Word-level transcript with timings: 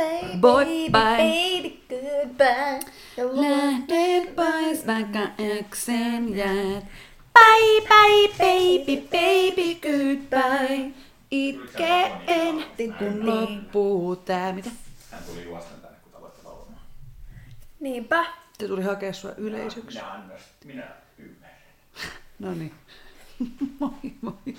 Baby, 0.00 0.36
Boy, 0.40 0.64
baby, 0.64 0.90
bye. 0.90 1.16
baby, 1.16 1.80
goodbye. 1.88 2.80
Lähden 3.32 4.34
pois 4.36 4.86
vaikka 4.86 5.18
yksin 5.38 6.36
jäät. 6.36 6.84
Bye 7.34 7.80
bye 7.88 8.28
baby 8.38 8.96
baby 8.96 9.74
goodbye. 9.74 10.90
Itkeen 11.30 12.64
kun 12.98 13.26
loppuu 13.26 14.16
tää. 14.16 14.52
Mitä? 14.52 14.70
Hän 15.10 15.22
tuli 15.26 15.44
juosten 15.44 15.80
tänne, 15.80 15.96
kun 16.02 16.12
aloitti 16.14 16.40
laulamaan. 16.44 16.80
Niinpä. 17.80 18.24
Se 18.58 18.68
tuli 18.68 18.82
hakea 18.82 19.12
sua 19.12 19.32
yleisöksi. 19.36 19.98
Minä, 19.98 20.24
minä 20.64 20.88
ymmärrän. 21.18 21.60
No 22.38 22.54
niin. 22.54 22.72
moi 23.80 23.92
moi. 24.22 24.56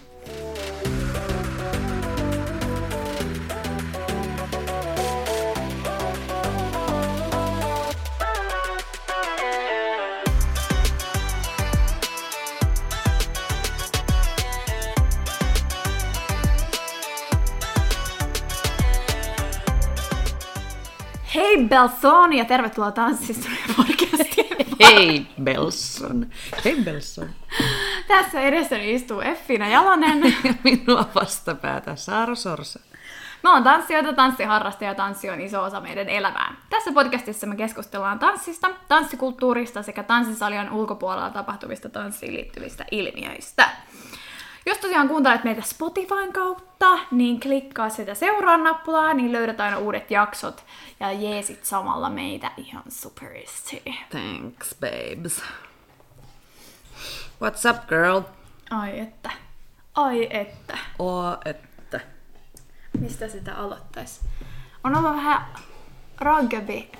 Hei 21.62 21.68
Belson 21.68 22.34
ja 22.34 22.46
tervetuloa 22.46 22.92
Tanssistoria 22.92 23.66
podcastiin. 23.78 24.68
Hei 24.84 25.28
Belson. 25.44 26.28
Hei 26.66 26.76
Belson. 26.76 27.30
Tässä 28.08 28.42
edessäni 28.42 28.94
istuu 28.94 29.22
Effina 29.22 29.68
Jalonen. 29.68 30.36
Ja 30.44 30.54
minua 30.64 31.06
vastapäätä 31.16 31.96
Saara 31.96 32.36
Sorsa. 32.36 32.80
Me 33.44 33.50
on 33.50 33.64
tanssijoita, 33.64 34.14
tanssiharrastajia 34.14 34.92
ja 34.92 34.96
tanssi 34.96 35.30
on 35.30 35.42
iso 35.42 35.64
osa 35.64 35.80
meidän 35.80 36.10
elämää. 36.10 36.56
Tässä 36.70 36.92
podcastissa 36.92 37.48
me 37.48 37.56
keskustellaan 37.56 38.20
tanssista, 38.20 38.70
tanssikulttuurista 38.88 39.84
sekä 39.84 40.04
tanssisalien 40.04 40.72
ulkopuolella 40.72 41.30
tapahtuvista 41.30 41.90
tanssiin 41.90 42.34
liittyvistä 42.34 42.86
ilmiöistä. 42.92 43.70
Jos 44.66 44.78
tosiaan 44.78 45.08
kuuntelet 45.08 45.44
meitä 45.44 45.62
Spotifyn 45.62 46.34
kautta, 46.34 47.00
niin 47.12 47.40
klikkaa 47.40 47.90
sitä 47.90 48.16
seuraa 48.16 48.58
nappulaa, 48.58 49.14
niin 49.14 49.32
löydät 49.32 49.60
aina 49.60 49.78
uudet 49.78 50.12
jaksot 50.12 50.66
ja 51.00 51.12
jeesit 51.12 51.66
samalla 51.66 52.10
meitä 52.10 52.52
ihan 52.58 52.84
superisti. 52.90 53.84
Thanks 54.10 54.76
babes. 54.80 55.44
What's 57.44 57.70
up 57.70 57.88
girl? 57.88 58.22
Ai 58.72 59.00
että. 59.00 59.32
Ai 59.96 60.28
että. 60.30 60.78
Oo, 61.00 61.38
että. 61.46 62.00
Mistä 63.00 63.28
sitä 63.28 63.56
aloittaisi? 63.56 64.22
On 64.84 64.96
ollut 64.96 65.16
vähän 65.16 65.46
rankempi 66.20 66.92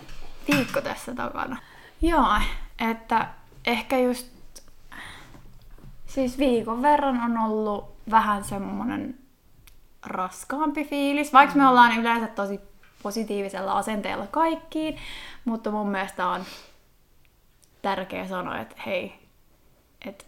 viikko 0.52 0.82
tässä 0.82 1.16
takana. 1.16 1.58
Joo, 2.02 2.36
että 2.90 3.28
ehkä 3.66 3.98
just 3.98 4.28
siis 6.14 6.38
viikon 6.38 6.82
verran 6.82 7.22
on 7.24 7.38
ollut 7.38 7.94
vähän 8.12 8.44
semmonen 8.44 9.18
raskaampi 10.06 10.86
fiilis, 10.86 11.34
vaikka 11.34 11.56
me 11.56 11.68
ollaan 11.68 12.00
yleensä 12.00 12.28
tosi 12.28 12.60
positiivisella 13.04 13.72
asenteella 13.72 14.28
kaikkiin, 14.28 14.98
mutta 15.46 15.72
mun 15.72 15.90
mielestä 15.90 16.28
on 16.28 16.42
tärkeä 17.82 18.28
sanoa, 18.28 18.60
että 18.60 18.76
hei, 18.86 19.14
että 20.06 20.26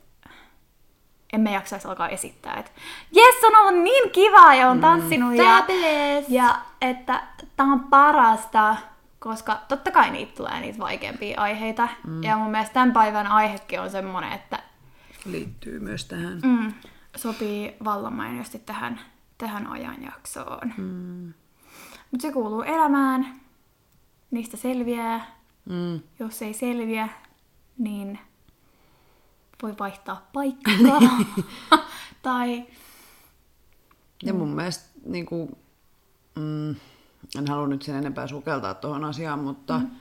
emme 1.34 1.52
jaksaisi 1.54 1.88
alkaa 1.88 2.09
esittää, 2.09 2.54
että 2.59 2.72
jes, 3.11 3.36
on 3.44 3.56
ollut 3.56 3.84
niin 3.84 4.11
kiva 4.11 4.56
ja 4.56 4.70
on 4.70 4.81
tanssinut 4.81 5.36
ja, 5.36 5.44
fabulous. 5.44 6.30
ja 6.30 6.56
että 6.81 7.23
tämä 7.56 7.73
on 7.73 7.80
parasta, 7.80 8.76
koska 9.20 9.58
totta 9.67 9.92
kai 9.92 10.11
niitä 10.11 10.36
tulee 10.36 10.59
niitä 10.59 10.80
vaikeampia 10.80 11.42
aiheita. 11.42 11.88
Mm. 12.08 12.23
Ja 12.23 12.38
mun 12.38 12.52
mielestä 12.52 12.73
tämän 12.73 12.94
päivän 12.94 13.28
aihekin 13.28 13.81
on 13.81 13.89
semmoinen, 13.89 14.34
että 14.34 14.59
Liittyy 15.26 15.80
myös 15.80 16.06
tähän. 16.06 16.39
mm, 16.44 16.73
sopii 17.16 17.76
vallan 17.84 18.14
mainiosti 18.14 18.60
tähän, 18.60 19.00
tähän 19.38 19.67
ajanjaksoon. 19.67 20.73
Mm. 20.78 21.34
Mutta 22.11 22.22
se 22.22 22.32
kuuluu 22.32 22.61
elämään, 22.61 23.39
niistä 24.32 24.58
selviää. 24.58 25.36
Mm. 25.66 26.00
Jos 26.20 26.42
ei 26.42 26.54
selviä, 26.54 27.10
niin 27.78 28.20
voi 29.62 29.76
vaihtaa 29.80 30.30
paikkaa. 30.33 31.02
tai 32.22 32.66
Ja 34.23 34.33
mun 34.33 34.50
mielestä 34.50 34.89
niin 35.06 35.26
kuin, 35.26 35.58
mm, 36.36 36.70
en 37.38 37.48
halua 37.50 37.67
nyt 37.67 37.82
sen 37.82 37.95
enempää 37.95 38.28
sukeltaa 38.28 38.73
tuohon 38.73 39.04
asiaan, 39.04 39.39
mutta 39.39 39.78
mm. 39.80 39.92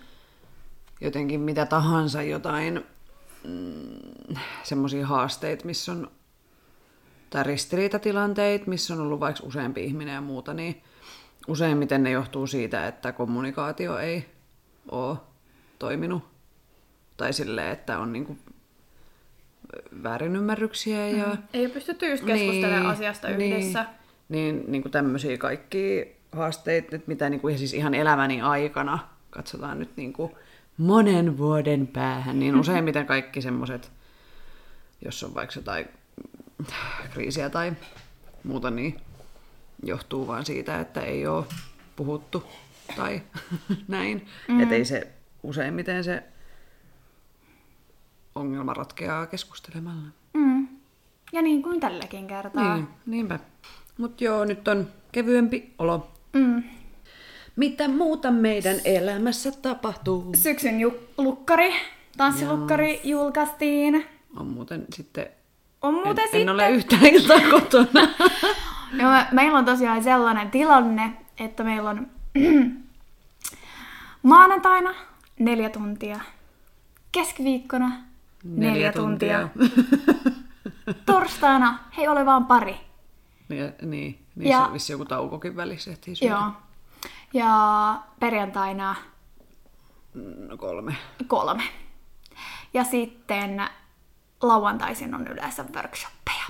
jotenkin 1.00 1.40
mitä 1.40 1.66
tahansa 1.66 2.22
jotain 2.22 2.84
mm, 3.44 4.36
semmoisia 4.62 5.06
haasteita, 5.06 5.66
missä 5.66 5.92
on 5.92 6.10
tai 7.30 7.42
ristiriitatilanteita, 7.42 8.64
missä 8.66 8.94
on 8.94 9.00
ollut 9.00 9.20
vaikka 9.20 9.46
useampi 9.46 9.84
ihminen 9.84 10.14
ja 10.14 10.20
muuta, 10.20 10.54
niin 10.54 10.82
useimmiten 11.48 12.02
ne 12.02 12.10
johtuu 12.10 12.46
siitä, 12.46 12.86
että 12.86 13.12
kommunikaatio 13.12 13.98
ei 13.98 14.24
ole 14.90 15.16
toiminut. 15.78 16.24
Tai 17.16 17.32
silleen, 17.32 17.72
että 17.72 17.98
on 17.98 18.12
niinku 18.12 18.38
väärinymmärryksiä 20.02 21.08
ja 21.08 21.36
ei 21.52 21.64
ole 21.64 21.74
pystytty 21.74 22.10
just 22.10 22.24
keskustelemaan 22.24 22.82
Niin, 22.82 22.90
asiasta 22.90 23.28
niin. 23.28 23.52
yhdessä. 23.52 23.86
Niin, 24.28 24.64
niin 24.68 24.82
kuin 24.82 24.92
tämmöisiä 24.92 25.38
kaikkia 25.38 26.04
haasteita, 26.32 26.96
mitä 27.06 27.30
niin 27.30 27.40
kuin, 27.40 27.58
siis 27.58 27.74
ihan 27.74 27.94
elämäni 27.94 28.40
aikana, 28.40 28.98
katsotaan 29.30 29.78
nyt 29.78 29.96
niin 29.96 30.12
kuin 30.12 30.32
monen 30.82 31.38
vuoden 31.38 31.86
päähän, 31.86 32.38
niin 32.38 32.60
useimmiten 32.60 33.06
kaikki 33.06 33.42
semmoiset, 33.42 33.92
jos 35.04 35.22
on 35.22 35.34
vaikka 35.34 35.54
jotain 35.56 35.88
kriisiä 37.12 37.50
tai 37.50 37.72
muuta, 38.44 38.70
niin 38.70 39.00
johtuu 39.82 40.26
vaan 40.26 40.44
siitä, 40.46 40.80
että 40.80 41.00
ei 41.00 41.26
ole 41.26 41.44
puhuttu 41.96 42.44
tai 42.96 43.22
näin. 43.88 44.26
Mm. 44.48 44.60
Että 44.60 44.74
ei 44.74 44.84
se 44.84 45.08
useimmiten 45.42 46.04
se 46.04 46.22
ongelma 48.34 48.74
ratkeaa 48.74 49.26
keskustelemalla. 49.26 50.08
Mm. 50.34 50.68
Ja 51.32 51.42
niin 51.42 51.62
kuin 51.62 51.80
tälläkin 51.80 52.26
kertaa. 52.26 52.74
Niin, 52.76 52.88
niinpä. 53.06 53.38
Mut 53.98 54.20
joo, 54.20 54.44
nyt 54.44 54.68
on 54.68 54.86
kevyempi 55.12 55.74
olo. 55.78 56.12
Mm. 56.32 56.62
Mitä 57.56 57.88
muuta 57.88 58.30
meidän 58.30 58.76
elämässä 58.84 59.52
tapahtuu? 59.62 60.32
Syksyn 60.36 60.80
ju- 60.80 61.08
lukkari, 61.18 61.72
tanssilukkari 62.16 63.00
julkaistiin. 63.04 64.06
On 64.36 64.46
muuten 64.46 64.84
sitten... 64.94 65.26
On 65.82 65.94
muuten 65.94 66.18
en, 66.18 66.22
sitten... 66.22 66.40
en 66.40 66.48
ole 66.48 66.70
yhtään 66.70 67.06
iltaa 67.06 67.40
kotona. 67.50 68.08
No, 68.92 69.10
me, 69.10 69.26
meillä 69.32 69.58
on 69.58 69.64
tosiaan 69.64 70.02
sellainen 70.02 70.50
tilanne, 70.50 71.12
että 71.38 71.64
meillä 71.64 71.90
on 71.90 72.06
maanantaina 74.22 74.94
neljä 75.38 75.70
tuntia, 75.70 76.20
keskiviikkona 77.12 77.92
neljä, 78.44 78.72
neljä 78.72 78.92
tuntia, 78.92 79.48
torstaina 81.06 81.78
hei 81.96 82.08
ole 82.08 82.26
vaan 82.26 82.46
pari. 82.46 82.76
niin, 83.48 83.72
niin, 83.82 84.18
niissä 84.36 84.54
Ja- 84.56 84.66
on 84.66 84.72
vissi 84.72 84.92
joku 84.92 85.04
taukokin 85.04 85.56
välissä, 85.56 85.90
ehtii 85.90 86.16
syödä. 86.16 86.32
Joo. 86.34 86.42
Ja 87.32 88.00
perjantaina 88.20 88.96
No 90.48 90.56
kolme. 90.56 90.96
kolme. 91.26 91.62
Ja 92.74 92.84
sitten 92.84 93.62
lauantaisin 94.42 95.14
on 95.14 95.26
yleensä 95.26 95.64
workshoppeja. 95.74 96.44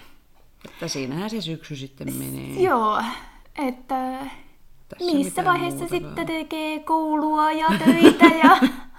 Että 0.64 0.88
siinähän 0.88 1.30
se 1.30 1.40
syksy 1.40 1.76
sitten 1.76 2.14
menee. 2.16 2.62
Joo, 2.62 3.02
että 3.68 4.26
Tässä 4.88 5.14
missä 5.14 5.44
vaiheessa 5.44 5.78
muutakaan. 5.80 6.02
sitten 6.08 6.26
tekee 6.26 6.78
koulua 6.80 7.52
ja 7.52 7.66
töitä 7.84 8.24
ja 8.26 8.58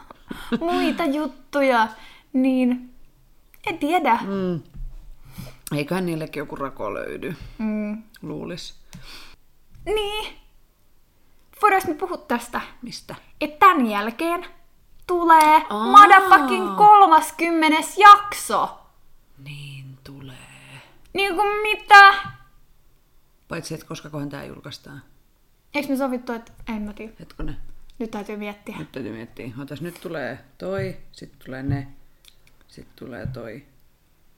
muita 0.71 1.05
juttuja, 1.05 1.87
niin 2.33 2.93
en 3.67 3.77
tiedä. 3.77 4.19
Mm. 4.27 4.61
Eiköhän 5.77 6.05
niillekin 6.05 6.41
joku 6.41 6.55
rako 6.55 6.93
löydy, 6.93 7.35
Mm. 7.57 8.03
luulis. 8.21 8.75
Niin, 9.85 10.33
voidaanko 11.63 11.87
me 11.87 11.93
puhua 11.93 12.17
tästä, 12.17 12.61
Mistä? 12.81 13.15
että 13.41 13.59
tämän 13.59 13.87
jälkeen 13.87 14.45
tulee 15.07 15.61
Aa. 15.69 15.85
motherfucking 15.91 16.75
30 16.77 17.77
jakso. 17.97 18.79
Niin 19.43 19.97
tulee. 20.03 20.81
Niin 21.13 21.35
kuin 21.35 21.61
mitä? 21.61 22.13
Paitsi, 23.47 23.73
että 23.73 23.85
koska 23.85 24.09
kohan 24.09 24.29
tää 24.29 24.43
julkaistaan. 24.45 25.01
Eikö 25.75 25.89
me 25.89 25.95
sovittu, 25.97 26.31
että 26.31 26.51
en 26.67 26.81
mä 26.81 26.93
tiedä. 26.93 27.13
Hetkonen. 27.19 27.57
Nyt 27.99 28.11
täytyy 28.11 28.37
miettiä. 28.37 28.77
Nyt 28.77 28.91
täytyy 28.91 29.13
miettiä. 29.13 29.49
Otas, 29.61 29.81
nyt 29.81 30.01
tulee 30.01 30.39
toi, 30.57 30.97
sitten 31.11 31.39
tulee 31.45 31.63
ne, 31.63 31.87
sitten 32.67 32.93
tulee 32.95 33.27
toi. 33.27 33.65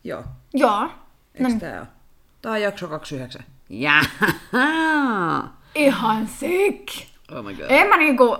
Joo, 0.04 0.24
Joo. 0.54 0.89
eikö 1.36 1.54
No, 1.54 1.60
tää 1.60 1.80
ole? 1.80 1.88
Tää 2.42 2.51
on 2.51 2.62
jakso 2.62 2.88
29. 2.88 3.44
Jaa! 3.69 4.01
ihan 5.75 6.28
sick. 6.28 7.14
Oh 7.31 7.44
my 7.45 7.54
god. 7.56 7.66
En 7.69 7.88
mä 7.88 7.98
niinku... 7.98 8.38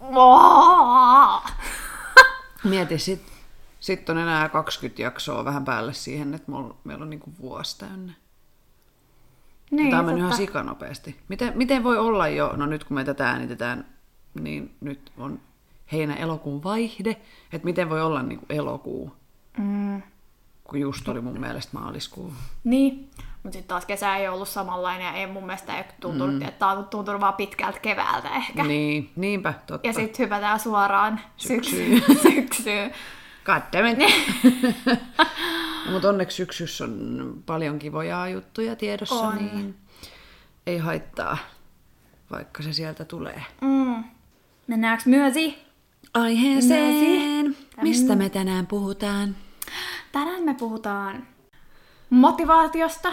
Mieti, 2.64 2.98
sit, 2.98 3.22
sit 3.80 4.08
on 4.10 4.18
enää 4.18 4.48
20 4.48 5.02
jaksoa 5.02 5.44
vähän 5.44 5.64
päälle 5.64 5.92
siihen, 5.94 6.34
että 6.34 6.52
mulla, 6.52 6.74
meillä 6.84 7.02
on 7.02 7.10
niinku 7.10 7.32
vuosi 7.40 7.78
täynnä. 7.78 8.12
Niin, 9.70 9.90
Tämä 9.90 10.00
on 10.00 10.06
mennyt 10.06 10.24
ihan 10.24 10.36
sikanopeasti. 10.36 11.16
Miten, 11.28 11.52
miten 11.56 11.84
voi 11.84 11.98
olla 11.98 12.28
jo, 12.28 12.52
no 12.56 12.66
nyt 12.66 12.84
kun 12.84 12.94
me 12.94 13.04
tätä 13.04 13.28
äänitetään, 13.30 13.84
niin 14.40 14.74
nyt 14.80 15.12
on 15.18 15.40
heinä-elokuun 15.92 16.64
vaihde, 16.64 17.10
että 17.52 17.64
miten 17.64 17.88
voi 17.90 18.02
olla 18.02 18.22
niinku 18.22 18.46
elokuu, 18.48 19.12
Mm, 19.58 20.02
kun 20.64 20.80
just 20.80 21.08
oli 21.08 21.20
mun 21.20 21.40
mielestä 21.40 21.78
maaliskuu. 21.78 22.32
niin. 22.64 23.10
Mutta 23.46 23.56
sitten 23.56 23.68
taas 23.68 23.86
kesä 23.86 24.16
ei 24.16 24.28
ollut 24.28 24.48
samanlainen 24.48 25.06
ja 25.06 25.12
ei 25.12 25.26
mun 25.26 25.46
mielestä 25.46 25.78
ei 25.78 25.84
tuntunut, 26.00 26.34
mm. 26.34 26.42
että 26.42 26.66
on 26.66 26.84
tuntunut 26.84 27.20
vaan 27.20 27.34
pitkältä 27.34 27.80
keväältä 27.80 28.28
ehkä. 28.28 28.64
Niin, 28.64 29.10
niinpä, 29.16 29.54
totta. 29.66 29.88
Ja 29.88 29.92
sitten 29.92 30.24
hypätään 30.24 30.60
suoraan 30.60 31.20
Syksyyn. 31.36 32.02
syksyyn. 32.22 32.92
God 33.44 33.62
damn 33.72 34.00
it. 34.00 34.14
Mutta 35.92 36.08
onneksi 36.08 36.36
syksyssä 36.36 36.84
on 36.84 37.42
paljon 37.46 37.78
kivoja 37.78 38.28
juttuja 38.28 38.76
tiedossa, 38.76 39.14
On. 39.14 39.36
niin 39.36 39.76
ei 40.66 40.78
haittaa, 40.78 41.38
vaikka 42.30 42.62
se 42.62 42.72
sieltä 42.72 43.04
tulee. 43.04 43.42
Mm. 43.60 44.04
Mennäänkö 44.66 45.02
myösi? 45.06 45.58
Aiheeseen. 46.14 47.56
Mistä 47.82 48.16
me 48.16 48.28
tänään 48.28 48.66
puhutaan? 48.66 49.36
Tänään 50.12 50.42
me 50.42 50.54
puhutaan 50.54 51.26
motivaatiosta, 52.10 53.12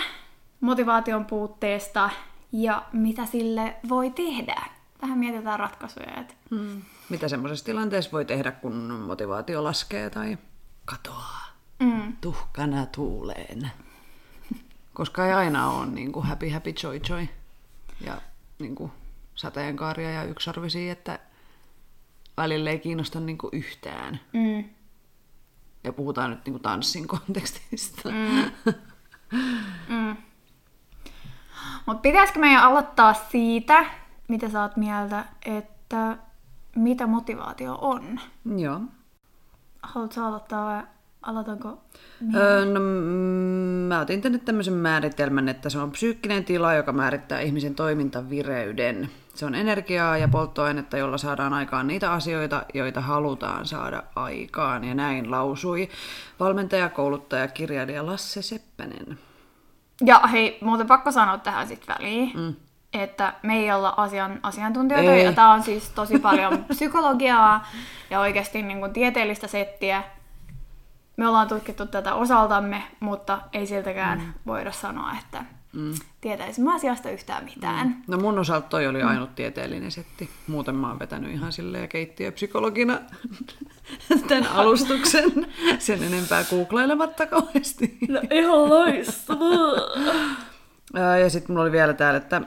motivaation 0.63 1.25
puutteesta 1.25 2.09
ja 2.51 2.83
mitä 2.93 3.25
sille 3.25 3.75
voi 3.89 4.09
tehdä. 4.11 4.61
Vähän 5.01 5.17
mietitään 5.19 5.59
ratkaisuja. 5.59 6.13
Että... 6.21 6.33
Hmm. 6.49 6.81
Mitä 7.09 7.27
semmoisessa 7.27 7.65
tilanteessa 7.65 8.11
voi 8.11 8.25
tehdä, 8.25 8.51
kun 8.51 8.73
motivaatio 9.07 9.63
laskee 9.63 10.09
tai 10.09 10.37
katoaa 10.85 11.43
Mm. 11.79 12.17
tuhkana 12.21 12.85
tuuleen? 12.85 13.71
Koska 14.93 15.25
ei 15.27 15.33
aina 15.33 15.69
ole 15.69 15.85
niin 15.85 16.11
kuin 16.11 16.25
happy 16.25 16.49
happy 16.49 16.73
joy 16.83 17.01
joy 17.09 17.27
ja 18.01 18.21
niin 18.59 18.75
kuin 18.75 18.91
sateenkaaria 19.35 20.11
ja 20.11 20.23
yksarvisia, 20.23 20.91
että 20.91 21.19
välillä 22.37 22.69
ei 22.69 22.79
kiinnosta 22.79 23.19
niin 23.19 23.37
kuin 23.37 23.49
yhtään. 23.53 24.19
Mm. 24.33 24.63
Ja 25.83 25.93
puhutaan 25.93 26.29
nyt 26.29 26.45
niin 26.45 26.53
kuin 26.53 26.63
tanssin 26.63 27.07
kontekstista. 27.07 28.09
Mm. 28.09 28.73
Mm. 29.87 30.17
Mutta 31.85 32.01
pitäisikö 32.01 32.39
meidän 32.39 32.63
aloittaa 32.63 33.13
siitä, 33.13 33.85
mitä 34.27 34.49
sä 34.49 34.61
oot 34.61 34.77
mieltä, 34.77 35.25
että 35.45 36.17
mitä 36.75 37.07
motivaatio 37.07 37.77
on? 37.81 38.19
Joo. 38.57 38.81
Haluatko 39.81 40.21
aloittaa 40.21 40.65
vai 40.65 40.83
aloitanko? 41.21 41.81
Öö, 42.35 42.65
no, 42.65 42.79
mm, 42.79 42.85
mä 43.87 43.99
otin 43.99 44.21
tänne 44.21 44.37
tämmöisen 44.37 44.73
määritelmän, 44.73 45.49
että 45.49 45.69
se 45.69 45.79
on 45.79 45.91
psyykkinen 45.91 46.45
tila, 46.45 46.73
joka 46.73 46.91
määrittää 46.91 47.39
ihmisen 47.39 47.75
toimintavireyden. 47.75 49.09
Se 49.33 49.45
on 49.45 49.55
energiaa 49.55 50.17
ja 50.17 50.27
polttoainetta, 50.27 50.97
jolla 50.97 51.17
saadaan 51.17 51.53
aikaan 51.53 51.87
niitä 51.87 52.11
asioita, 52.11 52.63
joita 52.73 53.01
halutaan 53.01 53.65
saada 53.65 54.03
aikaan. 54.15 54.83
Ja 54.83 54.95
näin 54.95 55.31
lausui 55.31 55.89
valmentaja, 56.39 56.89
kouluttaja, 56.89 57.47
kirjailija 57.47 58.05
Lasse 58.05 58.41
Seppänen. 58.41 59.19
Ja 60.01 60.19
hei, 60.31 60.57
muuten 60.61 60.87
pakko 60.87 61.11
sanoa 61.11 61.37
tähän 61.37 61.67
sitten 61.67 61.95
väliin, 61.95 62.31
mm. 62.35 62.55
että 62.93 63.33
me 63.43 63.55
ei 63.55 63.71
olla 63.71 63.93
asian, 63.97 64.39
asiantuntijoita, 64.43 65.11
Ei. 65.11 65.25
ja 65.25 65.33
tämä 65.33 65.51
on 65.51 65.63
siis 65.63 65.89
tosi 65.89 66.19
paljon 66.19 66.65
psykologiaa 66.73 67.67
ja 68.09 68.19
oikeasti 68.19 68.61
niin 68.61 68.79
kuin 68.79 68.93
tieteellistä 68.93 69.47
settiä. 69.47 70.03
Me 71.17 71.27
ollaan 71.27 71.47
tutkittu 71.47 71.85
tätä 71.85 72.13
osaltamme, 72.13 72.83
mutta 72.99 73.39
ei 73.53 73.67
siltäkään 73.67 74.19
mm. 74.19 74.33
voida 74.47 74.71
sanoa, 74.71 75.11
että 75.19 75.45
mm. 75.73 75.93
tietäisimme 76.21 76.75
asiasta 76.75 77.09
yhtään 77.09 77.43
mitään. 77.43 77.87
Mm. 77.87 77.93
No 78.07 78.17
mun 78.17 78.39
osalta 78.39 78.67
toi 78.67 78.87
oli 78.87 79.01
ainut 79.01 79.35
tieteellinen 79.35 79.91
setti. 79.91 80.29
Muuten 80.47 80.75
mä 80.75 80.87
oon 80.87 80.99
vetänyt 80.99 81.31
ihan 81.31 81.51
silleen 81.51 81.89
keittiöpsykologina 81.89 82.99
tämän 84.27 84.47
alustuksen. 84.47 85.47
Sen 85.79 86.03
enempää 86.03 86.43
googlailematta 86.49 87.25
kauheasti. 87.25 87.97
No 88.09 88.21
ihan 88.31 88.69
loistavaa. 88.69 89.75
Ja 91.21 91.29
sitten 91.29 91.51
mulla 91.53 91.63
oli 91.63 91.71
vielä 91.71 91.93
täällä, 91.93 92.17
että 92.17 92.41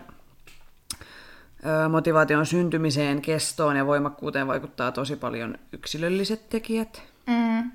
motivaation 1.89 2.47
syntymiseen, 2.47 3.23
kestoon 3.23 3.77
ja 3.77 3.87
voimakkuuteen 3.87 4.47
vaikuttaa 4.47 4.93
tosi 4.93 5.17
paljon 5.17 5.59
yksilölliset 5.73 6.49
tekijät. 6.49 7.03
Mm. 7.27 7.71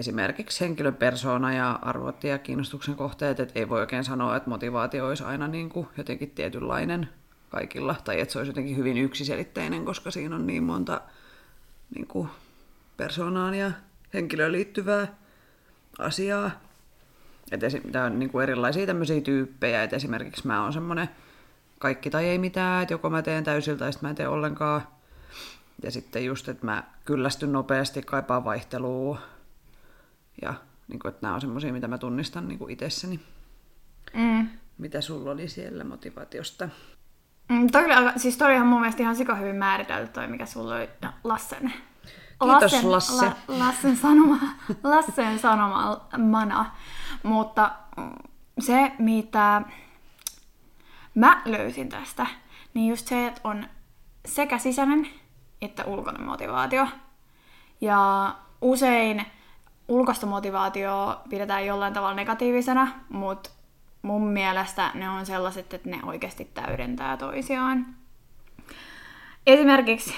Esimerkiksi 0.00 0.60
henkilön 0.60 0.94
persoona 0.94 1.52
ja 1.52 1.78
arvot 1.82 2.24
ja 2.24 2.38
kiinnostuksen 2.38 2.94
kohteet, 2.94 3.40
että 3.40 3.58
ei 3.58 3.68
voi 3.68 3.80
oikein 3.80 4.04
sanoa, 4.04 4.36
että 4.36 4.50
motivaatio 4.50 5.06
olisi 5.06 5.24
aina 5.24 5.48
niin 5.48 5.68
kuin 5.68 5.88
jotenkin 5.96 6.30
tietynlainen 6.30 7.08
kaikilla, 7.50 7.94
tai 8.04 8.20
että 8.20 8.32
se 8.32 8.38
olisi 8.38 8.50
jotenkin 8.50 8.76
hyvin 8.76 8.98
yksiselitteinen, 8.98 9.84
koska 9.84 10.10
siinä 10.10 10.36
on 10.36 10.46
niin 10.46 10.62
monta 10.62 11.00
niin 11.94 12.06
kuin 12.06 12.28
persoonaan 12.96 13.54
ja 13.54 13.70
henkilöön 14.14 14.52
liittyvää 14.52 15.06
asiaa. 15.98 16.50
Että 17.50 17.66
tää 17.92 18.04
on 18.04 18.18
niin 18.18 18.30
kuin 18.30 18.42
erilaisia 18.42 18.86
tämmöisiä 18.86 19.20
tyyppejä, 19.20 19.82
että 19.82 19.96
esimerkiksi 19.96 20.46
mä 20.46 20.62
oon 20.62 20.72
semmoinen 20.72 21.08
kaikki 21.78 22.10
tai 22.10 22.28
ei 22.28 22.38
mitään, 22.38 22.82
että 22.82 22.94
joko 22.94 23.10
mä 23.10 23.22
teen 23.22 23.44
täysillä 23.44 23.78
tai 23.78 23.92
sitten 23.92 24.06
mä 24.06 24.10
en 24.10 24.16
tee 24.16 24.28
ollenkaan. 24.28 24.82
Ja 25.82 25.90
sitten 25.90 26.24
just, 26.24 26.48
että 26.48 26.66
mä 26.66 26.84
kyllästyn 27.04 27.52
nopeasti, 27.52 28.02
kaipaan 28.02 28.44
vaihtelua. 28.44 29.33
Ja 30.42 30.54
niin 30.88 30.98
kuin, 30.98 31.08
että 31.08 31.18
nämä 31.22 31.34
on 31.34 31.40
semmoisia, 31.40 31.72
mitä 31.72 31.88
mä 31.88 31.98
tunnistan 31.98 32.48
niin 32.48 32.58
kuin 32.58 32.70
itsessäni. 32.70 33.20
Mm. 34.14 34.48
Mitä 34.78 35.00
sulla 35.00 35.30
oli 35.30 35.48
siellä 35.48 35.84
motivaatiosta? 35.84 36.68
Mm, 37.48 37.70
toi 37.70 37.84
oli 37.84 38.12
siis 38.16 38.36
toi 38.36 38.46
oli 38.46 38.54
ihan 38.54 38.66
mun 38.66 38.80
mielestä 38.80 39.02
ihan 39.02 39.16
sika 39.16 39.34
hyvin 39.34 39.56
määritelty 39.56 40.12
toi, 40.12 40.26
mikä 40.26 40.46
sulla 40.46 40.74
oli 40.74 40.88
no, 41.02 41.08
Lassen. 41.24 41.72
Kiitos, 42.42 42.84
Lasse. 42.84 43.26
La, 43.26 43.34
Lassen 43.48 43.96
sanoma, 43.96 44.38
Lassen 44.82 45.38
sanomana. 45.38 46.76
Mutta 47.22 47.70
mm, 47.96 48.12
se, 48.60 48.92
mitä 48.98 49.62
mä 51.14 51.42
löysin 51.44 51.88
tästä, 51.88 52.26
niin 52.74 52.90
just 52.90 53.06
se, 53.06 53.26
että 53.26 53.40
on 53.44 53.66
sekä 54.26 54.58
sisäinen 54.58 55.08
että 55.62 55.84
ulkoinen 55.84 56.22
motivaatio. 56.22 56.88
Ja 57.80 58.34
usein 58.60 59.26
ulkoista 59.88 60.26
motivaatioa 60.26 61.22
pidetään 61.28 61.66
jollain 61.66 61.94
tavalla 61.94 62.14
negatiivisena, 62.14 62.88
mutta 63.08 63.50
mun 64.02 64.26
mielestä 64.28 64.90
ne 64.94 65.08
on 65.10 65.26
sellaiset, 65.26 65.74
että 65.74 65.90
ne 65.90 66.00
oikeasti 66.02 66.50
täydentää 66.54 67.16
toisiaan. 67.16 67.86
Esimerkiksi 69.46 70.14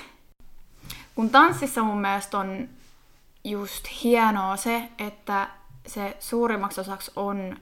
kun 1.15 1.31
tanssissa 1.31 1.83
mun 1.83 2.01
mielestä 2.01 2.39
on 2.39 2.69
just 3.45 3.85
hienoa 4.03 4.57
se, 4.57 4.89
että 4.99 5.49
se 5.87 6.17
suurimmaksi 6.19 6.81
osaksi 6.81 7.11
on, 7.17 7.57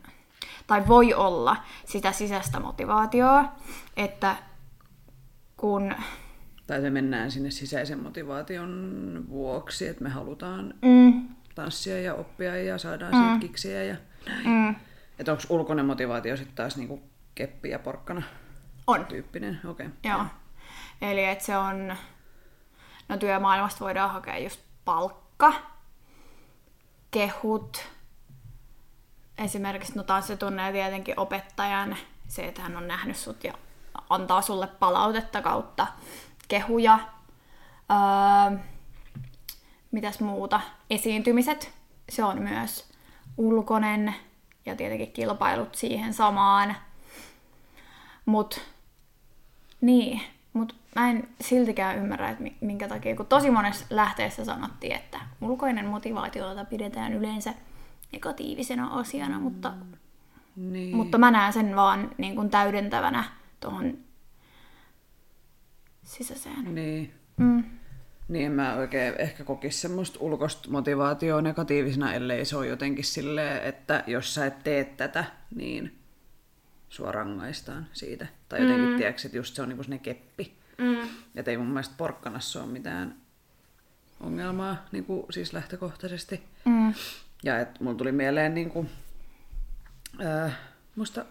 tai 0.67 0.89
voi 0.89 1.15
olla, 1.15 1.57
sitä 1.85 2.13
sisäistä 2.13 2.61
motivaatioa, 2.61 3.53
että 3.97 4.37
kun 5.57 5.95
Tai 6.67 6.81
se 6.81 6.91
mennään 6.91 7.31
sinne 7.31 7.51
sisäisen 7.51 7.99
motivaation 7.99 9.25
vuoksi, 9.29 9.87
että 9.89 10.03
me 10.03 10.11
halutaan 10.11 10.75
mm, 10.83 11.29
tanssia 11.55 12.01
ja 12.01 12.15
oppia 12.15 12.57
ja 12.57 12.79
saadaan 12.79 13.15
mm. 13.15 13.23
siitä 13.23 13.39
kiksiä. 13.41 13.83
Ja... 13.83 13.97
mm, 14.45 14.75
Että 15.19 15.33
onko 15.33 15.43
ulkoinen 15.49 15.87
motivaatio 15.87 16.37
sitten 16.37 16.57
taas 16.57 16.77
niinku 16.77 17.03
keppi 17.35 17.71
ja 17.71 17.79
porkkana 17.79 18.23
on, 18.87 19.07
tyyppinen? 19.07 19.61
Okei. 19.67 19.87
Okay. 19.87 19.99
joo. 20.13 20.27
Eli 21.03 21.25
että 21.25 21.45
se 21.45 21.57
on, 21.57 21.97
no 23.09 23.17
työmaailmasta 23.17 23.85
voidaan 23.85 24.11
hakea 24.11 24.39
just 24.39 24.61
palkka, 24.85 25.53
kehut, 27.11 27.89
esimerkiksi 29.39 29.97
no 29.97 30.03
taas 30.03 30.27
se 30.27 30.37
tunnee 30.37 30.73
tietenkin 30.73 31.21
opettajan, 31.21 31.97
se, 32.29 32.45
että 32.45 32.63
hän 32.63 32.77
on 32.77 32.89
nähnyt 32.89 33.17
sut 33.17 33.45
ja 33.45 33.55
antaa 34.11 34.43
sulle 34.43 34.67
palautetta 34.67 35.43
kautta 35.43 35.87
kehuja. 36.49 36.99
Öö, 37.91 38.59
mitäs 39.95 40.21
muuta? 40.21 40.61
Esiintymiset, 40.91 41.73
se 42.09 42.25
on 42.25 42.43
myös 42.43 42.89
ulkoinen 43.37 44.15
ja 44.67 44.77
tietenkin 44.77 45.13
kilpailut 45.13 45.75
siihen 45.75 46.15
samaan. 46.15 46.77
Mut 48.27 48.61
niin, 49.81 50.21
mut 50.53 50.75
mä 50.97 51.11
en 51.11 51.29
siltikään 51.41 51.97
ymmärrä, 51.99 52.29
että 52.31 52.43
mi- 52.43 52.57
minkä 52.61 52.89
takia, 52.89 53.17
kun 53.17 53.27
tosi 53.27 53.51
monessa 53.51 53.87
lähteessä 53.91 54.45
sanottiin, 54.45 54.93
että 54.97 55.21
ulkoinen 55.41 55.87
motivaatiota 55.87 56.65
pidetään 56.65 57.13
yleensä 57.13 57.55
negatiivisena 58.13 58.87
asiana, 58.87 59.39
mutta, 59.41 59.73
Niin. 60.57 60.97
mutta 60.97 61.19
mä 61.19 61.31
näen 61.31 61.53
sen 61.53 61.77
vaan 61.77 62.11
niin 62.19 62.35
kuin 62.37 62.51
täydentävänä 62.51 63.25
tuohon 63.61 63.99
sisäiseen. 66.03 66.75
Niin. 66.75 67.15
Mm. 67.37 67.65
Niin 68.29 68.53
mä 68.53 68.77
oikein 68.77 69.15
ehkä 69.19 69.45
kokisi 69.45 69.79
semmoista 69.79 70.19
ulkoista 70.21 70.71
motivaatioa 70.71 71.43
negatiivisena, 71.43 72.15
ellei 72.15 72.45
se 72.45 72.57
ole 72.57 72.67
jotenkin 72.67 73.05
silleen, 73.05 73.63
että 73.63 74.05
jos 74.07 74.35
sä 74.35 74.47
et 74.47 74.65
tee 74.65 74.85
tätä, 74.85 75.25
niin 75.55 75.99
sua 76.89 77.13
rangaistaan 77.13 77.87
siitä. 77.93 78.27
Tai 78.49 78.61
jotenkin, 78.61 78.89
mm. 78.89 78.97
tiedätkö, 78.97 79.23
että 79.25 79.37
just 79.37 79.55
se 79.55 79.63
on 79.63 79.69
niinku 79.69 79.85
ne 79.89 79.99
keppi. 79.99 80.55
Mm. 80.79 81.09
Että 81.35 81.51
ei 81.51 81.57
mun 81.57 81.67
mielestä 81.67 81.95
porkkanassa 81.99 82.63
ole 82.63 82.73
mitään 82.73 83.17
ongelmaa 84.21 84.87
niin 84.93 85.05
kuin, 85.05 85.27
siis 85.31 85.53
lähtökohtaisesti. 85.53 86.43
Mm. 86.65 86.95
Ja 87.43 87.61
et 87.61 87.81
mulla 87.81 87.97
tuli 87.97 88.13
mieleen, 88.13 88.55
niin 88.55 88.71
kuin, 88.71 88.91
äh, 90.25 90.59
musta, 90.97 91.25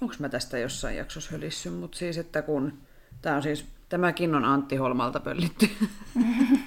onko 0.00 0.14
mä 0.18 0.28
tästä 0.28 0.58
jossain 0.58 0.96
jaksossa 0.96 1.30
hölissy, 1.30 1.70
mutta 1.70 1.98
siis, 1.98 2.18
että 2.18 2.42
kun, 2.42 2.78
tää 3.22 3.36
on 3.36 3.42
siis, 3.42 3.66
tämäkin 3.94 4.34
on 4.34 4.44
Antti 4.44 4.76
Holmalta 4.76 5.20
pöllitty. 5.20 5.70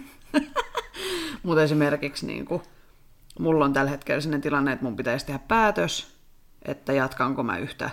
mutta 1.43 1.63
esimerkiksi 1.63 2.27
niin 2.27 2.46
kuin, 2.46 2.62
mulla 3.39 3.65
on 3.65 3.74
tällä 3.74 3.91
hetkellä 3.91 4.22
sellainen 4.22 4.41
tilanne, 4.41 4.72
että 4.72 4.86
mun 4.86 4.96
pitäisi 4.96 5.25
tehdä 5.25 5.39
päätös, 5.48 6.15
että 6.65 6.93
jatkanko 6.93 7.43
mä 7.43 7.57
yhtä 7.57 7.89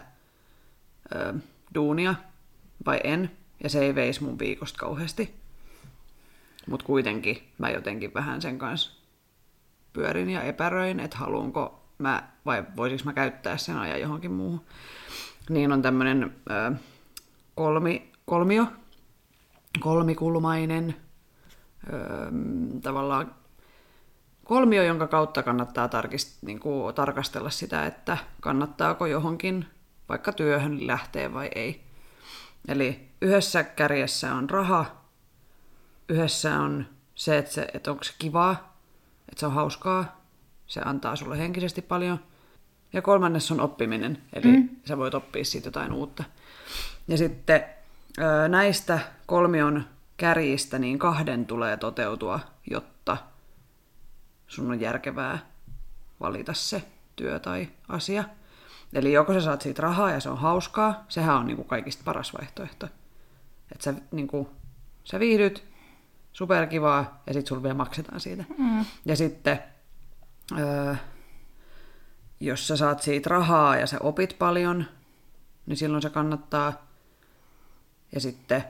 ö, 1.15 1.35
duunia 1.75 2.15
vai 2.87 3.01
en. 3.05 3.31
Ja 3.63 3.69
se 3.71 3.85
ei 3.85 3.95
veisi 3.95 4.23
mun 4.23 4.39
viikosta 4.39 4.79
kauheasti. 4.79 5.35
Mutta 6.69 6.87
kuitenkin 6.87 7.49
mä 7.59 7.71
jotenkin 7.71 8.15
vähän 8.15 8.43
sen 8.43 8.59
kanssa 8.59 8.93
pyörin 9.93 10.31
ja 10.31 10.43
epäröin, 10.43 11.01
että 11.01 11.17
haluanko 11.17 11.85
mä, 11.99 12.29
vai 12.47 12.65
voisinko 12.77 13.05
mä 13.05 13.13
käyttää 13.13 13.57
sen 13.57 13.77
ajan 13.77 14.01
johonkin 14.01 14.33
muuhun. 14.33 14.65
Niin 15.49 15.73
on 15.73 15.83
tämmöinen 15.83 16.37
kolmi, 17.55 18.13
kolmio, 18.27 18.67
kolmikulmainen 19.81 20.97
ö, 21.93 21.97
tavallaan 22.83 23.35
kolmio, 24.45 24.83
jonka 24.83 25.07
kautta 25.07 25.43
kannattaa 25.43 25.89
tarkist, 25.89 26.43
niin 26.43 26.61
kuin, 26.61 26.95
tarkastella 26.95 27.51
sitä, 27.51 27.87
että 27.87 28.19
kannattaako 28.41 29.07
johonkin 29.07 29.67
vaikka 30.09 30.33
työhön 30.33 30.87
lähteä 30.87 31.35
vai 31.35 31.51
ei. 31.55 31.85
Eli 32.69 33.09
yhdessä 33.21 33.65
kärjessä 33.65 34.35
on 34.35 34.51
raha, 34.51 34.87
yhdessä 36.09 36.61
on 36.61 36.87
se, 37.15 37.39
että, 37.39 37.53
se, 37.53 37.69
että 37.75 37.91
onko 37.91 38.05
se 38.05 38.13
kivaa, 38.19 38.77
että 39.29 39.41
se 39.41 39.47
on 39.47 39.53
hauskaa, 39.53 40.21
se 40.67 40.81
antaa 40.85 41.17
sulle 41.17 41.39
henkisesti 41.39 41.83
paljon. 41.83 42.21
Ja 42.93 43.03
kolmannes 43.03 43.51
on 43.53 43.61
oppiminen, 43.61 44.23
eli 44.33 44.47
mm. 44.47 44.69
sä 44.85 44.99
voit 44.99 45.15
oppia 45.15 45.45
siitä 45.45 45.67
jotain 45.67 45.93
uutta. 45.93 46.25
Ja 47.09 47.19
sitten 47.19 47.65
näistä 48.49 48.99
kolmion 49.27 49.85
kärjistä 50.17 50.79
niin 50.79 50.99
kahden 50.99 51.47
tulee 51.47 51.77
toteutua, 51.77 52.41
jotta 52.71 53.17
sun 54.47 54.71
on 54.71 54.81
järkevää 54.81 55.39
valita 56.21 56.55
se 56.55 56.83
työ 57.17 57.39
tai 57.39 57.69
asia. 57.89 58.25
Eli 58.93 59.13
joko 59.13 59.33
sä 59.33 59.41
saat 59.41 59.63
siitä 59.63 59.83
rahaa 59.83 60.11
ja 60.11 60.21
se 60.21 60.29
on 60.29 60.39
hauskaa, 60.39 61.05
sehän 61.09 61.37
on 61.37 61.47
niin 61.47 61.57
kuin 61.57 61.69
kaikista 61.69 62.03
paras 62.05 62.35
vaihtoehto. 62.35 62.89
Että 63.73 63.85
sä, 63.85 63.95
niin 64.13 64.29
kuin, 64.29 64.49
sä 65.05 65.21
viihdyt, 65.21 65.65
superkivaa, 66.33 67.23
ja 67.27 67.33
sitten 67.33 67.49
sulla 67.49 67.63
vielä 67.63 67.75
maksetaan 67.75 68.21
siitä. 68.21 68.45
Mm. 68.59 68.85
Ja 69.05 69.17
sitten, 69.17 69.59
öö, 70.59 70.95
jos 72.41 72.69
sä 72.69 72.77
saat 72.77 73.03
siitä 73.03 73.31
rahaa 73.31 73.77
ja 73.77 73.87
sä 73.87 73.97
opit 74.01 74.39
paljon, 74.39 74.85
niin 75.67 75.77
silloin 75.77 76.03
se 76.03 76.11
kannattaa. 76.11 76.87
Ja 78.15 78.21
sitten, 78.21 78.65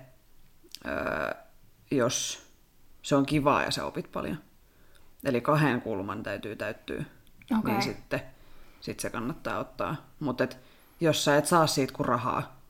öö, 0.86 1.34
jos 1.90 2.46
se 3.02 3.16
on 3.16 3.26
kivaa 3.26 3.62
ja 3.62 3.70
sä 3.70 3.84
opit 3.84 4.12
paljon, 4.12 4.38
eli 5.24 5.40
kahden 5.40 5.80
kulman 5.80 6.22
täytyy 6.22 6.56
täyttyä, 6.56 7.04
okay. 7.58 7.72
niin 7.72 7.82
sitten 7.82 8.20
sit 8.80 9.00
se 9.00 9.10
kannattaa 9.10 9.58
ottaa. 9.58 9.96
Mutta 10.20 10.46
jos 11.00 11.24
sä 11.24 11.36
et 11.36 11.46
saa 11.46 11.66
siitä 11.66 11.92
kuin 11.92 12.06
rahaa, 12.06 12.60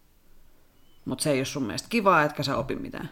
mutta 1.05 1.23
se 1.23 1.31
ei 1.31 1.39
ole 1.39 1.45
sun 1.45 1.63
mielestä 1.63 1.89
kivaa, 1.89 2.23
etkä 2.23 2.43
sä 2.43 2.57
opi 2.57 2.77
mitään, 2.77 3.11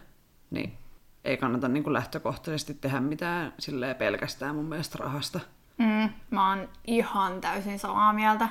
niin 0.50 0.78
ei 1.25 1.37
kannata 1.37 1.69
niin 1.69 1.83
kuin 1.83 1.92
lähtökohtaisesti 1.92 2.75
tehdä 2.75 3.00
mitään 3.00 3.54
silleen 3.59 3.97
pelkästään 3.97 4.54
mun 4.54 4.64
mielestä 4.64 4.99
rahasta. 4.99 5.40
Mm, 5.78 6.09
mä 6.31 6.49
oon 6.49 6.69
ihan 6.87 7.40
täysin 7.40 7.78
samaa 7.78 8.12
mieltä. 8.12 8.49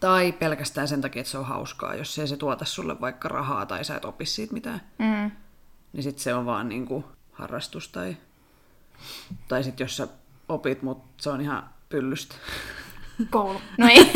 Tai 0.00 0.32
pelkästään 0.32 0.88
sen 0.88 1.00
takia, 1.00 1.20
että 1.20 1.30
se 1.32 1.38
on 1.38 1.44
hauskaa. 1.46 1.94
Jos 1.94 2.18
ei 2.18 2.28
se 2.28 2.36
tuota 2.36 2.64
sulle 2.64 3.00
vaikka 3.00 3.28
rahaa 3.28 3.66
tai 3.66 3.84
sä 3.84 3.96
et 3.96 4.04
opi 4.04 4.26
siitä 4.26 4.52
mitään, 4.54 4.80
Mm. 4.98 5.30
niin 5.92 6.02
sit 6.02 6.18
se 6.18 6.34
on 6.34 6.46
vaan 6.46 6.68
niin 6.68 6.86
kuin 6.86 7.04
harrastus. 7.32 7.88
Tai, 7.88 8.16
tai 9.48 9.64
sit 9.64 9.80
jos 9.80 9.96
sä 9.96 10.08
opit, 10.48 10.82
mutta 10.82 11.22
se 11.22 11.30
on 11.30 11.40
ihan 11.40 11.70
pyllystä. 11.88 12.34
Koulu. 13.30 13.60
No 13.78 13.88
ei. 13.88 14.12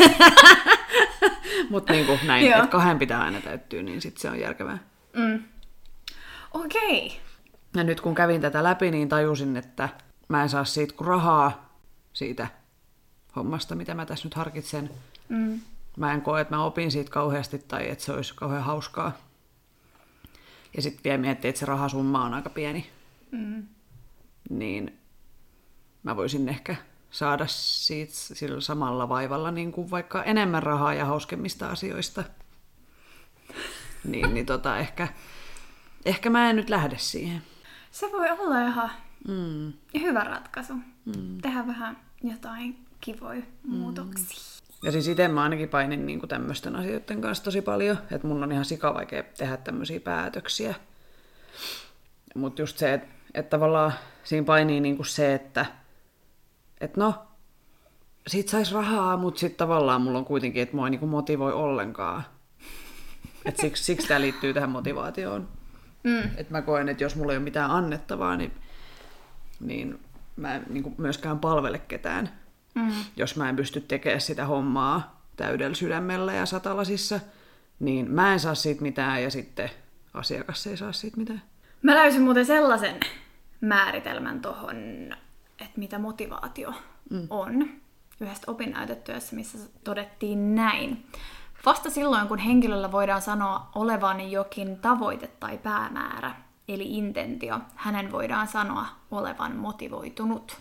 Mutta 1.69 1.93
niin 1.93 2.05
kuin 2.05 2.19
näin, 2.23 2.53
että 2.53 2.67
kahden 2.67 2.99
pitää 2.99 3.21
aina 3.21 3.41
täyttyä, 3.41 3.83
niin 3.83 4.01
sit 4.01 4.17
se 4.17 4.29
on 4.29 4.39
järkevää. 4.39 4.77
mm. 5.13 5.43
Okei. 6.53 7.05
Okay. 7.07 7.17
Ja 7.75 7.83
nyt 7.83 8.01
kun 8.01 8.15
kävin 8.15 8.41
tätä 8.41 8.63
läpi, 8.63 8.91
niin 8.91 9.09
tajusin, 9.09 9.57
että 9.57 9.89
mä 10.27 10.43
en 10.43 10.49
saa 10.49 10.65
siitä 10.65 10.93
kuin 10.95 11.07
rahaa 11.07 11.75
siitä 12.13 12.47
hommasta, 13.35 13.75
mitä 13.75 13.93
mä 13.93 14.05
tässä 14.05 14.25
nyt 14.25 14.33
harkitsen. 14.33 14.89
Mm. 15.33 15.59
Mä 15.97 16.13
en 16.13 16.21
koe, 16.21 16.41
että 16.41 16.55
mä 16.55 16.63
opin 16.63 16.91
siitä 16.91 17.11
kauheasti 17.11 17.59
tai 17.59 17.89
että 17.89 18.03
se 18.03 18.11
olisi 18.11 18.33
kauhean 18.35 18.63
hauskaa. 18.63 19.17
Ja 20.75 20.81
sitten 20.81 21.03
vielä 21.03 21.17
miettii, 21.17 21.49
että 21.49 21.59
se 21.59 21.65
rahasumma 21.65 22.25
on 22.25 22.33
aika 22.33 22.49
pieni. 22.49 22.89
Mm. 23.31 23.67
Niin 24.49 24.97
mä 26.03 26.15
voisin 26.15 26.49
ehkä 26.49 26.75
saada 27.11 27.45
siitä 27.47 28.13
sillä 28.15 28.61
samalla 28.61 29.09
vaivalla 29.09 29.51
niin 29.51 29.71
kuin 29.71 29.91
vaikka 29.91 30.23
enemmän 30.23 30.63
rahaa 30.63 30.93
ja 30.93 31.05
hauskemmista 31.05 31.69
asioista. 31.69 32.23
Niin, 34.03 34.33
niin 34.33 34.45
tota, 34.45 34.77
ehkä, 34.77 35.07
ehkä 36.05 36.29
mä 36.29 36.49
en 36.49 36.55
nyt 36.55 36.69
lähde 36.69 36.97
siihen. 36.97 37.41
Se 37.91 38.09
voi 38.11 38.29
olla 38.31 38.61
ihan 38.61 38.91
Mm. 39.27 39.73
hyvä 40.01 40.23
ratkaisu. 40.23 40.73
Mm. 41.05 41.37
Tehdä 41.41 41.67
vähän 41.67 41.97
jotain 42.23 42.85
kivoja 43.01 43.41
muutoksia. 43.67 44.62
Ja 44.83 44.91
siis 44.91 45.07
itse 45.07 45.27
mä 45.27 45.43
ainakin 45.43 45.69
painin 45.69 46.05
niin 46.05 46.27
tämmöisten 46.27 46.75
asioiden 46.75 47.21
kanssa 47.21 47.43
tosi 47.43 47.61
paljon, 47.61 47.97
että 48.11 48.27
mun 48.27 48.43
on 48.43 48.51
ihan 48.51 48.65
sikavaikea 48.65 49.23
tehdä 49.37 49.57
tämmöisiä 49.57 49.99
päätöksiä. 49.99 50.75
Mutta 52.35 52.61
just 52.61 52.77
se, 52.77 52.93
että 52.93 53.07
et 53.33 53.49
tavallaan 53.49 53.93
siinä 54.23 54.45
painii 54.45 54.79
niin 54.79 55.05
se, 55.05 55.33
että 55.33 55.65
et 56.81 56.97
no, 56.97 57.13
siitä 58.27 58.51
saisi 58.51 58.73
rahaa, 58.73 59.17
mutta 59.17 59.39
sitten 59.39 59.57
tavallaan 59.57 60.01
mulla 60.01 60.17
on 60.17 60.25
kuitenkin, 60.25 60.63
että 60.63 60.75
mua 60.75 60.87
ei 60.87 60.91
niin 60.91 61.09
motivoi 61.09 61.53
ollenkaan. 61.53 62.23
Et 63.45 63.57
siksi, 63.57 63.83
siksi 63.93 64.07
tämä 64.07 64.21
liittyy 64.21 64.53
tähän 64.53 64.69
motivaatioon. 64.69 65.47
Mm. 66.03 66.29
Et 66.37 66.49
mä 66.49 66.61
koen, 66.61 66.89
että 66.89 67.03
jos 67.03 67.15
mulla 67.15 67.31
ei 67.31 67.37
ole 67.37 67.43
mitään 67.43 67.71
annettavaa, 67.71 68.37
niin, 68.37 68.51
niin 69.59 69.99
mä 70.35 70.55
en 70.55 70.63
niin 70.69 70.95
myöskään 70.97 71.39
palvele 71.39 71.79
ketään 71.79 72.42
Mm. 72.75 72.91
jos 73.15 73.35
mä 73.35 73.49
en 73.49 73.55
pysty 73.55 73.81
tekemään 73.81 74.21
sitä 74.21 74.45
hommaa 74.45 75.21
täydellä 75.35 75.75
sydämellä 75.75 76.33
ja 76.33 76.45
satalasissa, 76.45 77.19
niin 77.79 78.11
mä 78.11 78.33
en 78.33 78.39
saa 78.39 78.55
siitä 78.55 78.81
mitään 78.81 79.23
ja 79.23 79.31
sitten 79.31 79.69
asiakas 80.13 80.67
ei 80.67 80.77
saa 80.77 80.91
siitä 80.91 81.17
mitään. 81.17 81.41
Mä 81.81 81.95
löysin 81.95 82.21
muuten 82.21 82.45
sellaisen 82.45 82.99
määritelmän 83.61 84.41
tohon, 84.41 84.75
että 85.59 85.79
mitä 85.79 85.99
motivaatio 85.99 86.73
mm. 87.09 87.27
on 87.29 87.69
yhdestä 88.19 88.51
opinnäytetyössä, 88.51 89.35
missä 89.35 89.57
todettiin 89.83 90.55
näin. 90.55 91.05
Vasta 91.65 91.89
silloin, 91.89 92.27
kun 92.27 92.37
henkilöllä 92.37 92.91
voidaan 92.91 93.21
sanoa 93.21 93.69
olevan 93.75 94.31
jokin 94.31 94.79
tavoite 94.79 95.27
tai 95.27 95.57
päämäärä, 95.57 96.35
eli 96.67 96.97
intentio, 96.97 97.59
hänen 97.75 98.11
voidaan 98.11 98.47
sanoa 98.47 98.85
olevan 99.11 99.55
motivoitunut. 99.55 100.57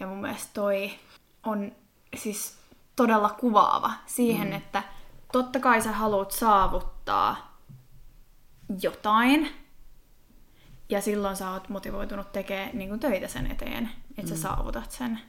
Ja 0.00 0.06
mun 0.06 0.20
mielestä 0.20 0.50
toi 0.54 0.90
on 1.46 1.72
siis 2.16 2.58
todella 2.96 3.28
kuvaava 3.28 3.92
siihen, 4.06 4.48
mm. 4.48 4.54
että 4.54 4.82
totta 5.32 5.60
kai 5.60 5.82
sä 5.82 5.92
haluat 5.92 6.30
saavuttaa 6.30 7.56
jotain, 8.82 9.50
ja 10.88 11.00
silloin 11.00 11.36
sä 11.36 11.50
oot 11.50 11.68
motivoitunut 11.68 12.32
tekemään 12.32 12.70
niin 12.72 12.88
kuin 12.88 13.00
töitä 13.00 13.28
sen 13.28 13.50
eteen, 13.50 13.90
että 14.18 14.32
mm. 14.32 14.36
sä 14.36 14.42
saavutat 14.42 14.90
sen. 14.90 15.20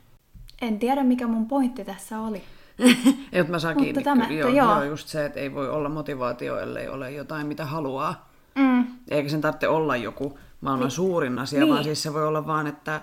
En 0.62 0.80
tiedä, 0.80 1.04
mikä 1.04 1.28
mun 1.28 1.48
pointti 1.48 1.86
tässä 1.86 2.20
oli. 2.20 2.44
Jotta 3.32 3.52
mä 3.52 3.60
saan 3.60 3.74
Mutta 3.74 3.84
kiinni. 3.84 4.04
tämä, 4.04 4.28
joo, 4.28 4.50
joo. 4.50 4.74
joo, 4.74 4.84
just 4.84 5.08
se, 5.08 5.26
että 5.26 5.40
ei 5.40 5.54
voi 5.54 5.70
olla 5.70 5.90
motivaatio, 5.90 6.60
ellei 6.60 6.90
ole 6.90 7.12
jotain, 7.12 7.48
mitä 7.48 7.66
haluaa. 7.66 8.30
Mm. 8.56 8.88
Eikä 9.12 9.30
sen 9.30 9.42
tarvitse 9.42 9.68
olla 9.68 9.96
joku 9.96 10.40
maailman 10.62 10.84
Niin. 10.86 10.92
suurin 10.92 11.40
asia, 11.40 11.60
Niin. 11.60 11.74
vaan 11.74 11.84
siis 11.84 12.04
se 12.04 12.14
voi 12.14 12.28
olla 12.28 12.48
vaan, 12.48 12.68
että 12.68 13.02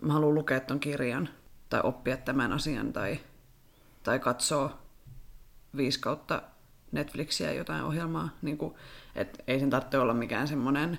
mä 0.00 0.12
haluan 0.12 0.34
lukea 0.34 0.60
ton 0.60 0.80
kirjan 0.80 1.28
tai 1.76 1.80
oppia 1.84 2.16
tämän 2.16 2.52
asian 2.52 2.92
tai, 2.92 3.18
tai 4.02 4.18
katsoa 4.18 4.78
5 5.76 6.00
kautta 6.00 6.42
Netflixiä 6.92 7.52
jotain 7.52 7.82
ohjelmaa. 7.82 8.28
Niin 8.42 8.58
kuin, 8.58 8.74
et 9.14 9.42
ei 9.46 9.60
sen 9.60 9.70
tarvitse 9.70 9.98
olla 9.98 10.14
mikään 10.14 10.48
semmoinen 10.48 10.98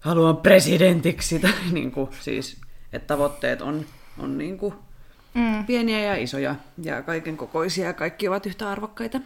haluan 0.00 0.36
presidentiksi. 0.36 1.38
Tai 1.44 1.52
niin 1.72 1.92
kuin, 1.92 2.08
siis, 2.20 2.60
että 2.92 3.06
tavoitteet 3.06 3.60
on, 3.60 3.86
on 4.18 4.38
niin 4.38 4.58
kuin 4.58 4.74
mm. 5.34 5.66
pieniä 5.66 6.00
ja 6.00 6.16
isoja 6.16 6.56
ja 6.82 7.02
kaiken 7.02 7.36
kokoisia 7.36 7.86
ja 7.86 7.92
kaikki 7.92 8.28
ovat 8.28 8.46
yhtä 8.46 8.70
arvokkaita. 8.70 9.20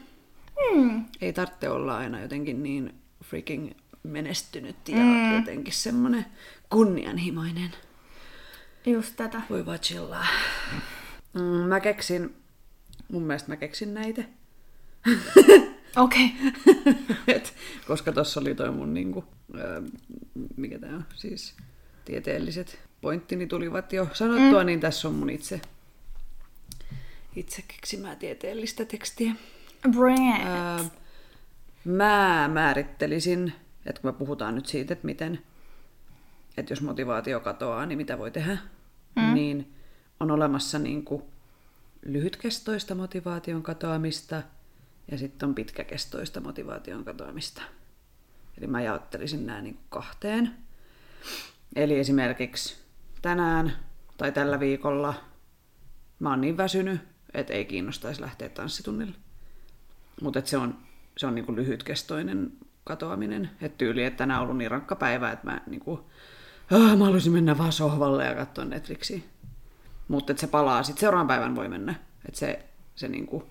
Mm. 0.75 1.04
Ei 1.20 1.32
tarvitse 1.32 1.68
olla 1.68 1.97
aina 1.97 2.20
jotenkin 2.20 2.62
niin 2.62 2.94
freaking 3.25 3.70
menestynyt 4.02 4.88
ja 4.88 4.97
mm. 4.97 5.35
jotenkin 5.37 5.75
semmoinen 5.75 6.26
kunnianhimoinen. 6.70 7.70
Just 8.87 9.16
tätä. 9.16 9.42
Voi 9.50 9.66
vaan 9.66 9.80
chillaa. 9.80 10.26
Mm, 11.35 11.40
mä 11.42 11.80
keksin, 11.80 12.37
mun 13.12 13.23
mielestä 13.23 13.49
mä 13.49 13.56
keksin 13.56 13.94
näitä. 13.94 14.25
Okei. 15.97 16.30
Okay. 17.28 17.40
koska 17.87 18.12
tuossa 18.12 18.40
oli 18.40 18.54
toi 18.54 18.70
mun 18.70 18.94
niinku, 18.94 19.25
ää, 19.58 19.82
mikä 20.56 20.78
tää 20.78 20.94
on, 20.94 21.04
siis 21.14 21.54
tieteelliset 22.04 22.78
pointtini 23.00 23.47
tulivat 23.47 23.92
jo 23.92 24.08
sanottua, 24.12 24.61
mm. 24.61 24.66
niin 24.66 24.80
tässä 24.80 25.08
on 25.08 25.14
mun 25.14 25.30
itse, 25.30 25.61
itse 27.37 27.62
keksimää 27.68 28.16
tieteellistä 28.16 28.85
tekstiä. 28.85 29.35
Bring 29.90 30.37
it. 30.37 30.47
Ää, 30.47 30.85
mä 31.85 32.50
määrittelisin, 32.52 33.52
että 33.87 34.02
kun 34.02 34.08
me 34.08 34.18
puhutaan 34.18 34.54
nyt 34.54 34.66
siitä, 34.66 34.92
että 34.92 35.06
miten, 35.06 35.42
että 36.59 36.73
jos 36.73 36.83
motivaatio 36.83 37.41
katoaa, 37.41 37.87
niin 37.87 37.97
mitä 37.97 38.19
voi 38.19 38.31
tehdä, 38.31 38.59
mm. 39.17 39.35
niin 39.35 39.75
on 40.21 40.31
olemassa 40.31 40.79
niin 40.79 41.05
kuin 41.05 41.23
lyhytkestoista 42.03 42.95
motivaation 42.95 43.62
katoamista 43.62 44.43
ja 45.11 45.19
sitten 45.19 45.49
on 45.49 45.55
pitkäkestoista 45.55 46.41
motivaation 46.41 47.05
katoamista. 47.05 47.62
Eli 48.59 48.67
mä 48.67 48.83
jaottelisin 48.83 49.47
nämä 49.47 49.61
niin 49.61 49.79
kahteen. 49.88 50.50
Eli 51.77 51.99
esimerkiksi 51.99 52.77
tänään 53.23 53.73
tai 54.17 54.33
tällä 54.33 54.61
viikolla 54.61 55.15
mä 56.19 56.31
oon 56.31 56.41
niin 56.41 56.57
väsynyt, 56.57 57.00
että 57.35 57.53
ei 57.53 57.65
kiinnostaisi 57.65 58.21
lähteä 58.21 58.49
tanssitunnille. 58.49 59.15
Mutta 60.23 60.41
se 60.45 60.57
on, 60.57 60.79
se 61.17 61.27
on 61.27 61.35
niinku 61.35 61.57
lyhytkestoinen 61.57 62.53
katoaminen. 62.85 63.50
Et 63.61 63.79
tyyli, 63.79 64.05
että 64.05 64.19
tänään 64.19 64.41
on 64.41 64.45
ollut 64.45 64.57
niin 64.57 64.71
rankka 64.71 64.97
päivä, 64.97 65.33
että 65.33 65.47
mä, 65.47 65.61
niinku, 65.67 66.11
ah, 66.72 66.96
mä 66.98 67.04
haluaisin 67.04 67.32
mennä 67.32 67.58
vaan 67.58 67.72
sohvalle 67.72 68.25
ja 68.25 68.34
katsoa 68.34 68.64
Netflixiä. 68.64 69.20
Mutta 70.08 70.34
se 70.37 70.46
palaa, 70.46 70.82
sitten 70.82 71.00
seuraavan 71.00 71.26
päivän 71.26 71.56
voi 71.56 71.68
mennä. 71.68 71.94
Et 72.28 72.34
se, 72.34 72.64
se, 72.94 73.08
niinku, 73.08 73.44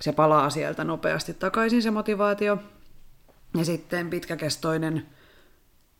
se 0.00 0.12
palaa 0.12 0.50
sieltä 0.50 0.84
nopeasti 0.84 1.34
takaisin 1.34 1.82
se 1.82 1.90
motivaatio. 1.90 2.58
Ja 3.56 3.64
sitten 3.64 4.10
pitkäkestoinen 4.10 5.06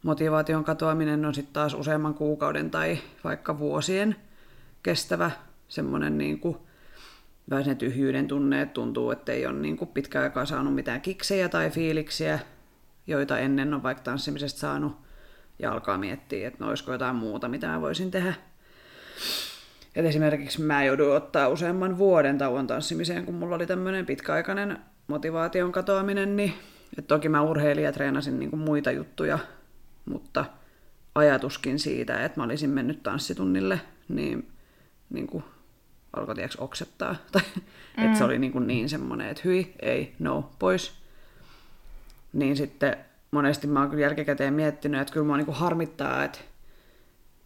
motivaation 0.03 0.65
katoaminen 0.65 1.25
on 1.25 1.35
sitten 1.35 1.53
taas 1.53 1.75
useamman 1.75 2.15
kuukauden 2.15 2.71
tai 2.71 2.99
vaikka 3.25 3.59
vuosien 3.59 4.17
kestävä 4.83 5.31
semmoinen 5.69 6.19
niin 6.19 6.41
vähän 7.51 7.65
sen 7.65 7.77
tyhjyyden 7.77 8.29
tunne, 8.29 8.63
että 8.63 8.73
tuntuu, 8.73 9.11
että 9.11 9.33
ei 9.33 9.47
ole 9.47 9.59
niin 9.59 9.77
kuin 9.77 9.89
pitkään 9.89 10.23
aikaa 10.23 10.47
saanut 10.47 10.75
mitään 10.75 11.01
kiksejä 11.01 11.49
tai 11.49 11.71
fiiliksiä, 11.71 12.39
joita 13.07 13.39
ennen 13.39 13.75
on 13.75 13.83
vaikka 13.83 14.03
tanssimisesta 14.03 14.61
saanut, 14.61 14.97
ja 15.59 15.73
alkaa 15.73 15.99
miettiä, 15.99 16.49
että 16.49 16.65
no 16.65 16.69
olisiko 16.69 16.93
jotain 16.93 17.17
muuta, 17.17 17.49
mitä 17.49 17.67
mä 17.67 17.81
voisin 17.81 18.11
tehdä. 18.11 18.35
Et 19.97 20.05
esimerkiksi 20.05 20.63
mä 20.63 20.85
jouduin 20.85 21.17
ottaa 21.17 21.49
useamman 21.49 21.99
vuoden 21.99 22.39
tauon 22.39 22.67
tanssimiseen, 22.67 23.25
kun 23.25 23.35
mulla 23.35 23.57
oli 23.57 23.67
tämmöinen 23.67 24.07
pitkäaikainen 24.07 24.79
motivaation 25.07 25.73
katoaminen, 25.73 26.37
niin 26.37 26.55
et 26.99 27.07
toki 27.07 27.29
mä 27.29 27.43
urheilin 27.43 27.85
ja 27.85 27.93
treenasin 27.93 28.39
niin 28.39 28.51
kuin 28.51 28.61
muita 28.61 28.91
juttuja, 28.91 29.39
mutta 30.05 30.45
ajatuskin 31.15 31.79
siitä, 31.79 32.25
että 32.25 32.41
mä 32.41 32.45
olisin 32.45 32.71
mennyt 32.71 33.03
tanssitunnille, 33.03 33.81
niin, 34.09 34.49
niin 35.15 35.27
kuin 35.27 35.45
alkoi 36.13 36.35
tiiäks, 36.35 36.57
oksettaa. 36.57 37.17
Tai, 37.33 37.43
mm. 37.97 38.05
että 38.05 38.19
se 38.19 38.25
oli 38.25 38.39
niin, 38.39 38.53
kuin 38.53 38.67
niin 38.67 38.89
semmoinen, 38.89 39.29
että 39.29 39.43
hyi, 39.45 39.75
ei, 39.83 40.15
no, 40.19 40.51
pois. 40.59 40.93
Niin 42.33 42.57
sitten 42.57 42.97
monesti 43.31 43.67
mä 43.67 43.81
oon 43.81 43.91
kyllä 43.91 44.03
jälkikäteen 44.03 44.55
miettinyt, 44.55 45.01
että 45.01 45.13
kyllä 45.13 45.27
mua 45.27 45.37
niin 45.37 45.47
kuin 45.47 45.57
harmittaa, 45.57 46.25
että 46.25 46.39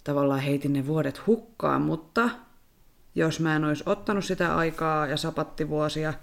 tavallaan 0.04 0.40
heitin 0.40 0.72
ne 0.72 0.86
vuodet 0.86 1.26
hukkaan, 1.26 1.82
mutta 1.82 2.30
jos 3.14 3.40
mä 3.40 3.56
en 3.56 3.64
olisi 3.64 3.82
ottanut 3.86 4.24
sitä 4.24 4.56
aikaa 4.56 5.06
ja 5.06 5.16
sapattivuosia, 5.16 6.14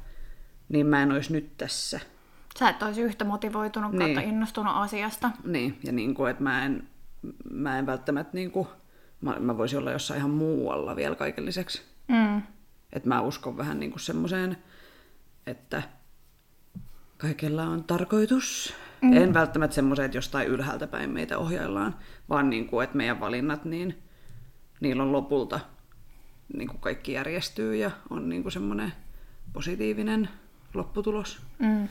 niin 0.70 0.88
mä 0.88 1.04
en 1.04 1.12
olisi 1.12 1.34
nyt 1.34 1.58
tässä. 1.58 2.00
Sä 2.60 2.70
et 2.70 2.84
olisi 2.84 3.02
yhtä 3.02 3.26
motivoitunut 3.26 3.92
niin. 3.92 4.00
kautta 4.00 4.30
innostunut 4.30 4.74
asiasta. 4.76 5.32
Niin, 5.44 5.80
ja 5.84 5.92
niin 5.92 6.16
kuin, 6.16 6.32
että 6.32 6.44
mä 6.44 6.66
en, 6.66 6.88
mä 7.50 7.80
en 7.80 7.86
välttämättä, 7.86 8.32
niin 8.34 8.52
kuin, 8.52 8.68
mä, 9.22 9.36
mä 9.40 9.58
voisin 9.58 9.80
olla 9.80 9.92
jossain 9.92 10.18
ihan 10.18 10.32
muualla 10.32 10.96
vielä 10.96 11.16
kaiken 11.16 11.46
lisäksi. 11.46 11.82
Mm. 12.08 12.42
Että 12.94 13.10
mä 13.10 13.22
uskon 13.22 13.58
vähän 13.58 13.80
niin 13.80 13.92
kuin 13.92 14.00
semmoiseen, 14.00 14.58
että 15.48 15.84
kaikella 17.18 17.64
on 17.64 17.84
tarkoitus. 17.84 18.74
Mm. 19.02 19.14
En 19.14 19.34
välttämättä 19.34 19.76
semmoiseen, 19.76 20.06
että 20.06 20.18
jostain 20.18 20.48
ylhäältä 20.48 20.88
päin 20.88 21.10
meitä 21.10 21.38
ohjaillaan, 21.38 21.96
vaan 22.30 22.50
niin 22.50 22.68
kuin, 22.68 22.84
että 22.84 22.98
meidän 22.98 23.20
valinnat, 23.20 23.66
niin 23.66 24.04
niillä 24.80 25.04
on 25.04 25.12
lopulta 25.12 25.60
niin 26.54 26.68
kuin 26.68 26.80
kaikki 26.80 27.12
järjestyy 27.12 27.76
ja 27.76 27.92
on 28.10 28.30
niin 28.30 28.42
kuin 28.42 28.52
semmoinen 28.52 28.94
positiivinen 29.54 30.30
lopputulos. 30.74 31.42
Mm. 31.60 31.88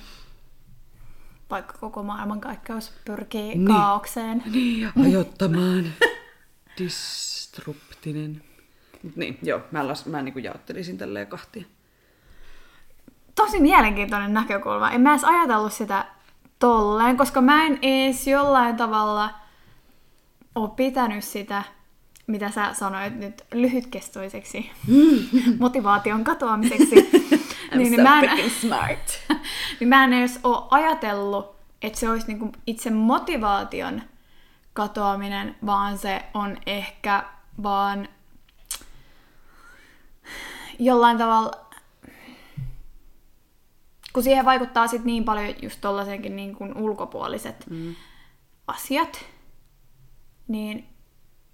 Vaikka 1.51 1.75
koko 1.81 2.03
maailmankaikkeus 2.03 2.93
pyrkii 3.05 3.55
niin. 3.55 3.67
kaaukseen. 3.67 4.43
Niin, 4.53 4.81
ja 4.81 4.93
ajottamaan. 5.05 5.85
Disruptinen. 6.79 8.43
Niin, 9.17 9.39
joo, 9.43 9.61
mä, 9.71 9.89
las, 9.89 10.07
mä 10.07 10.23
niin 10.23 10.45
jaottelisin 10.45 10.99
tälleen 10.99 11.27
kahtia. 11.27 11.65
Tosi 13.35 13.61
mielenkiintoinen 13.61 14.35
näkökulma. 14.35 14.91
En 14.91 15.01
mä 15.01 15.11
edes 15.11 15.25
ajatellut 15.25 15.73
sitä 15.73 16.07
tolleen, 16.59 17.17
koska 17.17 17.41
mä 17.41 17.67
en 17.67 17.79
edes 17.83 18.27
jollain 18.27 18.77
tavalla 18.77 19.31
ole 20.55 20.71
pitänyt 20.77 21.25
sitä, 21.25 21.63
mitä 22.27 22.51
sä 22.51 22.75
sanoit 22.75 23.17
nyt 23.17 23.45
lyhytkestoiseksi 23.55 24.71
motivaation 25.59 26.25
katoamiseksi. 26.25 26.95
niin, 27.75 27.91
niin, 27.91 28.03
mä 28.03 28.21
en, 28.21 28.51
smart. 28.51 29.23
niin 29.81 29.89
mä 29.89 30.05
en 30.05 30.13
edes 30.13 30.41
ole 30.45 30.67
ajatellut, 30.71 31.57
että 31.83 31.99
se 31.99 32.11
olisi 32.11 32.27
niinku 32.27 32.53
itse 32.67 32.91
motivaation 32.91 34.03
katoaminen, 34.73 35.57
vaan 35.67 35.99
se 35.99 36.23
on 36.35 36.57
ehkä 36.67 37.25
vaan 37.63 38.09
jollain 40.79 41.19
tavalla, 41.19 41.66
kun 44.17 44.23
siihen 44.23 44.45
vaikuttaa 44.45 44.87
sit 44.87 45.05
niin 45.05 45.25
paljon 45.25 45.55
just 45.63 45.81
tollasenkin 45.81 46.37
niin 46.37 46.57
kuin 46.57 46.77
ulkopuoliset 46.77 47.67
mm. 47.71 47.95
asiat, 48.67 49.25
niin 50.49 50.85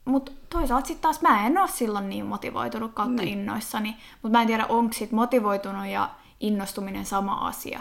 mutta 0.04 0.32
toisaalta 0.50 0.86
sitten 0.86 1.02
taas 1.02 1.22
mä 1.22 1.46
en 1.46 1.58
ole 1.58 1.68
silloin 1.68 2.08
niin 2.08 2.26
motivoitunut 2.26 2.92
kautta 2.94 3.22
niin. 3.22 3.38
innoissani, 3.38 3.96
mutta 4.22 4.38
mä 4.38 4.40
en 4.42 4.46
tiedä, 4.46 4.66
onko 4.68 4.92
sit 4.92 5.12
motivoitunut 5.12 5.86
ja 5.86 6.10
innostuminen 6.40 7.04
sama 7.04 7.34
asia. 7.34 7.80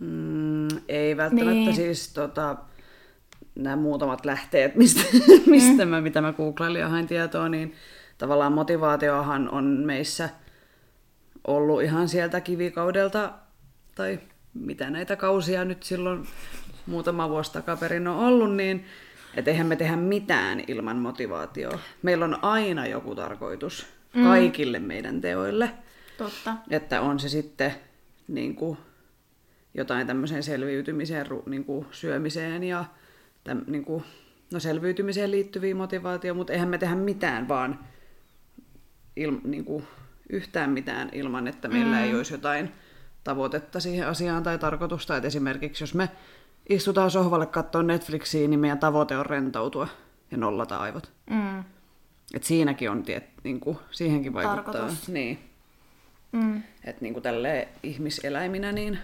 Mm, 0.00 0.68
ei 0.88 1.16
välttämättä 1.16 1.52
niin. 1.52 1.74
siis 1.74 2.12
tota, 2.12 2.56
nämä 3.54 3.76
muutamat 3.76 4.24
lähteet, 4.24 4.74
mistä, 4.80 5.04
mistä 5.46 5.84
mm. 5.84 5.90
mä, 5.90 6.00
mitä 6.00 6.20
mä 6.20 6.32
googlailin 6.32 6.80
ja 6.80 6.88
hain 6.88 7.06
tietoa, 7.06 7.48
niin 7.48 7.74
tavallaan 8.18 8.52
motivaatiohan 8.52 9.50
on 9.50 9.64
meissä– 9.64 10.28
ollut 11.46 11.82
ihan 11.82 12.08
sieltä 12.08 12.40
kivikaudelta, 12.40 13.32
tai 13.96 14.20
mitä 14.54 14.90
näitä 14.90 15.16
kausia 15.16 15.64
nyt 15.64 15.82
silloin 15.82 16.26
muutama 16.86 17.28
vuosi 17.28 17.52
takaperin 17.52 18.08
on 18.08 18.16
ollut, 18.16 18.54
niin 18.54 18.84
että 19.34 19.50
eihän 19.50 19.66
me 19.66 19.76
tehdä 19.76 19.96
mitään 19.96 20.62
ilman 20.66 20.96
motivaatioa. 20.96 21.78
Meillä 22.02 22.24
on 22.24 22.44
aina 22.44 22.86
joku 22.86 23.14
tarkoitus 23.14 23.86
mm. 24.14 24.24
kaikille 24.24 24.78
meidän 24.78 25.20
teoille. 25.20 25.70
Totta. 26.18 26.56
Että 26.70 27.00
on 27.00 27.20
se 27.20 27.28
sitten 27.28 27.74
niin 28.28 28.54
kuin, 28.54 28.78
jotain 29.74 30.06
tämmöiseen 30.06 30.42
selviytymiseen, 30.42 31.26
niin 31.46 31.64
kuin, 31.64 31.86
syömiseen 31.90 32.64
ja 32.64 32.84
täm, 33.44 33.60
niin 33.66 33.84
kuin, 33.84 34.04
no, 34.52 34.60
selviytymiseen 34.60 35.30
liittyviä 35.30 35.74
motivaatio, 35.74 36.34
mutta 36.34 36.52
eihän 36.52 36.68
me 36.68 36.78
tehdä 36.78 36.94
mitään 36.94 37.48
vaan 37.48 37.78
il, 39.16 39.36
niin 39.44 39.64
kuin, 39.64 39.84
yhtään 40.30 40.70
mitään 40.70 41.08
ilman, 41.12 41.46
että 41.46 41.68
meillä 41.68 41.96
mm. 41.96 42.02
ei 42.02 42.14
olisi 42.14 42.34
jotain 42.34 42.72
tavoitetta 43.26 43.80
siihen 43.80 44.08
asiaan 44.08 44.42
tai 44.42 44.58
tarkoitusta. 44.58 45.16
Että 45.16 45.26
esimerkiksi 45.26 45.82
jos 45.82 45.94
me 45.94 46.10
istutaan 46.68 47.10
sohvalle 47.10 47.46
katsoa 47.46 47.82
Netflixiä, 47.82 48.48
niin 48.48 48.60
meidän 48.60 48.78
tavoite 48.78 49.16
on 49.16 49.26
rentoutua 49.26 49.88
ja 50.30 50.36
nollata 50.36 50.76
aivot. 50.76 51.12
Mm. 51.30 51.64
Et 52.34 52.44
siinäkin 52.44 52.90
on, 52.90 53.02
tiet, 53.02 53.24
niin 53.44 53.60
kuin, 53.60 53.78
siihenkin 53.90 54.34
vaikuttaa. 54.34 54.72
Tarkoitus. 54.74 55.08
Niin. 55.08 55.38
Mm. 56.32 56.62
Että 56.84 57.02
niin 57.02 57.14
kuin 57.14 57.24
ihmiseläiminä, 57.82 58.72
niin 58.72 58.98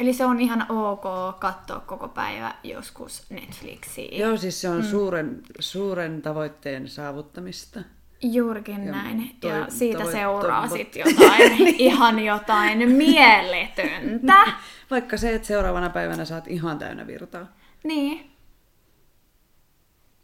Eli 0.00 0.12
se 0.12 0.26
on 0.26 0.40
ihan 0.40 0.66
ok 0.68 1.04
katsoa 1.40 1.80
koko 1.80 2.08
päivä 2.08 2.54
joskus 2.64 3.30
Netflixiä. 3.30 4.08
Joo, 4.12 4.36
siis 4.36 4.60
se 4.60 4.68
on 4.68 4.76
mm. 4.76 4.82
suuren, 4.82 5.42
suuren 5.58 6.22
tavoitteen 6.22 6.88
saavuttamista. 6.88 7.80
Juurikin 8.22 8.84
Ja 8.84 8.92
näin. 8.92 9.36
toi- 9.40 9.50
ja 9.50 9.66
siitä 9.68 9.98
tavoit- 9.98 10.12
seuraa 10.12 10.68
sitten 10.68 11.02
jotain, 11.06 11.52
ihan 11.88 12.18
jotain 12.24 12.90
mieletöntä. 12.90 14.52
Vaikka 14.90 15.16
se, 15.16 15.34
että 15.34 15.48
seuraavana 15.48 15.90
päivänä 15.90 16.24
saat 16.24 16.48
ihan 16.48 16.78
täynnä 16.78 17.06
virtaa. 17.06 17.46
Niin. 17.84 18.30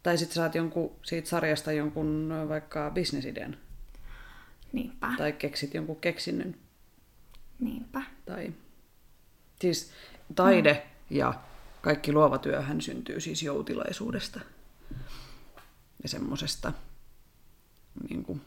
Tai 0.03 0.17
sitten 0.17 0.35
saat 0.35 0.55
jonkun, 0.55 0.91
siitä 1.03 1.29
sarjasta 1.29 1.71
jonkun 1.71 2.33
vaikka 2.49 2.91
bisnesidean. 2.93 3.57
Niinpä. 4.73 5.07
Tai 5.17 5.31
keksit 5.33 5.73
jonkun 5.73 5.95
keksinnön. 5.95 6.55
Niinpä. 7.59 8.01
Tai... 8.25 8.53
Siis 9.61 9.91
taide 10.35 10.73
mm. 10.73 11.17
ja 11.17 11.33
kaikki 11.81 12.13
luova 12.13 12.37
työhän 12.37 12.81
syntyy 12.81 13.19
siis 13.19 13.43
joutilaisuudesta. 13.43 14.39
Ja 16.03 16.09
semmosesta 16.09 16.73
niin 18.09 18.23
kuin, 18.23 18.41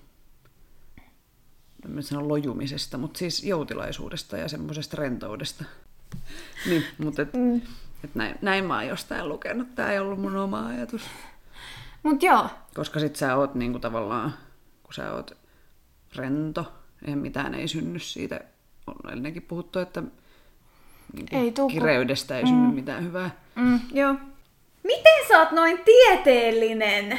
en 1.96 2.02
sano 2.02 2.28
lojumisesta, 2.28 2.98
mutta 2.98 3.18
siis 3.18 3.44
joutilaisuudesta 3.44 4.36
ja 4.36 4.48
semmoisesta 4.48 4.96
rentoudesta. 4.96 5.64
Niin, 6.66 6.84
mutta 6.98 7.22
et, 7.22 7.32
mm. 7.34 7.56
et 8.04 8.14
näin, 8.14 8.34
näin 8.42 8.64
mä 8.64 8.74
oon 8.74 8.86
jostain 8.86 9.28
lukenut. 9.28 9.74
Tää 9.74 9.92
ei 9.92 9.98
ollut 9.98 10.20
mun 10.20 10.36
oma 10.36 10.66
ajatus. 10.66 11.02
Mut 12.02 12.22
joo, 12.22 12.46
Koska 12.74 13.00
sit 13.00 13.16
sä 13.16 13.36
oot 13.36 13.54
niinku 13.54 13.78
tavallaan, 13.78 14.34
kun 14.82 14.94
sä 14.94 15.12
oot 15.12 15.36
rento, 16.16 16.72
eihän 17.04 17.18
mitään 17.18 17.54
ei 17.54 17.68
synny 17.68 17.98
siitä. 17.98 18.40
On 18.86 19.12
ennenkin 19.12 19.42
puhuttu, 19.42 19.78
että 19.78 20.02
niinku 21.12 21.36
Ei 21.36 21.52
tuu, 21.52 21.68
kireydestä 21.68 22.38
ei 22.38 22.46
synny 22.46 22.74
mitään 22.74 23.04
hyvää. 23.04 23.30
mm, 23.54 23.80
joo. 23.92 24.14
Miten 24.82 25.28
sä 25.28 25.38
oot 25.38 25.50
noin 25.50 25.80
tieteellinen? 25.84 27.18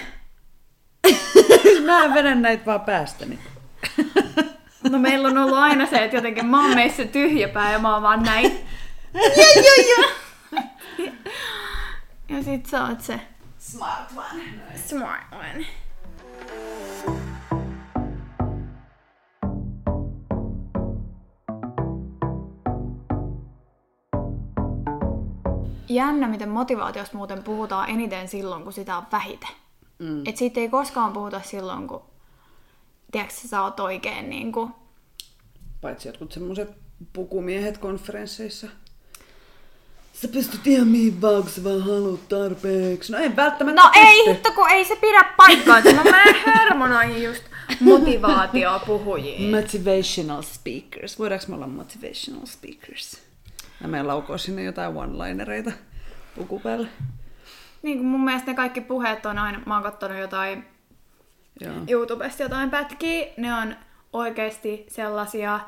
Mä 1.85 2.13
vedän 2.13 2.41
näitä 2.41 2.65
vaan 2.65 2.81
päästäni. 2.81 3.39
No 4.89 4.99
meillä 4.99 5.27
on 5.27 5.37
ollut 5.37 5.57
aina 5.57 5.85
se, 5.85 6.03
että 6.03 6.17
jotenkin 6.17 6.45
mä 6.45 6.61
oon 6.61 6.75
meissä 6.75 7.05
tyhjäpää 7.05 7.71
ja 7.71 7.79
mä 7.79 7.93
oon 7.93 8.03
vaan 8.03 8.23
näin. 8.23 8.67
Ja, 9.13 9.45
ja, 9.55 9.83
ja. 9.97 10.07
Ja 12.29 12.43
sit 12.43 12.65
sä 12.65 12.85
oot 12.85 13.01
se 13.01 13.19
Smart 13.59 14.11
one. 14.17 14.43
smart 14.75 15.23
one. 15.31 15.65
Jännä, 25.89 26.27
miten 26.27 26.49
motivaatiosta 26.49 27.17
muuten 27.17 27.43
puhutaan 27.43 27.89
eniten 27.89 28.27
silloin, 28.27 28.63
kun 28.63 28.73
sitä 28.73 28.97
on 28.97 29.03
vähiten. 29.11 29.60
Mm. 30.01 30.23
Et 30.25 30.37
siitä 30.37 30.59
ei 30.59 30.69
koskaan 30.69 31.13
puhuta 31.13 31.41
silloin, 31.45 31.87
kun 31.87 32.01
tiedätkö, 33.11 33.47
sä 33.47 33.61
oot 33.61 33.79
oikein 33.79 34.29
niin 34.29 34.51
kuin, 34.51 34.73
Paitsi 35.81 36.07
jotkut 36.07 36.31
semmoset 36.31 36.69
pukumiehet 37.13 37.77
konferensseissa. 37.77 38.67
Sä 40.13 40.27
pystyt 40.27 40.67
ihan 40.67 40.87
mihin 40.87 41.21
vaan, 41.21 41.41
kun 41.41 41.51
sä 41.51 41.63
vaan 41.63 41.81
haluat 41.81 42.29
tarpeeksi. 42.29 43.11
No 43.11 43.17
en 43.17 43.35
välttämättä 43.35 43.81
No 43.81 43.91
ei 43.95 44.25
hitto, 44.27 44.51
kun 44.51 44.69
ei 44.69 44.85
se 44.85 44.95
pidä 44.95 45.33
paikkaansa. 45.37 45.93
Mä 45.93 46.03
menen 46.03 46.35
hermonoihin 46.45 47.23
just 47.23 47.43
motivaatiopuhujiin. 47.79 49.55
Motivational 49.55 50.41
speakers. 50.41 51.19
Voidaanko 51.19 51.45
me 51.47 51.55
olla 51.55 51.67
motivational 51.67 52.45
speakers? 52.45 53.17
Mä 53.81 53.87
menen 53.87 54.07
laukoa 54.07 54.37
sinne 54.37 54.63
jotain 54.63 54.93
one-linereita 54.95 55.71
puku 56.35 56.59
päälle. 56.59 56.87
Niin 57.81 57.97
kuin 57.97 58.07
mun 58.07 58.23
mielestä 58.25 58.51
ne 58.51 58.55
kaikki 58.55 58.81
puheet 58.81 59.25
on 59.25 59.37
aina, 59.37 59.61
mä 59.65 59.73
oon 59.73 59.83
kattonut 59.83 60.17
jotain 60.17 60.65
Joo. 61.59 61.73
YouTubesta 61.89 62.43
jotain 62.43 62.69
pätkiä, 62.69 63.25
ne 63.37 63.53
on 63.53 63.75
oikeasti 64.13 64.85
sellaisia, 64.87 65.59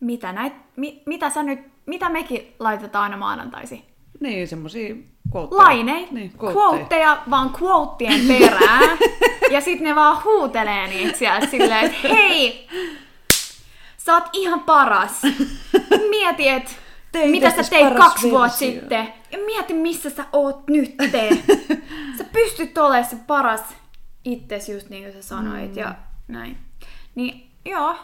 mitä 0.00 0.32
näit, 0.32 0.52
mi, 0.76 1.02
mitä 1.06 1.30
sä 1.30 1.42
nyt, 1.42 1.60
mitä 1.86 2.08
mekin 2.08 2.54
laitetaan 2.58 3.02
aina 3.02 3.16
maanantaisi? 3.16 3.84
Niin, 4.20 4.48
semmosia 4.48 4.94
quoteja. 5.34 5.62
Laineja, 5.62 6.06
Niin, 6.10 6.32
quoteja 6.42 7.22
vaan 7.30 7.52
quoteien 7.62 8.20
perään, 8.28 8.98
ja 9.54 9.60
sitten 9.60 9.88
ne 9.88 9.94
vaan 9.94 10.24
huutelee 10.24 10.86
niitä 10.86 11.18
sieltä 11.18 11.46
silleen, 11.46 11.86
että 11.86 12.08
hei, 12.08 12.68
sä 13.96 14.14
oot 14.14 14.24
ihan 14.32 14.60
paras. 14.60 15.22
Mieti, 16.10 16.48
että 16.48 16.70
Tee 17.14 17.30
mitä 17.30 17.50
sä 17.50 17.70
teit 17.70 17.88
paras 17.88 17.98
kaksi 18.08 18.30
vuotta 18.30 18.42
versio. 18.60 18.80
sitten. 18.80 19.08
Ja 19.30 19.38
mieti, 19.46 19.74
missä 19.74 20.10
sä 20.10 20.24
oot 20.32 20.66
nyt. 20.68 20.94
sä 22.18 22.24
pystyt 22.32 22.78
olemaan 22.78 23.04
se 23.04 23.16
paras 23.26 23.74
itses, 24.24 24.68
just 24.68 24.88
niin 24.88 25.02
kuin 25.02 25.12
sä 25.12 25.22
sanoit. 25.28 25.70
Mm. 25.72 25.78
Ja 25.78 25.94
näin. 26.28 26.58
Niin, 27.14 27.50
joo. 27.64 27.96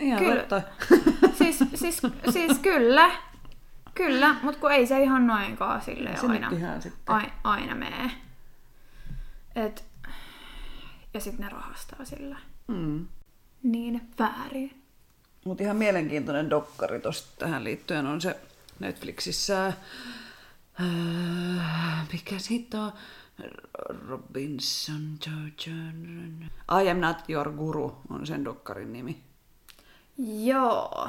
Ihan 0.00 0.18
Kyllä. 0.18 0.42
totta. 0.42 0.62
Siis, 1.38 1.58
siis, 1.74 2.02
siis 2.30 2.58
kyllä. 2.58 3.10
Kyllä, 3.94 4.36
mutta 4.42 4.60
kun 4.60 4.72
ei 4.72 4.86
se 4.86 5.02
ihan 5.02 5.26
noinkaan 5.26 5.82
silleen 5.82 6.16
Se 6.20 6.26
nyt 6.28 6.42
aina, 6.44 6.56
ihan 6.56 6.82
sitten. 6.82 7.14
ai, 7.14 7.22
aina 7.44 7.74
mene. 7.74 8.10
Et, 9.54 9.84
ja 11.14 11.20
sitten 11.20 11.46
ne 11.46 11.52
rahastaa 11.52 12.04
sillä. 12.04 12.36
Mm. 12.68 13.06
Niin 13.62 14.08
väärin. 14.18 14.82
Mutta 15.44 15.62
ihan 15.62 15.76
mielenkiintoinen 15.76 16.50
dokkari 16.50 17.00
tosta 17.00 17.28
tähän 17.38 17.64
liittyen 17.64 18.06
on 18.06 18.20
se 18.20 18.36
Netflixissä, 18.78 19.66
äh, 19.66 19.74
mikä 22.12 22.38
siitä 22.38 22.80
on, 22.80 22.92
Robinson, 24.08 25.18
Jojon, 25.26 26.50
I 26.82 26.90
am 26.90 27.00
not 27.00 27.16
your 27.28 27.52
guru 27.52 27.96
on 28.10 28.26
sen 28.26 28.44
dokkarin 28.44 28.92
nimi. 28.92 29.22
Joo. 30.18 31.08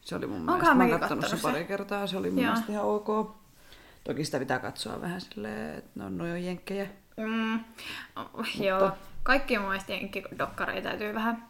Se 0.00 0.16
oli 0.16 0.26
mun 0.26 0.50
Onkohan 0.50 0.58
mielestä, 0.58 0.74
mä 0.74 0.80
oon 0.82 0.90
mäkin 0.90 1.00
katsonut 1.00 1.24
sen 1.24 1.30
kattonut 1.30 1.54
pari 1.54 1.64
kertaa, 1.64 2.06
se 2.06 2.16
oli 2.16 2.30
mun 2.30 2.42
Joo. 2.42 2.52
mielestä 2.52 2.72
ihan 2.72 2.84
ok. 2.84 3.36
Toki 4.04 4.24
sitä 4.24 4.38
pitää 4.38 4.58
katsoa 4.58 5.00
vähän 5.00 5.20
silleen, 5.20 5.78
että 5.78 5.90
ne 5.94 6.04
on 6.04 6.18
noin 6.18 6.44
jenkkejä. 6.44 6.86
Mm, 7.16 7.60
oh, 8.16 8.46
joo. 8.60 8.92
Kaikki 9.22 9.58
mun 9.58 9.68
mielestä 9.68 9.92
dokkareita 10.38 10.88
täytyy 10.88 11.14
vähän 11.14 11.46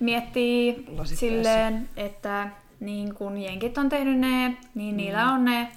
miettiä 0.00 0.74
Lasit 0.96 1.18
silleen, 1.18 1.88
että 1.96 2.48
niin 2.80 3.14
kun 3.14 3.38
jenkit 3.38 3.78
on 3.78 3.88
tehnyt 3.88 4.18
ne, 4.18 4.56
niin 4.74 4.94
mm. 4.94 4.96
niillä 4.96 5.32
on 5.32 5.44
ne 5.44 5.72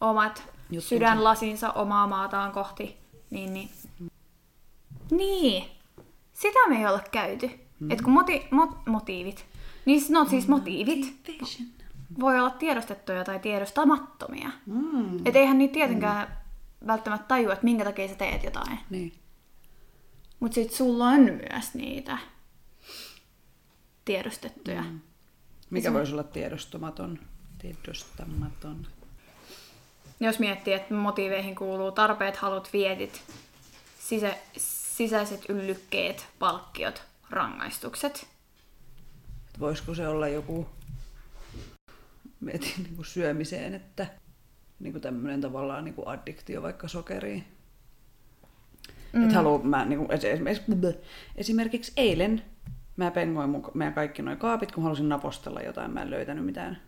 omat 0.00 0.42
Juttunsa. 0.70 0.88
sydänlasinsa 0.88 1.70
omaa 1.70 2.06
maataan 2.06 2.52
kohti. 2.52 2.96
Niin, 3.30 3.54
niin. 3.54 3.70
niin. 5.10 5.64
Sitä 6.32 6.68
me 6.68 6.78
ei 6.78 6.86
olla 6.86 7.02
käyty. 7.10 7.50
Mm. 7.80 7.90
Et 7.90 8.00
kun 8.00 8.12
moti, 8.12 8.46
mot, 8.50 8.70
motiivit, 8.86 9.44
niin 9.84 10.02
no 10.08 10.24
siis 10.24 10.48
motiivit 10.48 11.16
voi 12.20 12.38
olla 12.40 12.50
tiedostettuja 12.50 13.24
tai 13.24 13.38
tiedostamattomia. 13.38 14.50
Mm. 14.66 15.26
Et 15.26 15.36
eihän 15.36 15.58
niitä 15.58 15.72
tietenkään 15.72 16.28
mm. 16.28 16.86
välttämättä 16.86 17.26
tajua, 17.28 17.52
että 17.52 17.64
minkä 17.64 17.84
takia 17.84 18.08
sä 18.08 18.14
teet 18.14 18.44
jotain. 18.44 18.78
Niin. 18.90 19.12
Mutta 20.40 20.54
sit 20.54 20.72
sulla 20.72 21.06
on 21.06 21.20
myös 21.20 21.74
niitä 21.74 22.18
tiedostettuja. 24.04 24.82
Mm. 24.82 25.00
Mikä 25.70 25.92
voisi 25.92 26.12
olla 26.12 26.22
tiedostamaton? 26.22 27.18
Tiedostamaton. 27.58 28.86
Jos 30.20 30.38
miettii, 30.38 30.74
että 30.74 30.94
motiiveihin 30.94 31.54
kuuluu 31.54 31.92
tarpeet, 31.92 32.36
halut, 32.36 32.72
vietit, 32.72 33.22
sisä, 33.98 34.36
sisäiset 34.56 35.44
yllykkeet, 35.48 36.26
palkkiot, 36.38 37.02
rangaistukset. 37.30 38.26
Et 39.54 39.60
voisiko 39.60 39.94
se 39.94 40.08
olla 40.08 40.28
joku, 40.28 40.68
mietin 42.40 42.72
niin 42.76 42.96
kuin 42.96 43.06
syömiseen, 43.06 43.74
että 43.74 44.06
niin 44.80 44.92
kuin 44.92 45.02
tämmöinen 45.02 45.40
tavallaan 45.40 45.84
niin 45.84 45.94
kuin 45.94 46.08
addiktio 46.08 46.62
vaikka 46.62 46.88
sokeriin. 46.88 47.44
Mm. 49.12 49.24
Et 49.24 49.34
haluu, 49.34 49.58
mä, 49.58 49.84
niin 49.84 49.98
kuin, 49.98 50.12
esimerkiksi, 50.12 50.72
esimerkiksi 51.36 51.92
eilen 51.96 52.42
mä 52.96 53.10
pengoin 53.10 53.50
mun, 53.50 53.70
meidän 53.74 53.94
kaikki 53.94 54.22
noin 54.22 54.38
kaapit, 54.38 54.72
kun 54.72 54.84
halusin 54.84 55.08
napostella 55.08 55.60
jotain, 55.60 55.90
mä 55.90 56.02
en 56.02 56.10
löytänyt 56.10 56.44
mitään. 56.44 56.82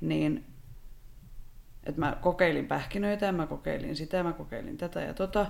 Niin, 0.00 0.44
että 1.84 2.00
mä 2.00 2.16
kokeilin 2.20 2.66
pähkinöitä 2.66 3.26
ja 3.26 3.32
mä 3.32 3.46
kokeilin 3.46 3.96
sitä 3.96 4.16
ja 4.16 4.24
mä 4.24 4.32
kokeilin 4.32 4.76
tätä 4.76 5.00
ja 5.00 5.14
tota. 5.14 5.46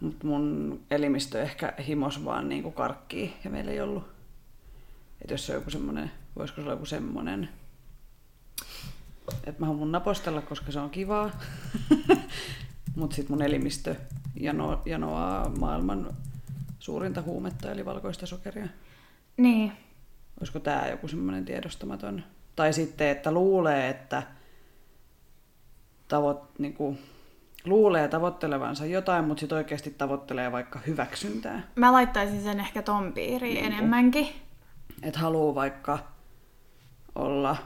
Mutta 0.00 0.26
mun 0.26 0.80
elimistö 0.90 1.42
ehkä 1.42 1.72
himos 1.86 2.24
vaan 2.24 2.48
niinku 2.48 2.70
karkkiin 2.70 3.32
ja 3.44 3.50
meillä 3.50 3.70
ei 3.70 3.80
ollut. 3.80 4.04
Että 5.20 5.34
jos 5.34 5.46
se 5.46 5.52
on 5.52 5.58
joku 5.58 5.70
semmonen, 5.70 6.10
voisiko 6.36 6.56
se 6.56 6.62
olla 6.62 6.72
joku 6.72 6.86
semmonen, 6.86 7.48
että 9.44 9.60
mä 9.60 9.66
haluan 9.66 9.92
napostella, 9.92 10.42
koska 10.42 10.72
se 10.72 10.80
on 10.80 10.90
kivaa. 10.90 11.30
Mutta 12.96 13.16
sitten 13.16 13.36
mun 13.36 13.42
elimistö 13.42 13.96
jano, 14.40 14.82
janoaa 14.84 15.48
maailman 15.48 16.16
suurinta 16.84 17.22
huumetta, 17.22 17.70
eli 17.70 17.84
valkoista 17.84 18.26
sokeria. 18.26 18.68
Niin. 19.36 19.72
Olisiko 20.40 20.60
tämä 20.60 20.88
joku 20.88 21.08
semmoinen 21.08 21.44
tiedostamaton? 21.44 22.22
Tai 22.56 22.72
sitten, 22.72 23.08
että 23.08 23.32
luulee, 23.32 23.88
että 23.88 24.22
tavoit, 26.08 26.38
niin 26.58 26.74
kuin, 26.74 26.98
luulee 27.64 28.08
tavoittelevansa 28.08 28.86
jotain, 28.86 29.24
mutta 29.24 29.40
sitten 29.40 29.58
oikeasti 29.58 29.90
tavoittelee 29.90 30.52
vaikka 30.52 30.80
hyväksyntää. 30.86 31.62
Mä 31.76 31.92
laittaisin 31.92 32.42
sen 32.42 32.60
ehkä 32.60 32.82
ton 32.82 33.12
piiriin 33.12 33.54
Niinku. 33.54 33.72
enemmänkin. 33.74 34.28
Että 35.02 35.20
haluaa 35.20 35.54
vaikka 35.54 35.98
olla, 37.14 37.56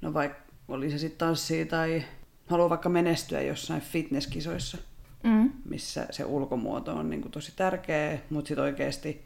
no 0.00 0.14
vaikka 0.14 0.52
oli 0.68 0.90
se 0.90 0.98
sitten 0.98 1.18
tanssia 1.18 1.66
tai 1.66 2.04
haluaa 2.46 2.70
vaikka 2.70 2.88
menestyä 2.88 3.40
jossain 3.40 3.80
fitnesskisoissa, 3.80 4.78
Mm. 5.22 5.50
missä 5.64 6.06
se 6.10 6.24
ulkomuoto 6.24 6.92
on 6.96 7.10
niin 7.10 7.22
kuin 7.22 7.32
tosi 7.32 7.52
tärkeä, 7.56 8.18
mutta 8.30 8.48
sitten 8.48 8.64
oikeasti 8.64 9.24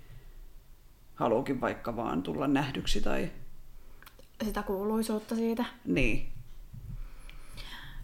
haluukin 1.14 1.60
vaikka 1.60 1.96
vaan 1.96 2.22
tulla 2.22 2.48
nähdyksi 2.48 3.00
tai 3.00 3.30
Sitä 4.44 4.62
kuuluisuutta 4.62 5.34
siitä. 5.34 5.64
niin. 5.84 6.28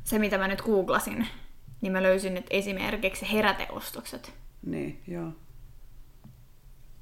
Se, 0.05 0.19
mitä 0.19 0.39
mä 0.39 0.49
nyt 0.49 0.63
googlasin, 0.63 1.27
niin 1.81 1.93
mä 1.93 2.03
löysin 2.03 2.35
nyt 2.35 2.47
esimerkiksi 2.51 3.33
heräteostokset. 3.33 4.35
Niin, 4.67 5.03
joo. 5.09 5.33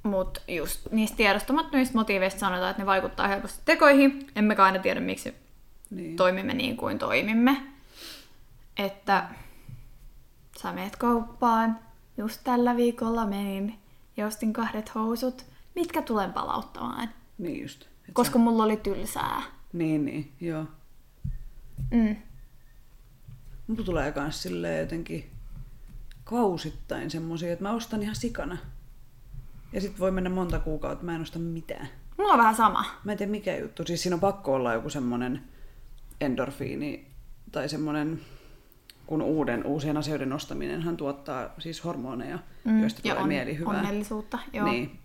Mutta 0.02 0.40
just 0.48 0.92
niistä 0.92 1.16
tiedostamattomista 1.16 1.94
motiiveista 1.98 2.40
sanotaan, 2.40 2.70
että 2.70 2.82
ne 2.82 2.86
vaikuttaa 2.86 3.28
helposti 3.28 3.60
tekoihin. 3.64 4.26
Emmekä 4.36 4.64
aina 4.64 4.78
tiedä, 4.78 5.00
miksi 5.00 5.34
Niin. 5.90 6.16
toimimme 6.16 6.54
niin 6.54 6.76
kuin 6.76 6.98
toimimme. 6.98 7.56
Että 8.76 9.28
sä 10.64 10.72
meet 10.72 10.96
kauppaan, 10.96 11.78
just 12.16 12.40
tällä 12.44 12.76
viikolla 12.76 13.26
menin 13.26 13.74
ja 14.16 14.26
ostin 14.26 14.52
kahdet 14.52 14.94
housut, 14.94 15.46
mitkä 15.74 16.02
tulen 16.02 16.32
palauttamaan. 16.32 17.08
Niin 17.38 17.62
just. 17.62 17.82
Et 18.08 18.14
Koska 18.14 18.38
mulla 18.38 18.64
oli 18.64 18.76
tylsää. 18.76 19.40
Sä... 19.40 19.48
Niin, 19.72 20.04
niin, 20.04 20.32
joo. 20.40 20.64
Mm. 21.90 22.16
Mulla 23.66 23.84
tulee 23.84 24.12
kans 24.12 24.42
silleen 24.42 24.80
jotenkin 24.80 25.30
kausittain 26.24 27.10
semmosia, 27.10 27.52
että 27.52 27.64
mä 27.64 27.72
ostan 27.72 28.02
ihan 28.02 28.16
sikana. 28.16 28.58
Ja 29.72 29.80
sitten 29.80 30.00
voi 30.00 30.10
mennä 30.10 30.30
monta 30.30 30.58
kuukautta, 30.58 31.04
mä 31.04 31.14
en 31.14 31.22
osta 31.22 31.38
mitään. 31.38 31.88
Mulla 32.18 32.32
on 32.32 32.38
vähän 32.38 32.56
sama. 32.56 32.84
Mä 33.04 33.12
en 33.12 33.18
tiedä 33.18 33.30
mikä 33.30 33.56
juttu. 33.56 33.84
Siis 33.86 34.02
siinä 34.02 34.16
on 34.16 34.20
pakko 34.20 34.54
olla 34.54 34.72
joku 34.72 34.90
semmonen 34.90 35.42
endorfiini 36.20 37.06
tai 37.52 37.68
semmonen, 37.68 38.20
kun 39.06 39.22
uuden, 39.22 39.66
uusien 39.66 39.96
asioiden 39.96 40.32
ostaminenhan 40.32 40.96
tuottaa 40.96 41.54
siis 41.58 41.84
hormoneja, 41.84 42.38
mm, 42.64 42.80
joista 42.82 43.00
ja 43.04 43.12
tulee 43.14 43.22
on, 43.22 43.28
mielihyvää. 43.28 43.78
onnellisuutta. 43.78 44.38
Joo. 44.52 44.66
Niin. 44.70 44.98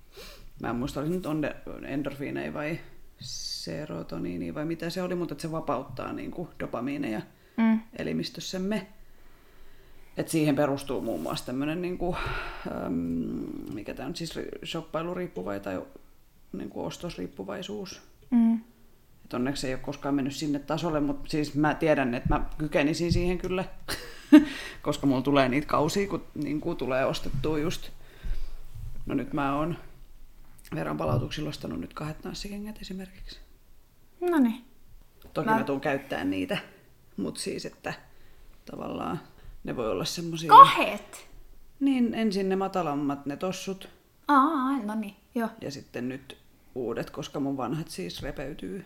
Mä 0.62 0.70
en 0.70 0.76
muista, 0.76 1.00
oli 1.00 1.10
nyt 1.10 1.26
onde, 1.26 1.56
endorfiineja 1.86 2.54
vai 2.54 2.80
serotoniini 3.20 4.54
vai 4.56 4.66
mitä 4.66 4.90
se 4.90 5.02
oli, 5.04 5.16
mutta 5.16 5.34
että 5.34 5.42
se 5.42 5.52
vapauttaa 5.52 6.14
niin 6.14 6.32
kuin 6.32 6.48
dopamiineja 6.60 7.22
Mm. 7.58 7.80
elimistössämme. 7.98 8.88
Et 10.18 10.28
siihen 10.30 10.56
perustuu 10.56 11.02
muun 11.02 11.22
muassa 11.22 11.46
tämmöinen, 11.46 11.82
niin 11.82 11.98
kuin, 11.98 12.18
äm, 12.86 12.94
mikä 13.74 13.94
tämä 13.94 14.08
on 14.08 14.16
siis 14.16 14.36
ri- 14.36 14.66
shoppailuriippuvaisuus 14.66 15.64
tai 15.64 15.82
niin 16.54 16.70
kuin 16.70 16.86
ostosriippuvaisuus. 16.86 18.02
Mm. 18.32 18.60
Et 19.30 19.34
onneksi 19.34 19.68
ei 19.68 19.74
ole 19.74 19.82
koskaan 19.82 20.16
mennyt 20.16 20.36
sinne 20.36 20.60
tasolle, 20.60 21.00
mutta 21.00 21.30
siis 21.30 21.56
mä 21.56 21.74
tiedän, 21.74 22.14
että 22.14 22.30
mä 22.30 22.46
kykenisin 22.58 23.14
siihen 23.14 23.38
kyllä, 23.38 23.66
koska 24.82 25.08
mulla 25.08 25.22
tulee 25.22 25.50
niitä 25.50 25.68
kausia, 25.68 26.08
kun 26.08 26.24
niin 26.36 26.62
kuin 26.62 26.78
tulee 26.78 27.06
ostettua 27.06 27.60
just. 27.60 27.90
No 29.06 29.16
nyt 29.16 29.34
mä 29.34 29.56
oon 29.56 29.78
verran 30.76 30.98
palautuksilla 30.98 31.50
ostanut 31.50 31.80
nyt 31.80 31.94
kahdet 31.94 32.24
naissikengät 32.24 32.82
esimerkiksi. 32.82 33.40
No 34.22 34.40
niin. 34.40 34.66
Toki 35.34 35.46
Mä- 35.46 35.52
mä, 35.54 35.60
mä 35.60 35.64
tuun 35.66 35.82
käyttää 35.82 36.24
niitä, 36.24 36.58
mutta 37.18 37.42
siis, 37.42 37.66
että 37.66 37.94
tavallaan 38.72 39.20
ne 39.64 39.76
voi 39.76 39.92
olla 39.92 40.06
semmosia... 40.06 40.50
Kahet! 40.50 41.28
Niin, 41.80 42.14
ensin 42.14 42.50
ne 42.50 42.56
matalammat, 42.56 43.26
ne 43.26 43.38
tossut, 43.38 43.90
Aa, 44.28 44.78
no 44.84 44.96
niin, 44.96 45.16
joo. 45.36 45.50
ja 45.62 45.72
sitten 45.72 46.10
nyt 46.10 46.38
uudet, 46.76 47.10
koska 47.10 47.40
mun 47.40 47.58
vanhat 47.58 47.90
siis 47.90 48.22
repeytyy. 48.24 48.86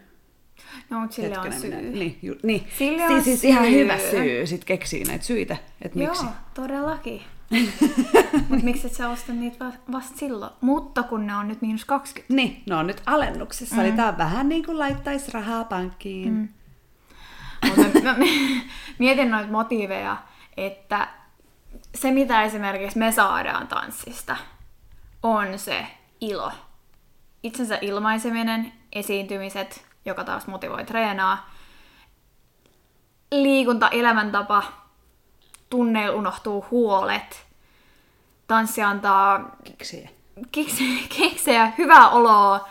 No, 0.89 0.99
mutta 0.99 1.15
sille 1.15 1.39
on 1.39 1.43
Hetkinen, 1.43 1.80
syy. 1.80 1.91
Minä, 1.91 1.99
niin, 1.99 2.19
ju, 2.21 2.36
niin. 2.43 2.67
Sille 2.78 3.08
siis, 3.08 3.17
on 3.17 3.23
siis 3.23 3.43
ihan 3.43 3.65
syy. 3.65 3.84
hyvä 3.84 3.97
syy 3.97 4.47
sit 4.47 4.65
keksii 4.65 5.04
näitä 5.04 5.26
syitä, 5.26 5.58
että 5.82 5.99
miksi. 5.99 6.23
Joo, 6.23 6.34
todellakin. 6.54 7.21
Mutta 8.49 8.65
miksi 8.65 8.88
et 8.88 8.93
sä 8.93 9.10
osta 9.10 9.34
niitä 9.34 9.65
va- 9.65 9.91
vasta 9.91 10.17
silloin? 10.17 10.52
Mutta 10.62 11.04
kun 11.04 11.28
ne 11.28 11.36
on 11.36 11.47
nyt 11.47 11.62
miinus 11.62 11.86
20. 11.86 12.34
Niin, 12.34 12.63
no 12.69 12.80
on 12.80 12.88
nyt 12.88 13.02
alennuksessa, 13.06 13.76
mm. 13.76 13.82
eli 13.82 13.91
tää 13.91 14.08
on 14.08 14.17
vähän 14.17 14.49
niin 14.49 14.65
kuin 14.65 14.80
laittaisi 14.80 15.32
rahaa 15.32 15.63
pankkiin. 15.63 16.34
Mm. 16.34 16.49
Mutta 17.67 17.99
mä, 17.99 18.13
mä 18.13 18.26
mietin 18.99 19.32
noita 19.32 19.52
motiiveja, 19.52 20.17
että 20.58 21.08
se 21.95 22.12
mitä 22.12 22.43
esimerkiksi 22.43 22.99
me 22.99 23.12
saadaan 23.12 23.67
tanssista, 23.67 24.38
on 25.23 25.60
se 25.60 25.86
ilo. 26.21 26.52
Itsensä 27.43 27.78
ilmaiseminen, 27.82 28.73
esiintymiset, 28.91 29.86
joka 30.06 30.24
taas 30.24 30.48
motivoi 30.48 30.84
treenaa, 30.86 31.50
liikunta, 33.32 33.89
elämäntapa, 33.89 34.63
tunneilla 35.70 36.16
unohtuu 36.16 36.66
huolet, 36.72 37.46
tanssi 38.48 38.82
antaa 38.82 39.56
Keksii. 39.63 40.10
kikse- 40.52 41.08
kiksejä, 41.10 41.72
hyvää 41.78 42.10
oloa 42.10 42.68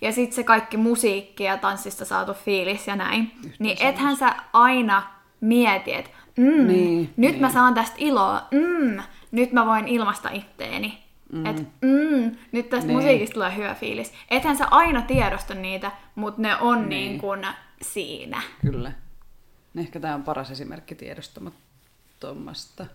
ja 0.00 0.12
sitten 0.12 0.36
se 0.36 0.44
kaikki 0.44 0.76
musiikki 0.76 1.44
ja 1.44 1.58
tanssista 1.58 2.04
saatu 2.04 2.34
fiilis 2.34 2.86
ja 2.86 2.96
näin, 2.96 3.32
niin 3.58 3.76
ethän 3.80 4.16
sä 4.16 4.34
aina 4.52 5.02
mieti, 5.40 5.94
että 5.94 6.10
mm, 6.36 6.66
niin, 6.66 7.12
nyt 7.16 7.30
niin. 7.30 7.40
mä 7.40 7.50
saan 7.50 7.74
tästä 7.74 7.96
iloa, 7.98 8.42
mm, 8.50 9.02
nyt 9.30 9.52
mä 9.52 9.66
voin 9.66 9.88
ilmaista 9.88 10.30
itteeni. 10.30 11.03
Mm. 11.34 11.46
Et, 11.46 11.56
mm, 11.80 12.36
nyt 12.52 12.68
tästä 12.70 12.86
Niin. 12.86 12.96
musiikista 12.96 13.34
tulee 13.34 13.56
hyvä 13.56 13.74
fiilis. 13.74 14.12
Ethän 14.30 14.56
sä 14.56 14.66
aina 14.70 15.02
tiedosta 15.02 15.54
niitä, 15.54 15.92
mutta 16.14 16.42
ne 16.42 16.56
on 16.56 16.78
niin. 16.88 16.88
Niin. 16.88 17.20
kuin 17.20 17.46
siinä. 17.82 18.42
Kyllä. 18.60 18.92
Ehkä 19.76 20.00
tämä 20.00 20.14
on 20.14 20.22
paras 20.22 20.50
esimerkki 20.50 20.94
tiedostamattomasta 20.94 22.86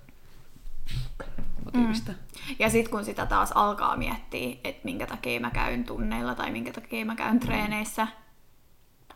motiivista. 1.65 2.11
Mm. 2.11 2.17
Ja 2.59 2.69
sitten 2.69 2.91
kun 2.91 3.05
sitä 3.05 3.25
taas 3.25 3.51
alkaa 3.55 3.97
miettiä, 3.97 4.55
että 4.63 4.81
minkä 4.83 5.07
takia 5.07 5.39
mä 5.39 5.51
käyn 5.51 5.83
tunneilla 5.83 6.35
tai 6.35 6.51
minkä 6.51 6.71
takia 6.71 7.05
mä 7.05 7.15
käyn 7.15 7.39
treeneissä, 7.39 8.07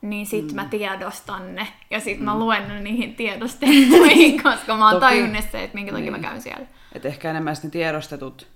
niin 0.02 0.26
sit 0.26 0.48
mm. 0.48 0.56
mä 0.56 0.66
tiedostan 0.66 1.56
ne. 1.56 1.68
Ja 1.90 2.00
sit 2.00 2.20
mm. 2.20 2.26
mä 2.26 2.40
luen 2.40 2.68
ne 2.68 2.80
niihin 2.82 3.16
tiedostettuihin, 3.16 4.44
koska 4.44 4.78
mä 4.78 4.90
oon 4.92 5.00
tajunnut 5.02 5.46
se, 5.52 5.64
että 5.64 5.76
minkä 5.76 5.92
takia 5.92 6.12
Niin. 6.12 6.22
mä 6.22 6.28
käyn 6.28 6.42
siellä. 6.42 6.68
Et 6.94 7.06
ehkä 7.06 7.30
enemmän 7.30 7.56
ne 7.64 7.70
tiedostetut 7.70 8.53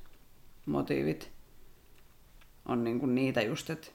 motiivit 0.67 1.31
on 2.65 2.83
niinku 2.83 3.05
niitä 3.05 3.41
just, 3.41 3.69
että 3.69 3.87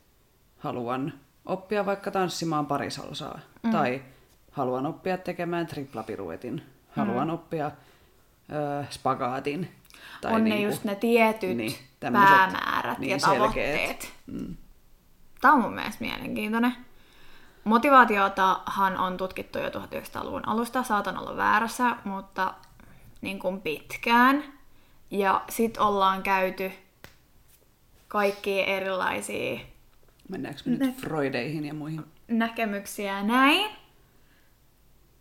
haluan 0.59 1.13
oppia 1.45 1.87
vaikka 1.87 2.11
tanssimaan 2.11 2.67
parisalsaa. 2.67 3.39
Mm. 3.63 3.71
Tai 3.71 4.03
haluan 4.51 4.87
oppia 4.87 5.19
tekemään 5.19 5.67
triplapiruetin. 5.67 6.63
Haluan 6.97 7.29
mm. 7.29 7.35
oppia 7.35 7.71
ö, 8.53 8.85
spagaatin. 8.91 9.69
Tai 10.21 10.33
on 10.33 10.45
ne 10.45 10.51
niinku- 10.51 10.73
just 10.73 10.85
ne 10.85 10.95
tietyt 10.95 11.57
niin, 11.57 11.57
niin, 11.57 12.13
päämäärät 12.13 12.99
niin 12.99 13.11
ja 13.11 13.19
selkeät. 13.19 13.39
tavoitteet. 13.39 14.13
Mm. 14.27 14.57
Tämä 15.41 15.55
on 15.55 15.61
mun 15.61 15.75
mielestä 15.75 16.05
mielenkiintoinen. 16.05 16.77
Motivaatiotahan 17.65 18.99
on 18.99 19.17
tutkittu 19.17 19.59
jo 19.59 19.69
1900-luvun 19.69 20.49
alusta, 20.49 20.83
saatan 20.83 21.19
olla 21.19 21.37
väärässä, 21.37 21.97
mutta 22.05 22.55
niin 23.21 23.39
kuin 23.39 23.61
pitkään. 23.61 24.45
Ja 25.13 25.45
sit 25.49 25.79
ollaan 25.79 26.23
käyty 26.23 26.73
kaikkia 28.09 28.65
erilaisia 28.65 29.61
Mennäänkö 30.29 30.61
me 30.65 30.77
nyt 30.77 30.97
Freudeihin 30.97 31.65
ja 31.65 31.75
muihin? 31.75 32.05
näkemyksiä 32.29 33.23
näin, 33.23 33.71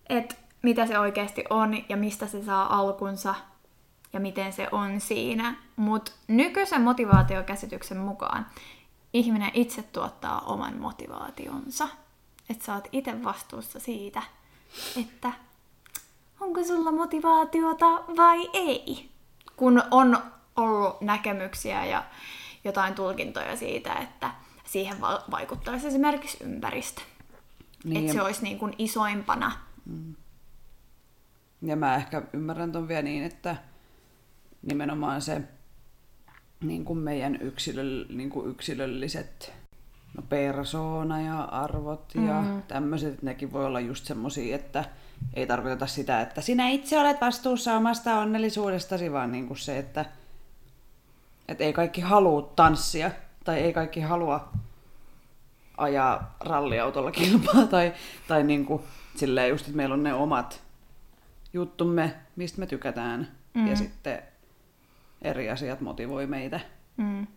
että 0.10 0.36
mitä 0.62 0.88
se 0.88 1.00
oikeasti 1.00 1.44
on 1.50 1.90
ja 1.90 1.98
mistä 1.98 2.28
se 2.28 2.44
saa 2.44 2.78
alkunsa 2.80 3.36
ja 4.14 4.20
miten 4.20 4.54
se 4.54 4.68
on 4.72 5.02
siinä. 5.02 5.56
Mutta 5.76 6.12
nykyisen 6.28 6.82
motivaatiokäsityksen 6.82 7.98
mukaan 7.98 8.46
ihminen 9.14 9.52
itse 9.54 9.84
tuottaa 9.84 10.40
oman 10.40 10.78
motivaationsa. 10.78 11.88
Että 12.50 12.66
sä 12.66 12.76
oot 12.76 12.88
itse 12.92 13.24
vastuussa 13.24 13.80
siitä, 13.80 14.22
että 15.02 15.32
onko 16.40 16.64
sulla 16.64 16.92
motivaatiota 16.92 17.86
vai 18.18 18.50
ei. 18.54 19.11
Kun 19.62 19.84
on 19.92 20.18
ollut 20.56 21.02
näkemyksiä 21.02 21.86
ja 21.86 22.04
jotain 22.64 22.94
tulkintoja 22.94 23.56
siitä, 23.56 23.94
että 23.94 24.32
siihen 24.66 25.02
va- 25.02 25.24
vaikuttaisi 25.32 25.88
esimerkiksi 25.88 26.44
ympäristö. 26.44 27.02
Niin, 27.84 27.98
että 27.98 28.14
se 28.14 28.22
olisi 28.22 28.44
niin 28.44 28.60
kuin 28.60 28.74
isoimpana. 28.78 29.52
Ja 31.62 31.76
mä 31.76 31.96
ehkä 31.96 32.22
ymmärrän 32.34 32.72
ton 32.72 32.88
vielä 32.88 33.02
niin, 33.02 33.24
että 33.24 33.56
nimenomaan 34.62 35.22
se 35.22 35.42
niin 36.64 36.86
kuin 36.86 37.00
meidän 37.00 37.42
yksilö, 37.42 37.84
niin 38.10 38.30
kuin 38.30 38.50
yksilölliset 38.50 39.54
no 40.18 40.24
persoona 40.30 41.22
ja 41.22 41.42
arvot 41.42 42.16
ja 42.16 42.42
mm. 42.42 42.62
tämmöiset, 42.62 43.22
nekin 43.22 43.54
voi 43.54 43.66
olla 43.66 43.80
just 43.80 44.06
semmosia, 44.06 44.56
että 44.56 44.86
ei 45.34 45.48
tarkoiteta 45.48 45.88
sitä, 45.88 46.22
että 46.22 46.42
sinä 46.42 46.70
itse 46.70 47.00
olet 47.00 47.22
vastuussa 47.22 47.74
omasta 47.74 48.20
onnellisuudestasi, 48.20 49.12
vaan 49.12 49.32
niin 49.32 49.48
kuin 49.48 49.58
se, 49.58 49.78
että, 49.78 50.06
että 51.48 51.64
ei 51.64 51.74
kaikki 51.74 52.02
halua 52.02 52.42
tanssia 52.56 53.12
tai 53.44 53.60
ei 53.60 53.74
kaikki 53.74 54.02
halua 54.02 54.52
ajaa 55.78 56.36
ralliautolla 56.40 57.12
kilpaa 57.12 57.68
tai, 57.68 57.94
tai 58.28 58.44
niin 58.44 58.66
kuin, 58.66 58.82
silleen 59.16 59.50
just, 59.50 59.66
että 59.66 59.78
meillä 59.78 59.94
on 59.94 60.04
ne 60.04 60.14
omat 60.14 60.64
juttumme, 61.54 62.16
mistä 62.36 62.60
me 62.60 62.68
tykätään 62.68 63.28
mm. 63.54 63.68
ja 63.68 63.76
sitten 63.76 64.24
eri 65.22 65.50
asiat 65.50 65.82
motivoi 65.82 66.28
meitä. 66.28 66.60
Mm. 66.98 67.28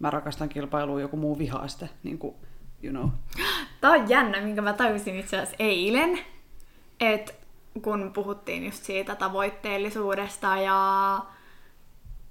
Mä 0.00 0.10
rakastan 0.10 0.48
kilpailua, 0.48 1.00
joku 1.00 1.16
muu 1.16 1.38
vihaa 1.38 1.68
sitä, 1.68 1.88
niin 2.02 2.18
kuin, 2.18 2.34
you 2.82 2.92
know. 2.92 3.08
Tää 3.80 3.90
on 3.90 4.08
jännä, 4.08 4.40
minkä 4.40 4.62
mä 4.62 4.72
tajusin 4.72 5.18
itse 5.18 5.36
asiassa 5.36 5.56
eilen, 5.58 6.18
että 7.00 7.32
kun 7.82 8.10
puhuttiin 8.14 8.66
just 8.66 8.84
siitä 8.84 9.14
tavoitteellisuudesta 9.14 10.56
ja 10.56 11.20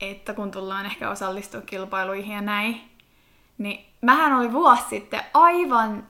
että 0.02 0.34
kun 0.34 0.52
tullaan 0.52 0.86
ehkä 0.86 1.10
osallistua 1.10 1.62
kilpailuihin 1.62 2.36
ja 2.36 2.42
näin, 2.42 2.82
niin 3.58 3.86
mähän 4.02 4.34
oli 4.34 4.52
vuosi 4.52 4.84
sitten 4.90 5.22
aivan 5.34 6.08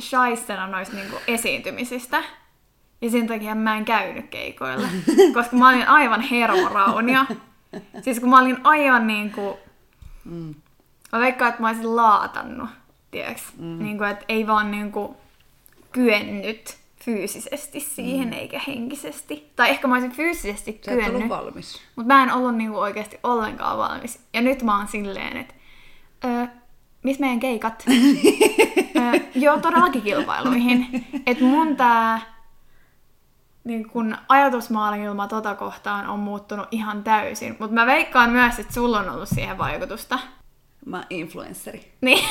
shaisena 0.00 0.66
noista 0.66 0.96
niinku 0.96 1.16
esiintymisistä. 1.26 2.22
Ja 3.00 3.10
sen 3.10 3.26
takia 3.26 3.54
mä 3.54 3.76
en 3.76 3.84
käynyt 3.84 4.28
keikoilla, 4.28 4.88
koska 5.34 5.56
mä 5.56 5.68
olin 5.68 5.88
aivan 5.88 6.20
hermoraunia. 6.20 7.26
Siis 8.02 8.20
kun 8.20 8.30
mä 8.30 8.40
olin 8.40 8.58
aivan 8.64 9.06
niinku... 9.06 9.58
Mm. 10.24 10.54
Mä 11.12 11.20
veikkaan, 11.20 11.48
että 11.48 11.62
mä 11.62 11.68
olisin 11.68 11.96
laatannut, 11.96 12.70
tiedäks? 13.10 13.42
Mm. 13.58 13.78
Niinku, 13.78 14.04
että 14.04 14.24
ei 14.28 14.46
vaan 14.46 14.70
niinku 14.70 15.16
kyennyt 15.92 16.78
fyysisesti 17.06 17.80
siihen, 17.80 18.28
mm. 18.28 18.32
eikä 18.32 18.60
henkisesti. 18.66 19.52
Tai 19.56 19.70
ehkä 19.70 19.88
mä 19.88 19.94
olisin 19.94 20.12
fyysisesti 20.12 20.80
Sä 20.86 20.92
kyennyt, 20.92 21.28
valmis. 21.28 21.80
mutta 21.96 22.14
mä 22.14 22.22
en 22.22 22.32
ollut 22.32 22.56
niinku 22.56 22.78
oikeasti 22.78 23.18
ollenkaan 23.22 23.78
valmis. 23.78 24.20
Ja 24.32 24.40
nyt 24.40 24.62
mä 24.62 24.78
oon 24.78 24.88
silleen, 24.88 25.36
että 25.36 25.54
öö, 26.24 26.46
missä 27.02 27.20
meidän 27.20 27.40
keikat? 27.40 27.84
öö, 28.96 29.20
joo, 29.34 29.58
todellakin 29.58 30.02
kilpailuihin. 30.02 31.06
Että 31.26 31.44
mun 31.44 31.76
tää 31.76 32.20
niin 33.64 33.88
kun 33.88 34.16
ajatusmaailma 34.28 35.26
tota 35.26 35.54
kohtaan 35.54 36.06
on 36.06 36.18
muuttunut 36.18 36.68
ihan 36.70 37.04
täysin. 37.04 37.56
Mutta 37.58 37.74
mä 37.74 37.86
veikkaan 37.86 38.30
myös, 38.30 38.58
että 38.58 38.74
sulla 38.74 38.98
on 38.98 39.08
ollut 39.08 39.28
siihen 39.28 39.58
vaikutusta. 39.58 40.18
Mä 40.86 40.96
oon 40.96 41.06
influenssari. 41.10 41.92
Niin. 42.00 42.24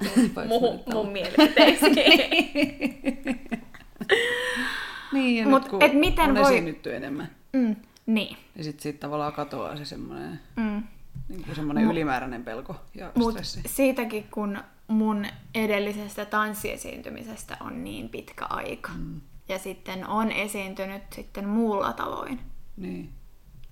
mun, 0.48 0.80
mun 0.92 1.08
mielipiteeksi. 1.08 1.86
Niin, 5.12 5.36
ja 5.36 5.48
Mut 5.48 5.62
nyt 5.62 5.70
kun 5.70 5.82
et 5.82 5.92
miten 5.92 6.28
on 6.30 6.34
voi- 6.36 6.42
esiinnytty 6.44 6.96
enemmän, 6.96 7.28
mm, 7.52 7.76
niin. 8.06 8.36
niin 8.54 8.64
sit 8.64 8.80
siitä 8.80 8.98
tavallaan 9.00 9.32
katoaa 9.32 9.76
se 9.76 9.84
semmoinen, 9.84 10.40
Mm. 10.56 10.82
niin 11.28 11.44
kuin 11.44 11.54
semmoinen 11.54 11.84
ylimääräinen 11.84 12.44
pelko 12.44 12.76
ja 12.94 13.12
Mut 13.14 13.30
stressi. 13.32 13.60
siitäkin, 13.66 14.24
kun 14.30 14.58
mun 14.88 15.26
edellisestä 15.54 16.24
tanssiesiintymisestä 16.24 17.56
on 17.60 17.84
niin 17.84 18.08
pitkä 18.08 18.44
aika, 18.50 18.90
mm. 18.98 19.20
ja 19.48 19.58
sitten 19.58 20.06
on 20.06 20.32
esiintynyt 20.32 21.02
sitten 21.12 21.48
muulla 21.48 21.92
tavoin, 21.92 22.40
Niin. 22.76 23.10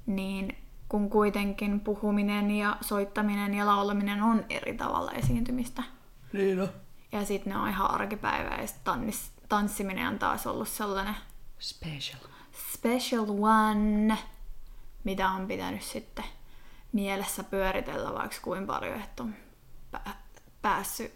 niin 0.07 0.57
kun 0.89 1.11
kuitenkin 1.11 1.81
puhuminen 1.81 2.51
ja 2.51 2.77
soittaminen 2.81 3.55
ja 3.55 3.67
laulaminen 3.67 4.23
on 4.23 4.45
eri 4.51 4.75
tavalla 4.75 5.13
esiintymistä. 5.13 5.83
Niin 6.33 6.59
no. 6.59 6.69
Ja 7.13 7.25
sitten 7.25 7.53
ne 7.53 7.59
on 7.59 7.69
ihan 7.69 7.91
arkipäivää, 7.91 8.59
ja 8.63 8.69
tannis, 8.85 9.33
tanssiminen 9.49 10.09
on 10.09 10.19
taas 10.19 10.47
ollut 10.47 10.69
sellainen 10.69 11.15
Special. 11.59 12.21
special 12.71 13.27
one, 13.29 14.19
mitä 15.05 15.31
on 15.31 15.47
pitänyt 15.47 15.83
sitten 15.83 16.25
mielessä 16.93 17.45
pyöritellä 17.45 18.15
vaikka 18.15 18.37
kuin 18.43 18.67
paljon, 18.67 19.01
että 19.01 19.23
on 19.23 19.35
pä- 19.97 20.11
päässyt, 20.63 21.13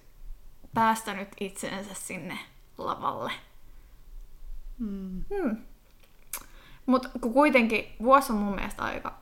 päästänyt 0.74 1.28
itsensä 1.40 1.94
sinne 1.94 2.38
lavalle. 2.78 3.32
Mm. 4.78 5.24
Hmm. 5.30 5.56
Mutta 6.86 7.08
kuitenkin 7.32 7.96
vuosi 8.02 8.32
on 8.32 8.38
mun 8.38 8.54
mielestä 8.54 8.82
aika 8.82 9.18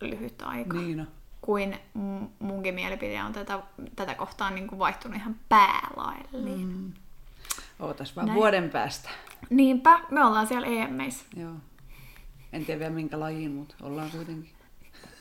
lyhyt 0.00 0.42
aika. 0.42 0.76
Niin 0.76 0.96
no. 0.96 1.04
Kuin 1.40 1.78
munkin 2.38 2.74
mielipide 2.74 3.22
on 3.22 3.32
tätä, 3.32 3.62
tätä 3.96 4.14
kohtaan 4.14 4.54
niin 4.54 4.66
kuin 4.66 4.78
vaihtunut 4.78 5.16
ihan 5.16 5.36
päälaille. 5.48 6.56
Mm. 6.56 6.92
Ootas 7.80 8.16
vaan 8.16 8.26
Näin. 8.26 8.36
vuoden 8.36 8.70
päästä. 8.70 9.08
Niinpä, 9.50 10.00
me 10.10 10.24
ollaan 10.24 10.46
siellä 10.46 10.66
EMEissä. 10.66 11.24
Joo. 11.36 11.52
En 12.52 12.64
tiedä 12.64 12.78
vielä 12.80 12.94
minkä 12.94 13.20
lajiin, 13.20 13.52
mutta 13.52 13.74
ollaan 13.82 14.10
kuitenkin. 14.10 14.50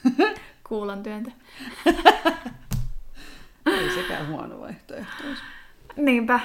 Kuulan 0.70 1.04
työntö. 1.04 1.32
Ei 3.66 3.90
sekään 3.96 4.28
huono 4.28 4.60
vaihtoehto. 4.60 5.24
Niinpä. 5.96 6.40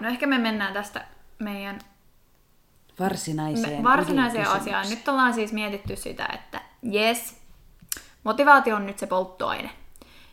No 0.00 0.08
ehkä 0.08 0.26
me 0.26 0.38
mennään 0.38 0.72
tästä 0.72 1.04
meidän 1.38 1.78
Varsinaiseen, 3.00 3.76
me, 3.76 3.82
varsinaiseen 3.82 4.48
asiaan. 4.48 4.90
Nyt 4.90 5.08
ollaan 5.08 5.34
siis 5.34 5.52
mietitty 5.52 5.96
sitä, 5.96 6.28
että 6.34 6.60
yes, 6.94 7.36
motivaatio 8.24 8.76
on 8.76 8.86
nyt 8.86 8.98
se 8.98 9.06
polttoaine, 9.06 9.70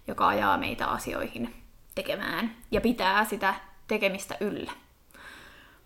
joka 0.07 0.27
ajaa 0.27 0.57
meitä 0.57 0.87
asioihin 0.87 1.55
tekemään 1.95 2.55
ja 2.71 2.81
pitää 2.81 3.25
sitä 3.25 3.53
tekemistä 3.87 4.37
yllä. 4.39 4.71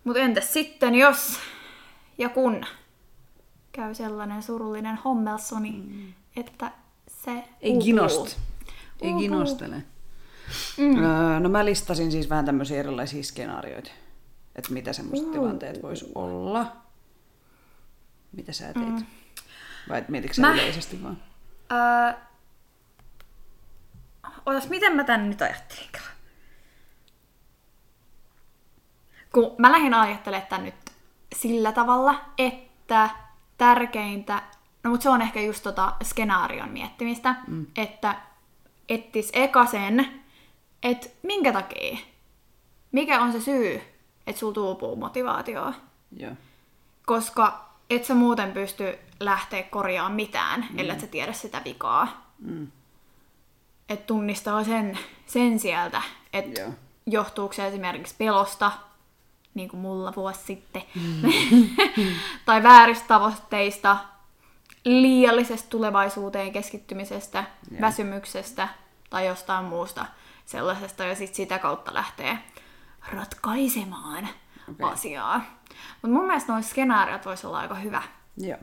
Mutta 0.04 0.20
entäs 0.20 0.52
sitten, 0.52 0.94
jos 0.94 1.38
ja 2.18 2.28
kun 2.28 2.66
käy 3.72 3.94
sellainen 3.94 4.42
surullinen 4.42 4.96
hommelsoni, 5.04 5.70
mm. 5.70 6.12
että 6.36 6.70
se 7.08 7.30
Ei 7.60 7.70
uupuu. 7.70 7.84
ginost. 7.84 8.38
Ei 9.02 9.08
Uupuu. 9.08 9.20
ginostele. 9.20 9.82
Mm. 10.76 11.04
Öö, 11.04 11.40
no 11.40 11.48
mä 11.48 11.64
listasin 11.64 12.12
siis 12.12 12.30
vähän 12.30 12.44
tämmöisiä 12.44 12.78
erilaisia 12.80 13.22
skenaarioita, 13.22 13.90
että 14.58 14.72
mitä 14.72 14.92
semmoiset 14.92 15.30
tilanteet 15.32 15.82
vois 15.82 16.04
olla. 16.14 16.76
Mitä 18.32 18.52
sä 18.52 18.72
teit? 18.72 18.86
Mm. 18.86 19.06
Vai 19.88 19.98
et 19.98 20.08
mietitkö 20.08 20.34
sä 20.34 20.42
Mä- 20.42 20.52
yleisesti 20.52 21.02
vaan? 21.02 21.22
Öö, 21.72 22.20
otas, 24.46 24.68
miten 24.68 24.96
mä 24.96 25.04
tän 25.04 25.30
nyt 25.30 25.42
ajattelinkaan? 25.42 26.04
Kun 29.32 29.54
mä 29.58 29.72
lähdin 29.72 29.94
ajattelemaan 29.94 30.48
tän 30.48 30.64
nyt 30.64 30.74
sillä 31.36 31.72
tavalla, 31.72 32.24
että 32.38 33.10
tärkeintä, 33.58 34.42
no 34.82 34.90
mutta 34.90 35.02
se 35.02 35.08
on 35.08 35.22
ehkä 35.22 35.40
just 35.40 35.62
tota 35.62 35.92
skenaarion 36.04 36.68
miettimistä, 36.68 37.34
mm. 37.46 37.66
että 37.76 38.14
ettis 38.88 39.30
eka 39.32 39.66
sen, 39.66 40.22
että 40.82 41.08
minkä 41.22 41.52
takia, 41.52 41.98
mikä 42.92 43.20
on 43.20 43.32
se 43.32 43.40
syy, 43.40 43.97
että 44.28 44.40
sul 44.40 44.52
tuupuu 44.52 44.96
motivaatioa 44.96 45.72
Joo. 46.16 46.32
koska 47.06 47.68
et 47.90 48.04
sä 48.04 48.14
muuten 48.14 48.52
pysty 48.52 48.98
lähteä 49.20 49.62
korjaamaan 49.62 50.12
mitään, 50.12 50.66
mm. 50.70 50.78
ellei 50.78 51.00
sä 51.00 51.06
tiedä 51.06 51.32
sitä 51.32 51.62
vikaa. 51.64 52.32
Mm. 52.38 52.68
Et 53.88 54.06
tunnistaa 54.06 54.64
sen, 54.64 54.98
sen 55.26 55.58
sieltä, 55.58 56.02
että 56.32 56.60
Joo. 56.60 56.70
johtuuko 57.06 57.52
se 57.52 57.66
esimerkiksi 57.66 58.14
pelosta, 58.18 58.72
niin 59.54 59.68
kuin 59.68 59.80
mulla 59.80 60.12
vuosi 60.16 60.40
sitten, 60.44 60.82
mm. 60.94 61.30
tai 62.46 62.62
vääristä 62.62 63.08
tavoitteista, 63.08 63.96
liiallisesta 64.84 65.70
tulevaisuuteen 65.70 66.52
keskittymisestä, 66.52 67.44
Joo. 67.70 67.80
väsymyksestä 67.80 68.68
tai 69.10 69.26
jostain 69.26 69.64
muusta 69.64 70.06
sellaisesta, 70.44 71.04
ja 71.04 71.14
sitten 71.14 71.36
sitä 71.36 71.58
kautta 71.58 71.94
lähtee 71.94 72.38
ratkaisemaan 73.12 74.28
okay. 74.70 74.92
asiaa. 74.92 75.40
Mutta 76.02 76.16
mun 76.16 76.26
mielestä 76.26 76.52
nuo 76.52 76.62
skenaariot 76.62 77.26
voisi 77.26 77.46
olla 77.46 77.58
aika 77.58 77.74
hyvä, 77.74 78.02
Joo. 78.36 78.58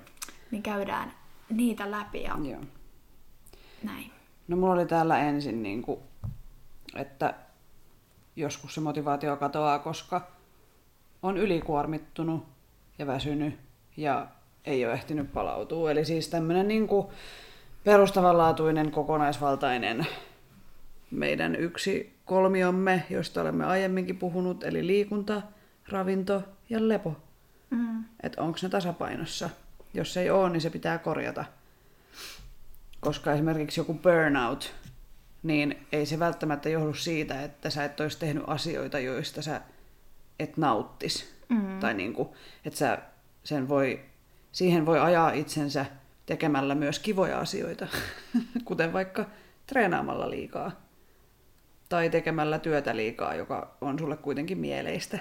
niin 0.52 0.64
käydään 0.64 1.12
niitä 1.50 1.92
läpi 1.92 2.24
ja 2.24 2.38
Joo. 2.44 2.62
näin. 3.84 4.12
No 4.48 4.58
mulla 4.58 4.74
oli 4.74 4.86
täällä 4.86 5.20
ensin, 5.20 5.64
niin 5.64 5.82
kuin, 5.82 6.00
että 6.96 7.34
joskus 8.36 8.76
se 8.76 8.82
motivaatio 8.82 9.38
katoaa, 9.38 9.80
koska 9.80 10.28
on 11.24 11.38
ylikuormittunut 11.38 12.46
ja 13.00 13.08
väsynyt 13.08 13.60
ja 13.98 14.28
ei 14.66 14.86
ole 14.86 14.94
ehtinyt 14.94 15.34
palautua. 15.34 15.92
Eli 15.92 16.06
siis 16.06 16.28
tämmöinen 16.30 16.68
niin 16.68 16.88
kuin 16.88 17.08
perustavanlaatuinen, 17.84 18.92
kokonaisvaltainen 18.92 20.08
meidän 21.16 21.56
yksi 21.56 22.16
kolmiomme, 22.26 23.06
josta 23.10 23.42
olemme 23.42 23.66
aiemminkin 23.66 24.18
puhunut, 24.18 24.64
eli 24.64 24.88
liikunta, 24.88 25.42
ravinto 25.90 26.44
ja 26.70 26.88
lepo. 26.88 27.16
Mm. 27.70 28.06
Että 28.24 28.42
onko 28.42 28.60
ne 28.62 28.70
tasapainossa. 28.70 29.50
Jos 29.94 30.18
ei 30.18 30.30
ole, 30.30 30.50
niin 30.50 30.62
se 30.62 30.70
pitää 30.70 30.98
korjata. 30.98 31.46
Koska 33.00 33.34
esimerkiksi 33.34 33.80
joku 33.80 33.94
burnout, 33.94 34.74
niin 35.44 35.88
ei 35.92 36.06
se 36.06 36.20
välttämättä 36.20 36.70
johdu 36.70 36.94
siitä, 36.94 37.44
että 37.44 37.70
sä 37.70 37.84
et 37.84 38.00
olisi 38.00 38.20
tehnyt 38.20 38.44
asioita, 38.48 39.00
joista 39.00 39.42
sä 39.42 39.62
et 40.40 40.58
nauttis. 40.58 41.36
Mm. 41.50 41.80
Tai 41.80 41.94
niinku, 41.94 42.36
että 42.66 42.80
sä 42.80 42.98
sen 43.44 43.70
voi, 43.70 44.00
siihen 44.52 44.86
voi 44.86 45.00
ajaa 45.00 45.32
itsensä 45.32 45.86
tekemällä 46.26 46.76
myös 46.76 47.00
kivoja 47.00 47.40
asioita, 47.40 47.88
kuten 48.66 48.94
vaikka 48.94 49.26
treenaamalla 49.68 50.30
liikaa. 50.30 50.85
Tai 51.90 52.10
tekemällä 52.10 52.60
työtä 52.60 52.96
liikaa, 52.96 53.36
joka 53.36 53.76
on 53.82 54.00
sulle 54.00 54.18
kuitenkin 54.18 54.58
mieleistä. 54.58 55.20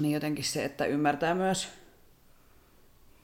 Niin 0.00 0.12
jotenkin 0.14 0.44
se, 0.44 0.64
että 0.64 0.84
ymmärtää 0.84 1.34
myös 1.34 1.68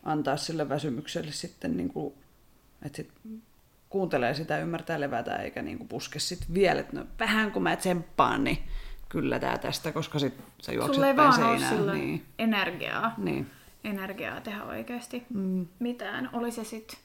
antaa 0.03 0.37
sille 0.37 0.69
väsymykselle 0.69 1.33
sitten, 1.33 1.77
niin 1.77 1.89
kuin, 1.89 2.15
että 2.83 2.97
sit 2.97 3.13
kuuntelee 3.89 4.35
sitä, 4.35 4.59
ymmärtää 4.59 5.01
levätä, 5.01 5.37
eikä 5.37 5.63
niin 5.63 5.79
kuin 5.79 5.89
puske 5.89 6.19
sit 6.19 6.55
vielä, 6.55 6.81
että 6.81 6.97
no, 6.97 7.07
vähän 7.19 7.53
kun 7.53 7.63
mä 7.63 7.77
tsemppaan, 7.77 8.45
niin 8.45 8.59
kyllä 9.09 9.39
tää 9.39 9.59
tästä, 9.59 9.93
koska 9.93 10.19
sit 10.19 10.35
sä 10.63 10.73
juokset 10.73 10.95
Sulla 10.95 11.07
ei 11.07 11.15
päin 11.15 11.29
vaan 11.29 11.51
ole 11.51 11.59
seinään. 11.59 11.99
Niin, 11.99 12.27
energiaa, 12.39 13.15
niin. 13.17 13.51
energiaa 13.85 14.41
tehdä 14.41 14.65
oikeasti 14.65 15.27
Mm. 15.31 15.67
mitään. 15.79 16.31
Oli 16.33 16.51
se 16.51 16.65
sit, 16.65 16.99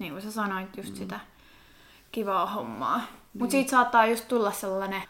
niin 0.00 0.12
kuin 0.12 0.22
sä 0.22 0.32
sanoit, 0.32 0.76
just 0.76 0.96
sitä 0.96 1.20
kivaa 2.12 2.46
hommaa. 2.46 3.02
Mut 3.38 3.50
siitä 3.50 3.70
saattaa 3.70 4.06
just 4.06 4.28
tulla 4.28 4.52
sellainen 4.52 5.02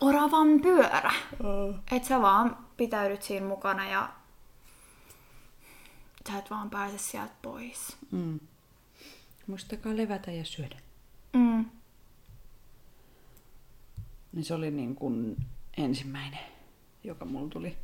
oravan 0.00 0.60
pyörä. 0.60 1.12
Että 1.92 2.08
sä 2.08 2.22
vaan 2.22 2.66
pitäydyt 2.76 3.22
siinä 3.22 3.46
mukana 3.46 3.88
ja 3.88 4.12
sä 6.28 6.38
et 6.38 6.50
vaan 6.50 6.70
pääse 6.70 6.98
sieltä 6.98 7.32
pois. 7.42 7.96
Mm. 8.10 8.40
Muistakaa 9.46 9.96
levätä 9.96 10.30
ja 10.30 10.44
syödä. 10.44 10.76
Mm. 11.32 11.64
Niin 14.32 14.44
se 14.44 14.54
oli 14.54 14.70
niin 14.70 14.94
kuin 14.94 15.36
ensimmäinen, 15.76 16.40
joka 17.04 17.24
mulla 17.24 17.48
tuli 17.48 17.76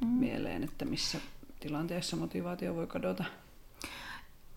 mm. 0.00 0.06
mieleen, 0.08 0.64
että 0.64 0.84
missä 0.84 1.18
tilanteessa 1.60 2.16
motivaatio 2.16 2.74
voi 2.74 2.86
kadota. 2.86 3.24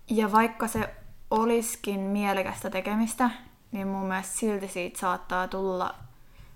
Ja 0.10 0.32
vaikka 0.32 0.68
se 0.68 0.96
olisikin 1.32 2.00
mielekästä 2.00 2.70
tekemistä, 2.70 3.30
niin 3.72 3.88
mun 3.88 4.08
mielestä 4.08 4.38
silti 4.38 4.68
siitä 4.68 5.00
saattaa 5.00 5.48
tulla 5.48 5.96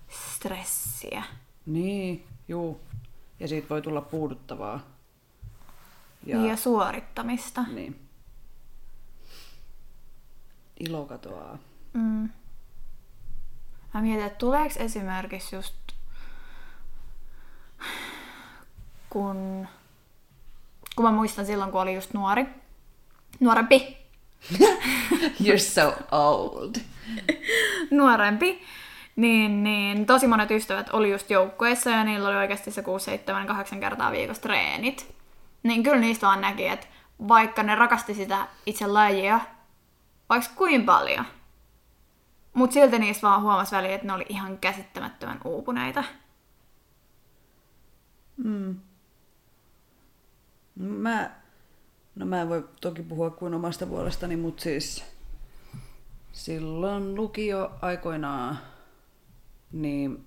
stressiä. 0.10 1.24
Niin, 1.66 2.28
juu. 2.48 2.82
Ja 3.40 3.48
siitä 3.48 3.70
voi 3.70 3.82
tulla 3.82 4.02
puuduttavaa. 4.02 4.80
Ja, 6.26 6.46
ja 6.46 6.58
suorittamista. 6.58 7.64
Niin. 7.64 8.10
Ilo 10.80 11.06
katoaa. 11.06 11.58
Mm. 11.94 12.30
Mä 13.94 14.02
mietin, 14.02 14.26
että 14.26 14.38
tuleeko 14.38 14.76
esimerkiksi 14.80 15.56
just 15.56 15.76
kun, 19.10 19.68
kun 20.96 21.06
mä 21.06 21.12
muistan 21.12 21.46
silloin, 21.46 21.72
kun 21.72 21.82
oli 21.82 21.96
just 21.96 22.14
nuori, 22.14 22.46
nuorempi, 23.40 23.98
You're 25.44 25.58
so 25.58 25.94
old. 26.12 26.76
nuorempi, 27.92 28.62
niin, 29.16 29.64
niin 29.64 30.06
tosi 30.06 30.28
monet 30.28 30.52
ystävät 30.52 30.90
oli 30.94 31.12
just 31.12 31.30
joukkueessa 31.30 31.90
ja 31.90 32.04
niillä 32.04 32.30
oli 32.30 32.38
oikeasti 32.38 32.72
se 32.72 32.82
6, 32.82 33.06
7, 33.06 33.48
8 33.48 33.80
kertaa 33.80 34.12
viikossa 34.12 34.42
treenit. 34.42 35.16
Niin 35.64 35.84
kyllä 35.84 36.00
niistä 36.00 36.28
vaan 36.28 36.42
näki, 36.42 36.68
että 36.68 36.88
vaikka 37.28 37.64
ne 37.64 37.76
rakasti 37.76 38.14
sitä 38.14 38.48
itse 38.66 38.88
lajia, 38.88 39.40
vaikka 40.30 40.50
kuin 40.56 40.86
paljon, 40.86 41.26
mutta 42.54 42.74
silti 42.74 43.00
niistä 43.00 43.28
vaan 43.28 43.42
huomasi 43.42 43.76
väliin, 43.76 43.94
että 43.94 44.08
ne 44.08 44.14
oli 44.14 44.26
ihan 44.30 44.58
käsittämättömän 44.58 45.42
uupuneita. 45.46 46.04
Mm. 48.38 48.80
Mä, 50.76 51.32
no 52.20 52.26
mä 52.26 52.42
en 52.42 52.50
voi 52.50 52.70
toki 52.82 53.04
puhua 53.04 53.30
kuin 53.30 53.54
omasta 53.54 53.86
puolestani, 53.86 54.36
mutta 54.36 54.64
siis 54.64 55.04
silloin 56.32 57.16
lukio 57.16 57.72
aikoinaan, 57.82 58.60
niin 59.72 60.26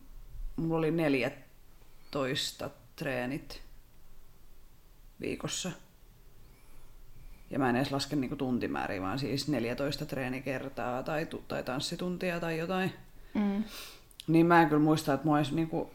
mulla 0.56 0.78
oli 0.78 0.90
14 0.90 2.70
treenit 2.96 3.62
viikossa. 5.20 5.72
Ja 7.50 7.58
mä 7.58 7.70
en 7.70 7.76
edes 7.76 7.92
laske 7.92 8.16
niinku 8.16 8.36
tuntimääriä, 8.36 9.02
vaan 9.02 9.18
siis 9.18 9.48
14 9.48 10.06
treenikertaa 10.06 11.02
tai, 11.02 11.26
tai 11.48 11.62
tanssituntia 11.62 12.40
tai 12.40 12.58
jotain. 12.58 12.92
Mm. 13.34 13.64
Niin 14.26 14.46
mä 14.46 14.62
en 14.62 14.68
kyllä 14.68 14.82
muista, 14.82 15.14
että 15.14 15.26
mua 15.26 15.36
olisi 15.36 15.54
niinku... 15.54 15.90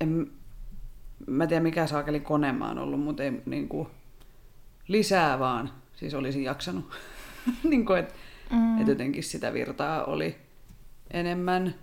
En, 0.00 0.30
mä 1.26 1.46
tiedä 1.46 1.62
mikä 1.62 1.86
saakeli 1.86 2.20
kone 2.20 2.52
mä 2.52 2.68
oon 2.68 2.78
ollut, 2.78 3.00
mutta 3.00 3.22
ei 3.22 3.42
niinku... 3.46 3.90
Lisää 4.88 5.38
vaan. 5.38 5.72
Siis 5.96 6.14
olisin 6.14 6.44
jaksanut. 6.44 6.90
niinku, 7.70 7.92
että 7.92 8.14
Mm. 8.50 8.80
et 8.80 8.88
jotenkin 8.88 9.22
sitä 9.22 9.52
virtaa 9.52 10.04
oli 10.04 10.36
enemmän. 11.10 11.74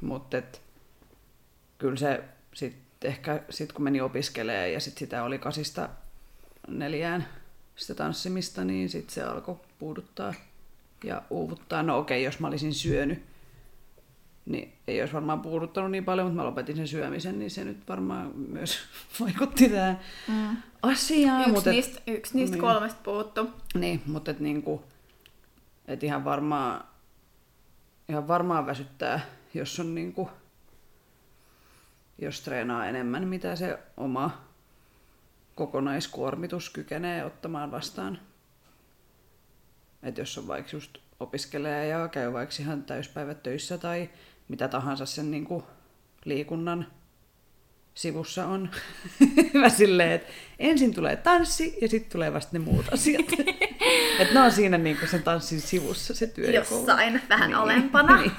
Mutta 0.00 0.38
et, 0.38 0.62
kyllä 1.78 1.96
se 1.96 2.24
sitten 2.54 3.10
ehkä 3.10 3.42
sit 3.50 3.72
kun 3.72 3.84
meni 3.84 4.00
opiskelee 4.00 4.70
ja 4.72 4.80
sit 4.80 4.98
sitä 4.98 5.24
oli 5.24 5.38
kasista 5.38 5.88
neljään 6.68 7.26
sitä 7.76 7.94
tanssimista, 7.94 8.64
niin 8.64 8.88
sitten 8.88 9.14
se 9.14 9.22
alkoi 9.22 9.56
puuduttaa 9.78 10.34
ja 11.04 11.22
uuvuttaa. 11.30 11.82
No 11.82 11.98
okei, 11.98 12.22
jos 12.22 12.40
mä 12.40 12.46
olisin 12.48 12.74
syönyt, 12.74 13.22
niin 14.46 14.72
ei 14.88 15.00
olisi 15.00 15.14
varmaan 15.14 15.40
puuduttanut 15.40 15.90
niin 15.90 16.04
paljon, 16.04 16.26
mutta 16.26 16.42
mä 16.42 16.46
lopetin 16.48 16.76
sen 16.76 16.88
syömisen, 16.88 17.38
niin 17.38 17.50
se 17.50 17.64
nyt 17.64 17.88
varmaan 17.88 18.32
myös 18.36 18.78
vaikutti 19.20 19.68
tähän 19.68 20.00
Mm. 20.28 20.56
Asiaan. 20.82 21.40
Yksi, 21.40 21.52
mut 21.52 21.66
et- 21.66 21.72
niistä, 21.72 22.00
yksi 22.06 22.36
niistä 22.36 22.56
niin. 22.56 22.60
kolmesta 22.60 23.00
puuttu. 23.02 23.50
Niin, 23.74 24.02
mutta 24.06 24.30
et 24.30 24.40
niinku, 24.40 24.84
et 25.88 26.02
ihan 26.02 26.24
varmaan, 26.24 26.84
ihan 28.08 28.28
varmaan 28.28 28.66
väsyttää, 28.66 29.20
jos 29.54 29.80
on 29.80 29.94
niinku, 29.94 30.30
jos 32.18 32.40
treenaa 32.40 32.86
enemmän, 32.86 33.28
mitä 33.28 33.56
se 33.56 33.78
oma 33.96 34.30
kokonaiskuormitus 35.54 36.70
kykenee 36.70 37.24
ottamaan 37.24 37.70
vastaan. 37.70 38.18
Et 40.02 40.18
jos 40.18 40.38
on 40.38 40.48
vaikka 40.48 40.70
just 40.72 40.98
opiskelee 41.20 41.86
ja 41.86 42.08
käy 42.08 42.32
vaikka 42.32 42.54
ihan 42.60 42.82
täyspäivät 42.82 43.42
töissä 43.42 43.78
tai 43.78 44.10
mitä 44.48 44.68
tahansa 44.68 45.06
sen 45.06 45.30
niinku 45.30 45.64
liikunnan 46.24 46.86
sivussa 48.00 48.46
on. 48.46 48.70
Mä 49.60 49.68
silleen, 49.68 50.12
että 50.12 50.32
ensin 50.58 50.94
tulee 50.94 51.16
tanssi 51.16 51.78
ja 51.82 51.88
sitten 51.88 52.12
tulee 52.12 52.32
vasta 52.32 52.50
ne 52.52 52.58
muut 52.58 52.86
asiat. 52.92 53.26
että 54.20 54.34
ne 54.34 54.40
on 54.40 54.52
siinä 54.52 54.78
niinku 54.78 55.06
sen 55.06 55.22
tanssin 55.22 55.60
sivussa 55.60 56.14
se 56.14 56.26
työ. 56.26 56.50
Jossain, 56.50 57.22
vähän 57.28 57.54
alempana. 57.54 58.16
niin. 58.20 58.32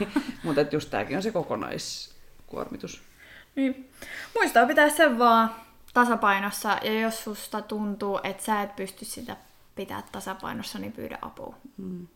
Mutta 0.43 0.61
just 0.71 0.89
tämäkin 0.89 1.17
on 1.17 1.23
se 1.23 1.31
kokonaiskuormitus. 1.31 3.01
Niin. 3.55 3.89
Muistaa 4.35 4.65
pitää 4.65 4.89
sen 4.89 5.19
vaan 5.19 5.55
tasapainossa, 5.93 6.77
ja 6.83 6.99
jos 6.99 7.23
susta 7.23 7.61
tuntuu, 7.61 8.19
että 8.23 8.43
sä 8.43 8.61
et 8.61 8.75
pysty 8.75 9.05
sitä 9.05 9.37
pitää 9.75 10.03
tasapainossa, 10.11 10.79
niin 10.79 10.91
pyydä 10.91 11.17
apua. 11.21 11.55
Mm. 11.77 12.07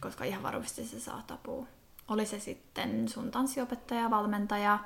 Koska 0.00 0.24
ihan 0.24 0.42
varmasti 0.42 0.84
sä 0.84 1.00
saat 1.00 1.30
apua. 1.30 1.66
Oli 2.08 2.26
se 2.26 2.40
sitten 2.40 3.08
sun 3.08 3.30
tanssiopettaja, 3.30 4.10
valmentaja, 4.10 4.78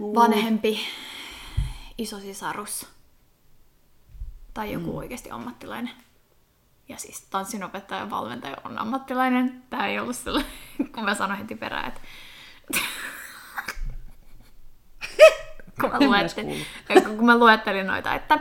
vanhempi, 0.00 0.80
isosisarus 1.98 2.86
tai 4.54 4.72
joku 4.72 4.92
mm. 4.92 4.98
oikeasti 4.98 5.30
ammattilainen. 5.30 5.90
Ja 6.88 6.96
siis 6.96 7.20
tanssinopettaja 7.20 8.00
ja 8.00 8.10
valmentaja 8.10 8.56
on 8.64 8.78
ammattilainen. 8.78 9.62
Tää 9.70 9.86
ei 9.86 9.98
ollut 9.98 10.16
sellainen, 10.16 10.52
kun 10.94 11.04
mä 11.04 11.14
sanoin 11.14 11.38
heti 11.38 11.54
perään, 11.54 11.88
että 11.88 12.00
kun, 15.80 15.90
mä 15.90 15.98
luettelin, 16.00 16.66
kun 17.16 17.26
mä 17.26 17.38
luettelin 17.38 17.86
noita, 17.86 18.14
että, 18.14 18.38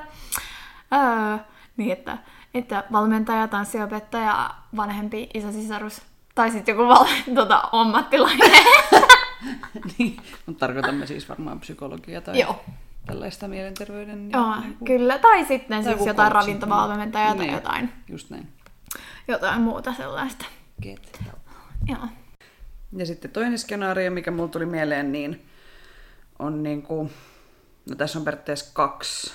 öö, 0.94 1.38
niin 1.78 1.92
että, 1.92 2.18
että 2.54 2.84
valmentaja, 2.92 3.48
tanssiopettaja, 3.48 4.50
vanhempi 4.76 5.30
isosisarus 5.34 6.02
tai 6.36 6.52
sitten 6.52 6.74
joku 6.74 6.88
val, 6.88 7.06
tota, 7.36 7.70
ammattilainen. 7.72 8.52
niin, 9.98 10.18
mutta 10.46 10.60
tarkoitamme 10.68 11.08
siis 11.08 11.30
varmaan 11.30 11.60
psykologia 11.60 12.22
tai 12.22 12.40
Joo. 12.40 12.64
tällaista 13.06 13.48
mielenterveyden. 13.48 14.32
Joo, 14.32 14.60
niinku- 14.60 14.86
kyllä. 14.86 15.20
Tai 15.20 15.46
sitten 15.46 15.84
Tai 15.84 15.94
siis 15.94 16.08
jotain 16.08 16.32
ravintovalmentajaa 16.32 17.36
tai 17.36 17.46
Niin. 17.46 17.54
jotain, 17.54 17.90
Just 18.10 18.30
näin. 18.30 18.48
jotain 19.28 19.62
muuta 19.62 19.94
sellaista. 19.94 20.46
Get. 20.82 21.20
Joo. 21.88 22.08
Ja 22.98 23.06
sitten 23.06 23.32
toinen 23.32 23.60
skenaario, 23.60 24.12
mikä 24.12 24.32
mulle 24.32 24.50
tuli 24.50 24.66
mieleen, 24.66 25.12
niin 25.12 25.46
on 26.40 26.64
niinku, 26.64 27.12
no 27.90 27.96
tässä 27.96 28.20
on 28.20 28.26
periaatteessa 28.26 28.72
kaksi, 28.74 29.34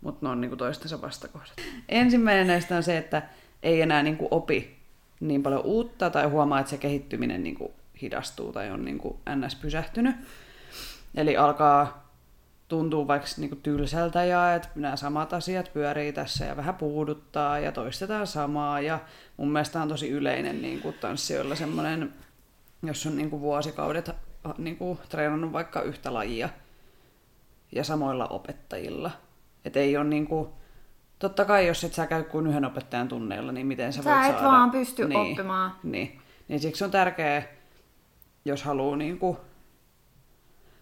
mutta 0.00 0.26
ne 0.26 0.30
on 0.32 0.40
niinku 0.40 0.56
toistensa 0.56 1.02
vastakohdat. 1.02 1.52
Ensimmäinen 1.88 2.46
näistä 2.46 2.76
on 2.76 2.82
se, 2.82 2.98
että 2.98 3.22
ei 3.62 3.80
enää 3.82 4.02
niinku 4.02 4.28
opi 4.30 4.78
niin 5.20 5.42
paljon 5.42 5.62
uutta 5.64 6.10
tai 6.10 6.26
huomaa, 6.26 6.60
että 6.60 6.70
se 6.70 6.78
kehittyminen 6.78 7.42
niinku 7.42 7.74
hidastuu 8.02 8.52
tai 8.52 8.70
on 8.70 8.84
niinku 8.84 9.20
ns. 9.36 9.54
pysähtynyt. 9.54 10.16
Eli 11.14 11.36
alkaa 11.36 12.08
tuntuu 12.68 13.08
vaikka 13.08 13.28
niinku 13.36 13.56
tylsältä 13.56 14.24
ja 14.24 14.54
että 14.54 14.68
nämä 14.74 14.96
samat 14.96 15.32
asiat 15.32 15.70
pyörii 15.72 16.12
tässä 16.12 16.44
ja 16.44 16.56
vähän 16.56 16.74
puuduttaa 16.74 17.58
ja 17.58 17.72
toistetaan 17.72 18.26
samaa. 18.26 18.80
Ja 18.80 18.98
mun 19.36 19.52
mielestä 19.52 19.82
on 19.82 19.88
tosi 19.88 20.08
yleinen 20.08 20.62
niinku 20.62 20.92
tanssijoilla 20.92 21.54
semmoinen, 21.54 22.14
jos 22.82 23.06
on 23.06 23.16
niinku 23.16 23.40
vuosikaudet 23.40 24.10
niinku 24.58 24.98
treenannut 25.08 25.52
vaikka 25.52 25.82
yhtä 25.82 26.14
lajia 26.14 26.48
ja 27.72 27.84
samoilla 27.84 28.26
opettajilla. 28.26 29.10
Et 29.64 29.76
ei 29.76 29.96
ole 29.96 30.04
niinku, 30.04 30.52
totta 31.18 31.44
kai 31.44 31.66
jos 31.66 31.84
et 31.84 31.94
sä 31.94 32.06
käy 32.06 32.24
kuin 32.24 32.46
yhden 32.46 32.64
opettajan 32.64 33.08
tunneilla, 33.08 33.52
niin 33.52 33.66
miten 33.66 33.92
sä, 33.92 34.02
Sä 34.02 34.10
voit 34.10 34.26
et 34.26 34.32
saada... 34.32 34.44
vaan 34.44 34.70
pysty 34.70 35.08
niin, 35.08 35.20
oppimaan. 35.20 35.72
Niin. 35.82 36.20
niin 36.48 36.60
siksi 36.60 36.84
on 36.84 36.90
tärkeää, 36.90 37.42
jos 38.48 38.62
haluaa 38.62 38.96
niinku 38.96 39.38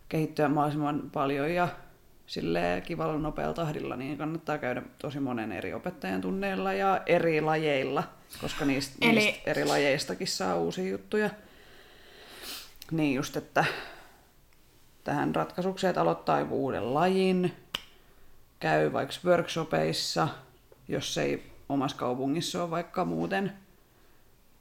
kehittyä 0.09 0.49
mahdollisimman 0.49 1.11
paljon 1.13 1.55
ja 1.55 1.69
sille 2.27 2.83
kivalla 2.87 3.19
nopealla 3.19 3.55
tahdilla, 3.55 3.97
niin 3.97 4.19
kannattaa 4.19 4.59
käydä 4.59 4.83
tosi 4.99 5.21
monen 5.21 5.53
eri 5.53 5.75
opettajan 5.75 6.21
tunneilla 6.21 6.73
ja 6.73 7.03
eri 7.07 7.41
lajeilla, 7.41 8.05
koska 8.41 8.65
niistä, 8.65 8.95
Eli- 9.01 9.15
niistä 9.21 9.51
eri 9.51 9.65
lajeistakin 9.65 10.27
saa 10.27 10.57
uusia 10.57 10.91
juttuja. 10.91 11.31
Niin 12.91 13.15
just, 13.15 13.37
että 13.37 13.65
tähän 15.05 15.35
ratkaisukseen, 15.35 15.89
että 15.89 16.01
aloittaa 16.01 16.47
uuden 16.51 16.95
lajin, 16.95 17.53
käy 18.61 18.93
vaikka 18.93 19.15
workshopeissa, 19.25 20.29
jos 20.89 21.19
ei 21.19 21.53
omassa 21.69 21.97
kaupungissa 21.97 22.63
ole 22.63 22.71
vaikka 22.71 23.05
muuten 23.05 23.53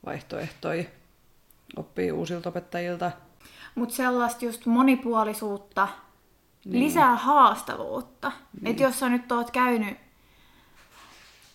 vaihtoehtoja, 0.05 0.83
oppii 1.75 2.11
uusilta 2.11 2.49
opettajilta. 2.49 3.11
Mutta 3.75 3.95
sellaista 3.95 4.45
just 4.45 4.65
monipuolisuutta, 4.65 5.87
Niin. 6.65 6.71
niin. 6.73 6.85
lisää 6.85 7.15
haastavuutta. 7.15 8.31
Niin. 8.61 8.71
Että 8.71 8.83
jos 8.83 8.99
sä 8.99 9.09
nyt 9.09 9.31
oot 9.31 9.51
käynyt, 9.51 9.97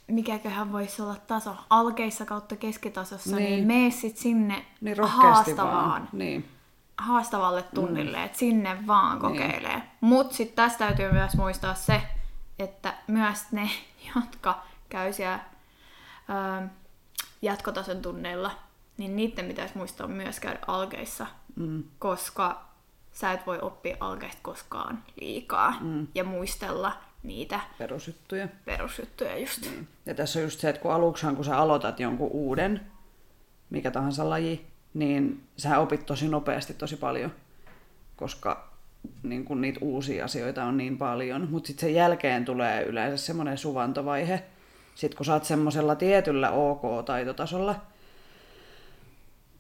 mikäköhän 0.07 0.73
voisi 0.73 1.03
olla 1.03 1.17
taso, 1.27 1.57
alkeissa 1.71 2.25
kautta 2.25 2.57
keskitasossa, 2.57 3.37
Niin. 3.37 3.45
niin, 3.45 3.57
niin 3.57 3.67
mene 3.67 3.91
sit 3.91 4.17
sinne 4.17 4.65
Niin 4.81 4.97
haastavaan, 5.09 5.89
vaan. 5.89 6.09
Niin. 6.13 6.49
haastavalle 6.99 7.63
tunnille, 7.63 8.19
mm. 8.19 8.25
että 8.25 8.39
sinne 8.39 8.87
vaan 8.87 9.13
Niin. 9.13 9.21
kokeilee. 9.21 9.77
Niin. 9.77 9.83
Mutta 10.01 10.37
sitten 10.37 10.57
tästä 10.57 10.79
täytyy 10.79 11.13
myös 11.13 11.37
muistaa 11.37 11.75
se, 11.75 12.03
että 12.59 12.95
myös 13.07 13.53
ne, 13.53 13.71
jotka 14.15 14.63
käy 14.89 15.13
siellä 15.13 15.39
ö, 16.63 16.69
jatkotason 17.43 18.03
tunneilla, 18.03 18.51
niin 19.01 19.17
niiden 19.17 19.47
pitäisi 19.47 19.77
muistaa 19.79 20.07
myös 20.07 20.41
käydä 20.41 20.59
alkeissa, 20.67 21.27
Mm. 21.57 21.85
koska 21.99 22.65
sä 23.13 23.33
et 23.33 23.47
voi 23.47 23.59
oppia 23.63 23.97
alkeista 24.01 24.39
koskaan 24.43 25.03
liikaa 25.21 25.75
Mm. 25.81 26.07
ja 26.15 26.25
muistella 26.25 26.93
niitä 27.23 27.61
Perusjuttuja. 27.79 28.49
perusjuttuja 28.65 29.39
just. 29.39 29.61
Niin. 29.63 29.89
Ja 30.07 30.15
tässä 30.15 30.39
on 30.39 30.43
just 30.43 30.61
se, 30.61 30.69
että 30.69 30.83
kun 30.83 30.93
aluksihan 30.93 31.37
kun 31.37 31.45
sä 31.45 31.59
aloitat 31.59 32.01
jonkun 32.01 32.31
uuden, 32.31 32.81
mikä 33.71 33.91
tahansa 33.91 34.29
laji, 34.31 34.67
niin 34.95 35.43
sä 35.57 35.79
opit 35.79 36.07
tosi 36.07 36.29
nopeasti 36.29 36.75
tosi 36.75 36.97
paljon, 36.97 37.33
koska 38.17 38.71
niin 39.23 39.45
kun 39.45 39.61
niitä 39.61 39.79
uusia 39.83 40.25
asioita 40.25 40.65
on 40.65 40.77
niin 40.77 40.99
paljon. 40.99 41.49
Mutta 41.51 41.67
sitten 41.67 41.81
sen 41.89 41.95
jälkeen 41.95 42.45
tulee 42.45 42.83
yleensä 42.83 43.27
semmoinen 43.27 43.59
suvantovaihe. 43.59 44.43
Sitten 44.95 45.17
kun 45.17 45.27
sä 45.27 45.33
oot 45.33 45.45
semmoisella 45.45 45.95
tietyllä 45.95 46.51
OK-taitotasolla, 46.51 47.75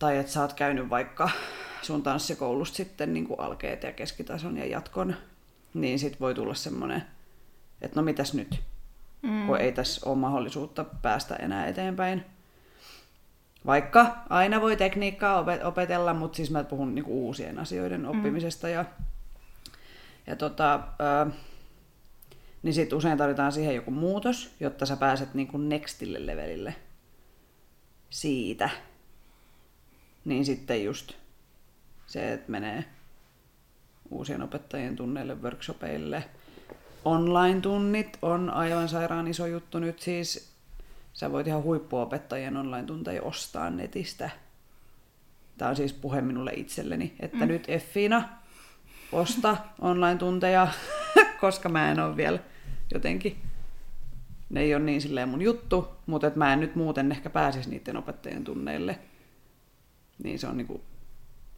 tai 0.00 0.18
että 0.18 0.32
sä 0.32 0.40
oot 0.40 0.52
käynyt 0.52 0.90
vaikka 0.90 1.30
sun 1.82 2.02
tanssikoulusta 2.02 2.76
sitten 2.76 3.14
niin 3.14 3.26
kuin 3.26 3.40
alkeet 3.40 3.82
ja 3.82 3.92
keskitason 3.92 4.56
ja 4.56 4.66
jatkon, 4.66 5.16
niin 5.74 5.98
sit 5.98 6.20
voi 6.20 6.34
tulla 6.34 6.54
semmoinen, 6.54 7.02
että 7.80 8.00
no 8.00 8.04
mitäs 8.04 8.34
nyt? 8.34 8.60
mm. 9.22 9.46
kun 9.46 9.60
ei 9.60 9.72
tässä 9.72 10.10
ole 10.10 10.18
mahdollisuutta 10.18 10.84
päästä 10.84 11.36
enää 11.36 11.66
eteenpäin. 11.66 12.24
Vaikka 13.66 14.16
aina 14.28 14.60
voi 14.60 14.76
tekniikkaa 14.76 15.42
opet- 15.42 15.64
opetella, 15.64 16.14
mutta 16.14 16.36
siis 16.36 16.50
mä 16.50 16.64
puhun 16.64 16.94
niinku 16.94 17.26
uusien 17.26 17.58
asioiden 17.58 18.06
oppimisesta. 18.06 18.68
Ja, 18.68 18.84
ja 20.26 20.36
tota, 20.36 20.80
ö, 21.00 21.30
niin 22.62 22.74
sitten 22.74 22.98
usein 22.98 23.18
tarvitaan 23.18 23.52
siihen 23.52 23.74
joku 23.74 23.90
muutos, 23.90 24.54
jotta 24.60 24.86
sä 24.86 24.96
pääset 24.96 25.34
niinku 25.34 25.58
nextille 25.58 26.26
levelille 26.26 26.74
siitä. 28.10 28.70
Niin 30.30 30.44
sitten 30.44 30.84
just 30.84 31.12
se, 32.06 32.32
että 32.32 32.50
menee 32.52 32.84
uusien 34.10 34.42
opettajien 34.42 34.96
tunneille, 34.96 35.34
workshopeille. 35.34 36.24
Online-tunnit 37.04 38.18
on 38.22 38.50
aivan 38.50 38.88
sairaan 38.88 39.28
iso 39.28 39.46
juttu 39.46 39.78
nyt 39.78 39.98
siis. 39.98 40.52
Sä 41.12 41.32
voit 41.32 41.46
ihan 41.46 41.62
huippuopettajien 41.62 42.56
online-tunteja 42.56 43.22
ostaa 43.22 43.70
netistä. 43.70 44.30
Tämä 45.58 45.68
on 45.68 45.76
siis 45.76 45.92
puhe 45.92 46.20
minulle 46.20 46.52
itselleni, 46.52 47.14
että 47.20 47.36
mm. 47.36 47.48
nyt 47.48 47.64
Effina, 47.68 48.28
osta 49.12 49.56
online-tunteja, 49.80 50.68
koska 51.40 51.68
mä 51.68 51.90
en 51.90 52.00
ole 52.00 52.16
vielä 52.16 52.38
jotenkin, 52.94 53.36
ne 54.50 54.60
ei 54.60 54.74
ole 54.74 54.84
niin 54.84 55.00
silleen 55.00 55.28
mun 55.28 55.42
juttu, 55.42 55.88
mutta 56.06 56.26
et 56.26 56.36
mä 56.36 56.52
en 56.52 56.60
nyt 56.60 56.74
muuten 56.74 57.12
ehkä 57.12 57.30
pääsisi 57.30 57.70
niiden 57.70 57.96
opettajien 57.96 58.44
tunneille. 58.44 58.98
Niin 60.24 60.38
se 60.38 60.46
on 60.46 60.56
niinku 60.56 60.80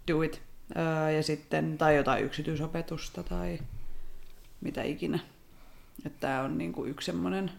do 0.09 0.23
it. 0.23 0.43
Öö, 0.77 1.11
ja 1.11 1.23
sitten, 1.23 1.79
tai 1.79 1.97
jotain 1.97 2.25
yksityisopetusta 2.25 3.23
tai 3.23 3.59
mitä 4.61 4.83
ikinä. 4.83 5.19
Että 6.07 6.21
tämä 6.21 6.43
on 6.43 6.59
niinku 6.59 6.85
yksi 6.85 7.07
semmoinen, 7.07 7.51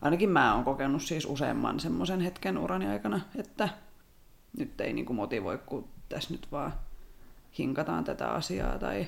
ainakin 0.00 0.30
mä 0.30 0.54
oon 0.54 0.64
kokenut 0.64 1.02
siis 1.02 1.26
useamman 1.26 1.80
semmoisen 1.80 2.20
hetken 2.20 2.58
urani 2.58 2.86
aikana, 2.86 3.20
että 3.36 3.68
nyt 4.58 4.80
ei 4.80 4.92
niinku 4.92 5.12
motivoi, 5.12 5.58
kun 5.66 5.88
tässä 6.08 6.34
nyt 6.34 6.48
vaan 6.52 6.72
hinkataan 7.58 8.04
tätä 8.04 8.28
asiaa 8.28 8.78
tai 8.78 9.06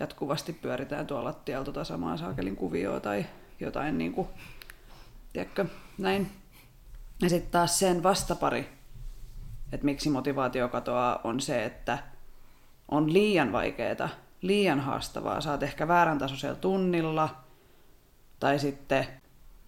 jatkuvasti 0.00 0.52
pyöritään 0.52 1.06
tuolla 1.06 1.28
lattialla 1.28 1.64
tota 1.64 1.84
samaa 1.84 2.16
saakelin 2.16 2.56
kuvioa 2.56 3.00
tai 3.00 3.26
jotain 3.60 3.98
niinku, 3.98 4.28
tiedätkö, 5.32 5.66
näin. 5.98 6.30
Ja 7.22 7.28
sitten 7.28 7.50
taas 7.50 7.78
sen 7.78 8.02
vastapari, 8.02 8.68
että 9.72 9.84
miksi 9.84 10.10
motivaatio 10.10 10.68
katoaa, 10.68 11.20
on 11.24 11.40
se, 11.40 11.64
että 11.64 11.98
on 12.88 13.12
liian 13.12 13.52
vaikeaa, 13.52 14.08
liian 14.42 14.80
haastavaa. 14.80 15.40
Saat 15.40 15.62
ehkä 15.62 15.88
väärän 15.88 16.18
tasoisella 16.18 16.56
tunnilla, 16.56 17.28
tai 18.40 18.58
sitten, 18.58 19.06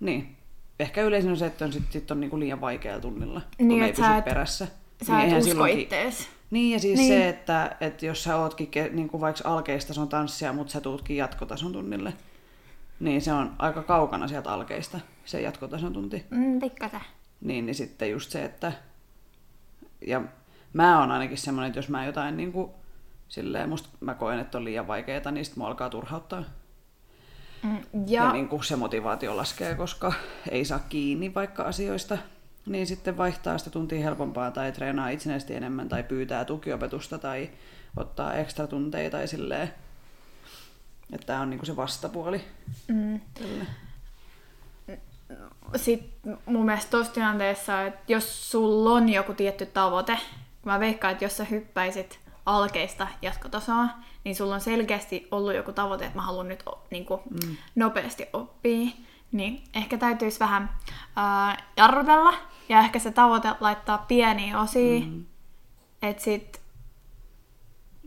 niin, 0.01 0.37
ehkä 0.81 1.03
yleisin 1.03 1.31
on 1.31 1.37
se, 1.37 1.47
että 1.47 1.65
on 1.65 1.73
sit, 1.73 1.83
sit 1.93 2.11
on 2.11 2.21
niinku 2.21 2.39
liian 2.39 2.61
vaikealla 2.61 3.01
tunnilla, 3.01 3.41
kun 3.59 3.69
Niin, 3.69 3.83
ei 3.83 3.89
et 3.91 3.97
pysy 3.97 4.09
et- 4.19 4.25
perässä. 4.25 4.67
Sä 5.07 5.19
et 5.19 5.25
eihän 5.25 5.39
usko 5.39 5.51
silloinkin- 5.51 5.79
ittees. 5.81 6.29
Niin, 6.51 6.73
ja 6.73 6.79
siis 6.81 6.99
Niin. 6.99 7.11
niin. 7.11 7.21
se, 7.23 7.29
että, 7.29 7.77
että 7.81 8.07
jos 8.07 8.25
sä 8.25 8.37
ootkin 8.37 8.69
niin 8.91 9.09
kuin 9.09 9.21
vaikka 9.21 9.49
alkeistason 9.49 10.09
tanssia, 10.09 10.53
mutta 10.53 10.73
sä 10.73 10.81
tuutkin 10.81 11.17
jatkotason 11.17 11.73
tunnille, 11.73 12.13
niin 13.01 13.23
se 13.23 13.33
on 13.33 13.53
aika 13.59 13.83
kaukana 13.83 14.29
sieltä 14.29 14.53
alkeista, 14.53 15.01
se 15.25 15.41
jatkotason 15.41 15.93
tunti. 15.93 16.25
Mm, 16.31 16.61
pikkasen. 16.61 17.01
Niin, 17.41 17.67
niin 17.67 17.75
sitten 17.75 18.11
just 18.11 18.31
se, 18.31 18.45
että... 18.45 18.73
Ja 20.07 20.23
mä 20.73 21.01
oon 21.01 21.11
ainakin 21.11 21.39
semmoinen, 21.39 21.69
että 21.69 21.79
jos 21.79 21.89
mä 21.89 22.07
jotain 22.07 22.37
niin 22.37 22.53
kuin, 22.53 22.71
silleen, 23.29 23.69
musta 23.69 23.89
mä 24.01 24.15
koen, 24.15 24.39
että 24.39 24.59
on 24.59 24.65
liian 24.65 24.87
vaikeaa, 24.87 25.31
niin 25.31 25.45
sit 25.45 25.57
mua 25.57 25.69
alkaa 25.69 25.91
turhauttaa. 25.91 26.45
Mm, 27.63 27.79
Ja, 28.07 28.25
ja, 28.25 28.33
niin 28.33 28.49
kuin 28.49 28.65
se 28.65 28.77
motivaatio 28.77 29.37
laskee, 29.37 29.75
koska 29.75 30.13
ei 30.51 30.65
saa 30.65 30.79
kiinni 30.89 31.35
vaikka 31.35 31.63
asioista. 31.63 32.19
Niin 32.67 32.87
sitten 32.87 33.17
vaihtaa 33.17 33.59
sitä 33.59 33.71
tuntia 33.71 34.03
helpompaa 34.03 34.51
tai 34.51 34.73
treenaa 34.73 35.09
itsenäisesti 35.09 35.55
enemmän 35.55 35.89
tai 35.89 36.03
pyytää 36.03 36.45
tukiopetusta 36.45 37.19
tai 37.19 37.51
ottaa 37.97 38.35
ekstra 38.35 38.67
tunteja 38.67 39.11
tai 39.11 39.29
silleen. 39.29 39.75
Että 41.13 41.27
tää 41.27 41.41
on 41.41 41.51
niinku 41.51 41.67
se 41.67 41.77
vastapuoli. 41.77 42.45
mm, 42.89 43.21
tälle. 43.35 43.67
Sitten 45.77 46.39
mun 46.47 46.65
mielestä 46.67 46.91
tuossa 46.91 47.13
tilanteessa, 47.13 47.83
että 47.83 48.13
jos 48.13 48.51
sulla 48.51 48.91
on 48.91 49.09
joku 49.09 49.35
tietty 49.35 49.67
tavoite, 49.67 50.19
mä 50.65 50.81
veikkaan, 50.81 51.13
että 51.13 51.25
jos 51.25 51.37
sä 51.37 51.45
hyppäisit 51.45 52.21
alkeista 52.47 53.07
jatkotasoa, 53.23 53.87
niin 54.25 54.37
sulla 54.37 54.55
on 54.55 54.61
selkeästi 54.61 55.29
ollut 55.31 55.55
joku 55.55 55.73
tavoite, 55.73 56.05
että 56.05 56.19
mä 56.19 56.23
haluan 56.23 56.49
nyt 56.49 56.63
niin 56.91 57.05
kuin, 57.07 57.21
mm. 57.31 57.57
nopeasti 57.75 58.27
oppia, 58.33 58.91
niin 59.33 59.65
ehkä 59.75 59.99
täytyisi 59.99 60.41
vähän 60.41 60.71
ää, 61.17 61.63
jarrutella 61.77 62.35
Ja 62.69 62.81
ehkä 62.81 62.99
se 62.99 63.11
tavoite 63.11 63.49
laittaa 63.61 63.99
pieniä 63.99 64.61
osia, 64.61 65.01
mm. 65.01 65.25
että 66.03 66.23
sit 66.23 66.61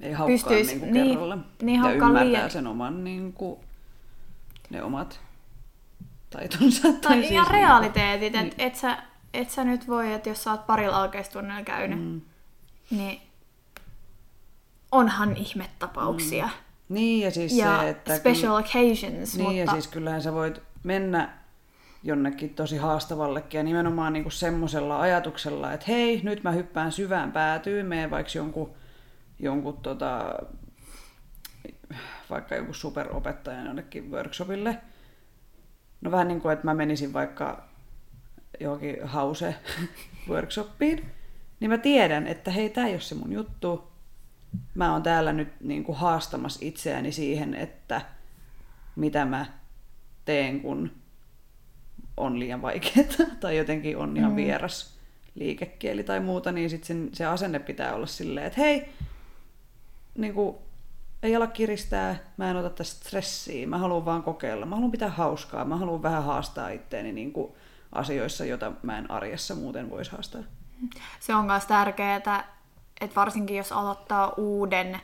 Ei 0.02 0.14
haukkaa 0.14 0.36
Pystyis- 0.36 0.68
niinku 0.68 0.86
niin, 0.86 1.08
kerralla. 1.10 1.38
niin 1.62 1.84
ja 1.84 1.92
ymmärtää 1.92 2.24
liian- 2.24 2.50
sen 2.52 2.68
oman 2.68 3.04
niinku, 3.04 3.60
ne 4.70 4.84
omat 4.84 5.20
taitonsa. 6.36 6.82
Tai 6.82 7.02
Tai 7.02 7.22
ja 7.22 7.28
siis 7.28 7.50
realiteetit, 7.50 8.34
niin. 8.34 8.46
että 8.46 8.64
et 8.64 8.76
sä, 8.76 8.98
et 9.34 9.50
sä 9.50 9.64
nyt 9.64 9.88
voi, 9.88 10.14
että 10.14 10.30
jos 10.30 10.44
sä 10.44 10.52
oot 10.52 10.68
parilla 10.68 11.02
alkeistunnilla 11.02 11.64
käynyt, 11.64 12.00
mm. 12.00 12.22
niin 12.92 13.22
onhan 14.92 15.38
ihmetapauksia. 15.38 16.50
Niin 16.90 17.26
ja 17.26 17.32
siis 17.32 17.58
Ja 17.58 17.80
se, 17.80 17.90
että 17.90 18.18
special 18.18 18.56
occasions, 18.56 19.38
Niin, 19.38 19.44
mutta 19.44 19.60
ja 19.60 19.72
siis 19.72 19.88
kyllähän 19.88 20.22
sä 20.22 20.34
voit 20.34 20.62
mennä 20.84 21.30
jonnekin 22.04 22.56
tosi 22.56 22.78
haastavallekin 22.78 23.58
ja 23.58 23.64
nimenomaan 23.64 24.14
niinku 24.14 24.30
semmoisella 24.30 25.02
ajatuksella, 25.02 25.74
että 25.74 25.86
hei, 25.88 26.22
nyt 26.24 26.44
mä 26.44 26.52
hyppään 26.52 26.92
syvään 26.92 27.32
päätyyn, 27.32 27.86
menen 27.86 28.12
vaikka 28.12 28.32
jonkun, 28.36 28.74
jonkun 29.40 29.78
tota, 29.78 30.36
vaikka 32.30 32.56
jonkun 32.56 32.76
superopettajan 32.76 33.66
jonnekin 33.66 34.12
workshopille. 34.12 34.78
No 36.06 36.12
vähän 36.12 36.28
niin 36.28 36.42
kuin, 36.42 36.54
että 36.54 36.66
mä 36.66 36.74
menisin 36.74 37.14
vaikka 37.14 37.64
johonkin 38.60 38.98
hause 39.04 39.56
workshopiin, 40.30 41.06
niin 41.60 41.72
mä 41.72 41.78
tiedän, 41.78 42.28
että 42.28 42.52
hei, 42.52 42.70
tää 42.70 42.88
ei 42.88 42.94
ole 42.94 43.02
se 43.02 43.16
mun 43.16 43.34
juttu. 43.34 43.92
Mä 44.76 44.94
oon 44.94 45.04
täällä 45.04 45.34
nyt 45.34 45.62
niin 45.62 45.84
kuin 45.84 45.98
haastamassa 45.98 46.60
itseäni 46.64 47.12
siihen, 47.12 47.54
että 47.54 48.02
mitä 48.96 49.26
mä 49.26 49.46
teen, 50.26 50.62
kun 50.62 50.92
on 52.18 52.40
liian 52.40 52.62
vaikeaa 52.62 53.06
tai 53.40 53.58
jotenkin 53.58 53.98
on 53.98 54.18
ihan 54.18 54.32
mm. 54.32 54.36
vieras 54.36 54.98
liikekieli 55.36 56.04
tai 56.04 56.20
muuta, 56.20 56.52
niin 56.52 56.70
sitten 56.70 57.10
se 57.14 57.26
asenne 57.26 57.60
pitää 57.60 57.96
olla 57.96 58.08
silleen, 58.08 58.46
että 58.46 58.62
hei, 58.62 58.90
niin 60.18 60.34
kuin, 60.34 60.56
ei 61.24 61.36
ala 61.36 61.48
kiristää, 61.48 62.16
mä 62.38 62.50
en 62.50 62.58
ota 62.58 62.70
tästä 62.70 63.06
stressiä, 63.06 63.68
mä 63.68 63.78
haluan 63.78 64.06
vaan 64.06 64.24
kokeilla, 64.24 64.66
mä 64.66 64.76
haluan 64.76 64.92
pitää 64.92 65.10
hauskaa, 65.10 65.66
mä 65.66 65.78
haluan 65.78 66.04
vähän 66.04 66.24
haastaa 66.24 66.70
itteeni 66.70 67.12
niin 67.12 67.34
kuin 67.34 67.54
asioissa, 67.92 68.46
joita 68.46 68.72
mä 68.84 68.98
en 68.98 69.12
arjessa 69.12 69.56
muuten 69.56 69.90
voisi 69.90 70.12
haastaa. 70.12 70.42
se 71.20 71.36
on 71.36 71.46
myös 71.46 71.66
tärkeää, 71.66 72.16
että 72.16 72.44
varsinkin 73.16 73.58
jos 73.58 73.72
aloittaa 73.72 74.34
uuden 74.38 75.02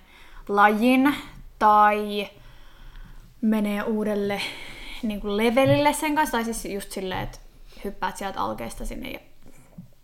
lajin 0.47 1.15
tai 1.59 2.29
menee 3.41 3.83
uudelle 3.83 4.41
niin 5.03 5.21
kuin 5.21 5.37
levelille 5.37 5.93
sen 5.93 6.15
kanssa, 6.15 6.31
tai 6.31 6.43
siis 6.43 6.65
just 6.65 6.91
silleen, 6.91 7.21
että 7.21 7.37
hyppäät 7.83 8.17
sieltä 8.17 8.41
alkeista 8.41 8.85
sinne 8.85 9.30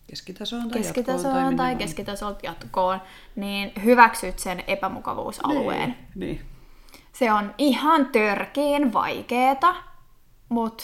Keskitasoon 0.07 0.69
tai 0.69 0.81
keskitasoon 0.81 1.35
jatkoon 1.35 1.55
tai, 1.55 1.65
tai 1.65 1.75
keskitasolta 1.75 2.39
jatkoon, 2.43 3.01
niin 3.35 3.71
hyväksyt 3.83 4.39
sen 4.39 4.63
epämukavuusalueen. 4.67 5.89
Niin, 5.89 6.07
niin. 6.15 6.41
Se 7.13 7.31
on 7.31 7.55
ihan 7.57 8.05
törkeen 8.05 8.93
vaikeeta, 8.93 9.75
mutta 10.49 10.83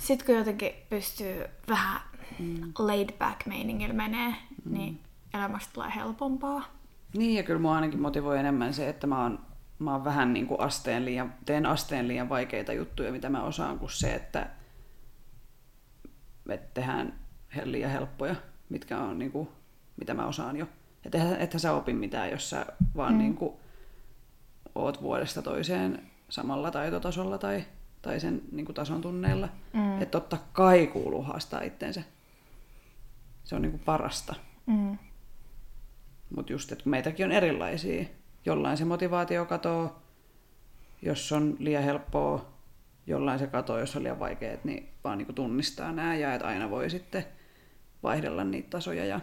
sitten 0.00 0.26
kun 0.26 0.34
jotenkin 0.34 0.72
pystyy 0.90 1.44
vähän 1.68 2.00
mm. 2.38 2.72
laid 2.78 3.08
back 3.18 3.46
meiningillä 3.46 3.94
menee, 3.94 4.28
mm. 4.64 4.78
niin 4.78 5.00
elämästä 5.34 5.72
tulee 5.72 5.92
helpompaa. 5.94 6.62
Niin, 7.16 7.34
ja 7.34 7.42
kyllä 7.42 7.60
mua 7.60 7.74
ainakin 7.74 8.00
motivoi 8.00 8.38
enemmän 8.38 8.74
se, 8.74 8.88
että 8.88 9.06
mä 9.06 9.22
oon, 9.22 9.38
mä 9.78 9.92
oon 9.92 10.04
vähän 10.04 10.32
niin 10.32 10.46
kuin 10.46 10.60
asteen 10.60 11.04
liian, 11.04 11.34
teen 11.44 11.66
asteen 11.66 12.08
liian 12.08 12.28
vaikeita 12.28 12.72
juttuja, 12.72 13.12
mitä 13.12 13.28
mä 13.28 13.42
osaan, 13.42 13.78
kuin 13.78 13.90
se, 13.90 14.14
että 14.14 14.48
me 16.46 16.60
tehdään 16.74 17.18
he- 17.56 17.72
liian 17.72 17.90
helppoja, 17.90 18.34
mitkä 18.68 18.98
on 18.98 19.18
niin 19.18 19.32
kuin, 19.32 19.48
mitä 19.96 20.14
mä 20.14 20.26
osaan 20.26 20.56
jo. 20.56 20.66
Että 21.04 21.36
ethän, 21.36 21.60
sä 21.60 21.72
opi 21.72 21.92
mitään, 21.92 22.30
jos 22.30 22.50
sä 22.50 22.66
vaan 22.96 23.12
mm. 23.12 23.18
niin 23.18 23.34
kuin, 23.34 23.54
oot 24.74 25.02
vuodesta 25.02 25.42
toiseen 25.42 26.02
samalla 26.28 26.70
taitotasolla 26.70 27.38
tai, 27.38 27.64
tai 28.02 28.20
sen 28.20 28.42
niin 28.52 28.66
kuin 28.66 28.76
tason 28.76 29.00
tunneilla. 29.00 29.48
Mm. 29.72 30.02
Että 30.02 30.20
totta 30.20 30.38
kai 30.52 30.86
kuuluu 30.86 31.22
haastaa 31.22 31.60
itteensä. 31.60 32.02
Se 33.44 33.54
on 33.54 33.62
niin 33.62 33.72
kuin 33.72 33.82
parasta. 33.84 34.34
Mm. 34.66 34.98
Mutta 36.36 36.52
just, 36.52 36.72
että 36.72 36.82
kun 36.82 36.90
meitäkin 36.90 37.26
on 37.26 37.32
erilaisia. 37.32 38.04
Jollain 38.44 38.76
se 38.76 38.84
motivaatio 38.84 39.44
katoo, 39.44 40.02
jos 41.02 41.32
on 41.32 41.56
liian 41.58 41.84
helppoa, 41.84 42.55
jollain 43.06 43.38
se 43.38 43.46
katoo, 43.46 43.78
jos 43.78 43.96
on 43.96 44.02
liian 44.02 44.18
vaikeet, 44.18 44.64
niin 44.64 44.88
vaan 45.04 45.18
niin 45.18 45.34
tunnistaa 45.34 45.92
nämä 45.92 46.16
ja 46.16 46.34
että 46.34 46.46
aina 46.46 46.70
voi 46.70 46.90
sitten 46.90 47.24
vaihdella 48.02 48.44
niitä 48.44 48.70
tasoja 48.70 49.04
ja 49.04 49.20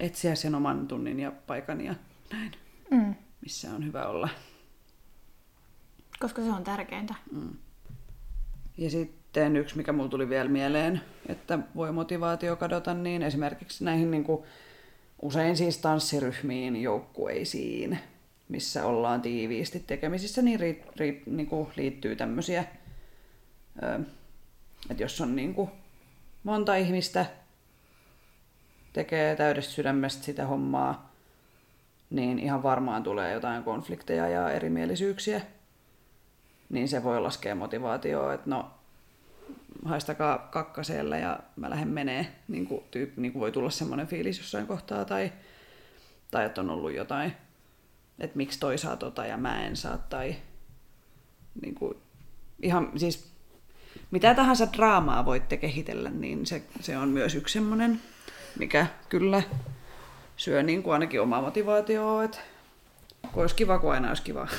etsiä 0.00 0.34
sen 0.34 0.54
oman 0.54 0.88
tunnin 0.88 1.20
ja 1.20 1.32
paikan 1.46 1.80
ja 1.80 1.94
näin, 2.32 2.52
Mm. 2.90 3.14
missä 3.40 3.70
on 3.70 3.86
hyvä 3.86 4.06
olla. 4.06 4.28
Koska 6.20 6.42
se 6.42 6.50
on 6.50 6.64
tärkeintä. 6.64 7.14
Ja 8.78 8.90
sitten 8.90 9.56
yksi, 9.56 9.76
mikä 9.76 9.92
mulla 9.92 10.08
tuli 10.08 10.28
vielä 10.28 10.48
mieleen, 10.48 11.00
että 11.28 11.58
voi 11.76 11.92
motivaatio 11.92 12.56
kadota, 12.56 12.94
niin 12.94 13.22
esimerkiksi 13.22 13.84
näihin 13.84 14.10
niin 14.10 14.24
kuin, 14.24 14.42
usein 15.22 15.56
siis 15.56 15.78
tanssiryhmiin, 15.78 16.82
joukkueisiin, 16.82 17.98
missä 18.48 18.86
ollaan 18.86 19.22
tiiviisti 19.22 19.84
tekemisissä, 19.86 20.42
niin, 20.42 20.60
ri, 20.60 20.84
ri, 20.96 21.22
niin 21.26 21.46
kuin 21.46 21.68
liittyy 21.76 22.16
tämmöisiä, 22.16 22.64
että 24.90 25.02
jos 25.02 25.20
on 25.20 25.36
niin 25.36 25.54
kuin 25.54 25.70
monta 26.42 26.74
ihmistä 26.74 27.26
tekee 28.92 29.36
täydestä 29.36 29.72
sydämestä 29.72 30.24
sitä 30.24 30.46
hommaa, 30.46 31.12
niin 32.10 32.38
ihan 32.38 32.62
varmaan 32.62 33.02
tulee 33.02 33.32
jotain 33.32 33.62
konflikteja 33.62 34.28
ja 34.28 34.50
erimielisyyksiä 34.50 35.40
niin 36.72 36.88
se 36.88 37.02
voi 37.02 37.20
laskea 37.20 37.54
motivaatioon, 37.54 38.34
että 38.34 38.50
no 38.50 38.70
haistakaa 39.84 40.38
kakka 40.38 40.82
siellä 40.82 41.18
ja 41.18 41.40
mä 41.56 41.70
lähden 41.70 41.88
menee. 41.88 42.26
Niin 42.48 42.66
kuin, 42.66 42.84
tyyp, 42.90 43.16
niin 43.16 43.32
kuin 43.32 43.40
voi 43.40 43.52
tulla 43.52 43.70
semmoinen 43.70 44.06
fiilis 44.06 44.38
jossain 44.38 44.66
kohtaa 44.66 45.04
tai, 45.04 45.32
tai 46.30 46.44
että 46.44 46.60
on 46.60 46.70
ollut 46.70 46.92
jotain, 46.92 47.32
että 48.18 48.36
miksi 48.36 48.60
toi 48.60 48.78
saa 48.78 48.96
tota 48.96 49.26
ja 49.26 49.36
mä 49.36 49.66
en 49.66 49.76
saa 49.76 49.98
tai 49.98 50.36
niin 51.62 51.74
kuin, 51.74 51.94
ihan 52.62 52.92
siis 52.96 53.31
mitä 54.12 54.34
tahansa 54.34 54.72
draamaa 54.72 55.24
voitte 55.24 55.56
kehitellä, 55.56 56.10
niin 56.10 56.46
se, 56.46 56.62
se 56.80 56.98
on 56.98 57.08
myös 57.08 57.34
yksi 57.34 57.52
semmoinen, 57.52 58.00
mikä 58.58 58.86
kyllä 59.08 59.42
syö 60.36 60.62
niin 60.62 60.82
kuin 60.82 60.92
ainakin 60.92 61.20
omaa 61.20 61.40
motivaatioa, 61.42 62.24
että 62.24 62.38
kun 63.32 63.42
olisi 63.42 63.54
kiva, 63.54 63.78
kun 63.78 63.92
aina 63.92 64.08
olisi 64.08 64.22
kiva. 64.22 64.48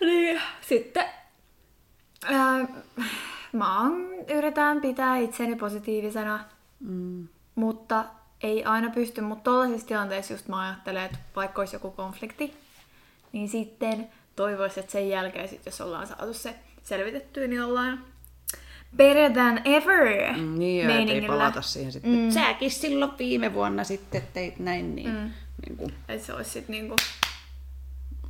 Niin, 0.00 0.40
sitten 0.60 1.04
ää, 2.24 2.66
mä 3.52 3.80
oon, 3.82 4.08
yritän 4.28 4.80
pitää 4.80 5.16
itseni 5.16 5.56
positiivisena, 5.56 6.44
Mm. 6.80 7.28
mutta 7.54 8.04
ei 8.40 8.64
aina 8.64 8.90
pysty. 8.90 9.20
Mutta 9.20 9.50
tuollaisissa 9.50 9.88
tilanteissa 9.88 10.34
just 10.34 10.48
mä 10.48 10.60
ajattelen, 10.60 11.04
että 11.04 11.18
vaikka 11.36 11.62
olisi 11.62 11.76
joku 11.76 11.90
konflikti, 11.90 12.54
niin 13.32 13.48
sitten 13.48 14.08
toivoisin, 14.36 14.80
että 14.80 14.92
sen 14.92 15.08
jälkeen, 15.08 15.48
sit, 15.48 15.66
jos 15.66 15.80
ollaan 15.80 16.06
saatu 16.06 16.34
se 16.34 16.54
selvitettyä, 16.82 17.46
niin 17.46 17.62
ollaan 17.62 18.04
better 18.96 19.32
than 19.32 19.60
ever 19.64 20.36
Mm, 20.36 20.58
Niin, 20.58 20.90
et 20.90 21.08
ei 21.08 21.20
palata 21.20 21.62
siihen 21.62 21.92
sitten. 21.92 22.12
Mm. 22.12 22.30
Säkin 22.30 22.70
silloin 22.70 23.12
viime 23.18 23.54
vuonna 23.54 23.84
sitten 23.84 24.22
teit 24.32 24.58
näin, 24.58 24.94
niin, 24.96 25.10
mm. 25.10 25.30
niin 25.66 25.76
kuin, 25.76 25.94
Että 26.08 26.26
se 26.26 26.32
olisi 26.32 26.50
sitten 26.50 26.72
niinku 26.72 26.96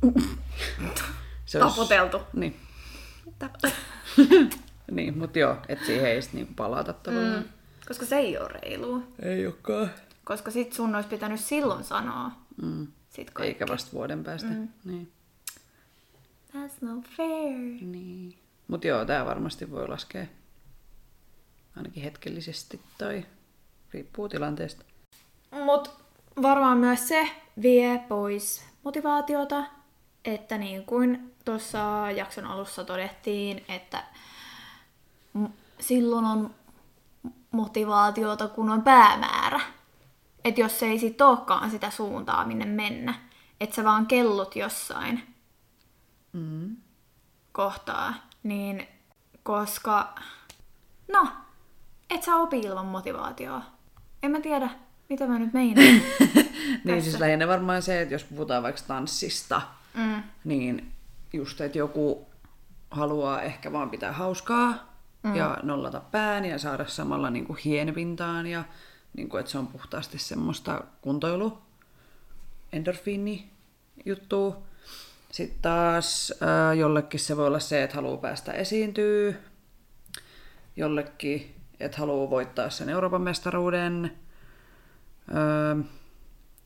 se 1.45 1.59
taputeltu. 1.59 2.21
Niin, 2.33 2.55
niin 4.91 5.17
mutta 5.17 5.39
joo, 5.39 5.57
että 5.67 5.85
siihen 5.85 6.05
ei 6.11 6.21
sitten 6.21 6.41
niin 6.43 6.55
palata 6.55 6.93
tavallaan. 6.93 7.43
Mm. 7.43 7.49
Koska 7.87 8.05
se 8.05 8.15
ei 8.15 8.37
ole 8.37 8.47
reilua. 8.47 8.99
Ei 9.21 9.45
olekaan. 9.45 9.89
Koska 10.23 10.51
sit 10.51 10.73
sun 10.73 10.95
olisi 10.95 11.09
pitänyt 11.09 11.39
silloin 11.39 11.83
sanoa. 11.83 12.31
Mm. 12.61 12.87
Sit 13.09 13.31
kaikki. 13.31 13.47
Eikä 13.47 13.73
vasta 13.73 13.91
vuoden 13.91 14.23
päästä. 14.23 14.49
Mm. 14.49 14.67
Niin. 14.85 15.11
That's 16.55 16.77
no 16.81 17.01
fair. 17.17 17.57
niin. 17.81 18.39
Mutta 18.67 18.87
joo, 18.87 19.05
tämä 19.05 19.25
varmasti 19.25 19.71
voi 19.71 19.87
laskea 19.87 20.25
ainakin 21.77 22.03
hetkellisesti 22.03 22.81
tai 22.97 23.25
riippuu 23.93 24.29
tilanteesta. 24.29 24.85
Mut 25.51 25.91
varmaan 26.41 26.77
myös 26.77 27.07
se 27.07 27.29
vie 27.61 28.05
pois 28.07 28.65
motivaatiota, 28.83 29.63
että 30.25 30.57
niin 30.57 30.85
kuin 30.85 31.35
tuossa 31.45 32.11
jakson 32.15 32.45
alussa 32.45 32.83
todettiin, 32.83 33.65
että 33.69 34.03
silloin 35.79 36.25
on 36.25 36.55
motivaatiota, 37.51 38.47
kun 38.47 38.69
on 38.69 38.81
päämäärä. 38.81 39.59
Että 40.45 40.61
jos 40.61 40.83
ei 40.83 40.99
sit 40.99 41.21
olekaan 41.21 41.71
sitä 41.71 41.89
suuntaa, 41.89 42.45
minne 42.45 42.65
mennä, 42.65 43.13
että 43.59 43.75
sä 43.75 43.83
vaan 43.83 44.07
kellut 44.07 44.55
jossain 44.55 45.32
Mm. 46.33 46.75
kohtaa, 47.51 48.13
niin 48.43 48.87
koska 49.43 50.15
No, 51.11 51.27
et 52.09 52.23
sä 52.23 52.35
opi 52.35 52.59
ilman 52.59 52.85
motivaatioa. 52.85 53.61
En 54.23 54.31
mä 54.31 54.41
tiedä, 54.41 54.69
mitä 55.09 55.27
mä 55.27 55.39
nyt 55.39 55.53
meinaan. 55.53 56.01
Niin 56.83 57.01
siis 57.01 57.19
lähinnä 57.19 57.47
varmaan 57.47 57.81
se, 57.81 58.01
että 58.01 58.13
jos 58.13 58.23
puhutaan 58.23 58.63
vaikka 58.63 58.81
tanssista, 58.87 59.61
mm. 59.93 60.23
niin 60.43 60.91
just, 61.33 61.61
että 61.61 61.77
joku 61.77 62.27
haluaa 62.91 63.41
ehkä 63.41 63.71
vaan 63.71 63.89
pitää 63.89 64.11
hauskaa 64.11 64.93
mm. 65.23 65.35
ja 65.35 65.57
nollata 65.63 65.99
pään 66.11 66.45
ja 66.45 66.57
saada 66.57 66.87
samalla 66.87 67.29
niin 67.29 67.45
kuin 67.45 67.59
hienpintaan 67.65 68.47
ja 68.47 68.63
niin 69.13 69.29
kuin, 69.29 69.39
että 69.39 69.51
se 69.51 69.57
on 69.57 69.67
puhtaasti 69.67 70.17
semmoista 70.17 70.83
kuntoilu, 71.01 71.57
endorfiini 72.73 73.49
juttu. 74.05 74.55
Sitten 75.33 75.59
taas 75.61 76.33
äh, 76.41 76.77
jollekin 76.77 77.19
se 77.19 77.37
voi 77.37 77.47
olla 77.47 77.59
se, 77.59 77.83
että 77.83 77.95
haluaa 77.95 78.17
päästä 78.17 78.51
esiintyä, 78.51 79.33
jollekin, 80.75 81.55
että 81.79 81.97
haluaa 81.97 82.29
voittaa 82.29 82.69
sen 82.69 82.89
Euroopan 82.89 83.21
mestaruuden, 83.21 84.11
öö, 85.35 85.83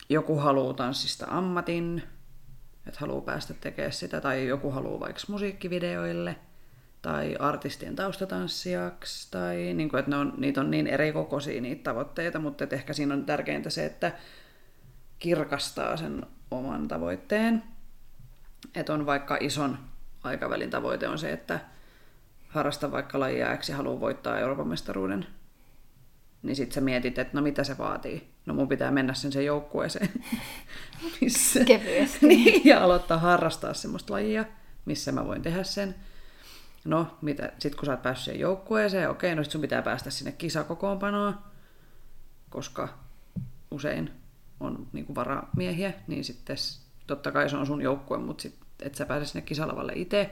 joku 0.10 0.36
haluaa 0.38 0.74
tanssista 0.74 1.26
ammatin, 1.30 2.04
että 2.88 3.00
haluaa 3.00 3.22
päästä 3.22 3.54
tekemään 3.54 3.92
sitä, 3.92 4.22
tai 4.22 4.48
joku 4.48 4.72
haluaa 4.72 5.00
vaikka 5.00 5.22
musiikkivideoille, 5.28 6.36
tai 7.02 7.36
artistien 7.40 7.96
taustatanssijaksi, 7.96 9.32
tai 9.32 9.74
niin 9.74 9.90
kuin, 9.90 10.00
että 10.00 10.12
ne 10.12 10.18
on, 10.18 10.34
niitä 10.38 10.62
on 10.62 10.72
niin 10.72 10.88
eri 10.88 11.12
kokoisia 11.12 11.62
niitä 11.62 11.84
tavoitteita, 11.84 12.40
mutta 12.40 12.64
että 12.64 12.76
ehkä 12.76 12.94
siinä 12.94 13.14
on 13.14 13.26
tärkeintä 13.26 13.70
se, 13.70 13.86
että 13.86 14.12
kirkastaa 15.20 15.98
sen 15.98 16.26
oman 16.52 16.88
tavoitteen. 16.88 17.77
Että 18.76 18.94
on 18.94 19.06
vaikka 19.06 19.38
ison 19.40 19.78
aikavälin 20.24 20.70
tavoite 20.70 21.08
on 21.08 21.20
se, 21.20 21.32
että 21.32 21.60
harrasta 22.48 22.92
vaikka 22.92 23.20
lajia 23.20 23.58
X 23.58 23.70
ja 23.70 23.76
haluaa 23.76 24.00
voittaa 24.00 24.40
Euroopan 24.40 24.68
mestaruuden, 24.68 25.28
niin 26.42 26.56
sit 26.56 26.72
sä 26.72 26.82
mietit, 26.82 27.20
että 27.20 27.38
no 27.38 27.42
mitä 27.42 27.64
se 27.64 27.78
vaatii. 27.78 28.28
No 28.46 28.54
mun 28.54 28.68
pitää 28.68 28.92
mennä 28.92 29.14
sen 29.14 29.32
sen 29.32 29.46
joukkueeseen. 29.46 30.10
missä... 31.22 31.66
Kevyesti. 31.66 32.28
niin, 32.28 32.66
ja 32.66 32.84
aloittaa 32.84 33.18
harrastaa 33.18 33.74
semmoista 33.74 34.14
lajia, 34.14 34.46
missä 34.86 35.12
mä 35.12 35.26
voin 35.26 35.42
tehdä 35.42 35.64
sen. 35.64 35.96
No, 36.86 37.18
mitä, 37.22 37.52
sit 37.60 37.76
kun 37.76 37.86
sä 37.86 37.92
oot 37.92 38.02
päässyt 38.02 38.26
siihen 38.26 38.42
joukkueeseen, 38.42 39.10
okei, 39.10 39.36
no 39.36 39.44
sit 39.44 39.52
sun 39.52 39.62
pitää 39.62 39.82
päästä 39.82 40.10
sinne 40.10 40.32
kisakokoonpanoon, 40.32 41.38
koska 42.50 42.90
usein 43.72 44.12
on 44.60 44.88
niin 44.94 45.06
kuin 45.06 45.16
varamiehiä, 45.16 45.94
niin 46.08 46.24
sitten 46.24 46.58
totta 47.08 47.32
kai 47.32 47.50
se 47.50 47.58
on 47.58 47.68
sun 47.68 47.82
joukkue, 47.82 48.18
mutta 48.18 48.42
sit 48.42 48.56
et 48.82 48.96
sä 48.96 49.06
pääse 49.06 49.26
sinne 49.26 49.42
kisalavalle 49.42 49.92
itse. 49.96 50.30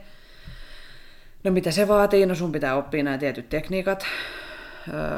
No 1.44 1.50
mitä 1.50 1.70
se 1.70 1.88
vaatii? 1.88 2.26
No 2.26 2.34
sun 2.34 2.52
pitää 2.52 2.76
oppia 2.76 3.02
nämä 3.02 3.18
tietyt 3.18 3.48
tekniikat, 3.48 4.06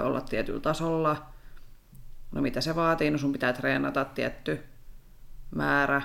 olla 0.03 0.21
tietyllä 0.21 0.61
tasolla. 0.61 1.27
No 2.33 2.43
mitä 2.43 2.61
se 2.61 2.77
vaatii? 2.77 3.11
No 3.11 3.19
sun 3.19 3.33
pitää 3.33 3.53
treenata 3.53 4.05
tietty 4.05 4.65
määrä, 5.51 6.03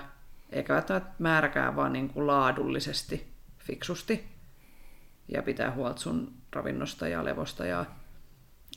eikä 0.49 0.73
välttämättä 0.73 1.11
määräkään, 1.19 1.75
vaan 1.75 1.93
niin 1.93 2.09
kuin 2.09 2.27
laadullisesti, 2.27 3.33
fiksusti. 3.57 4.27
Ja 5.27 5.43
pitää 5.43 5.71
huolta 5.71 6.01
sun 6.01 6.33
ravinnosta 6.53 7.07
ja 7.07 7.25
levosta 7.25 7.65
ja 7.65 7.85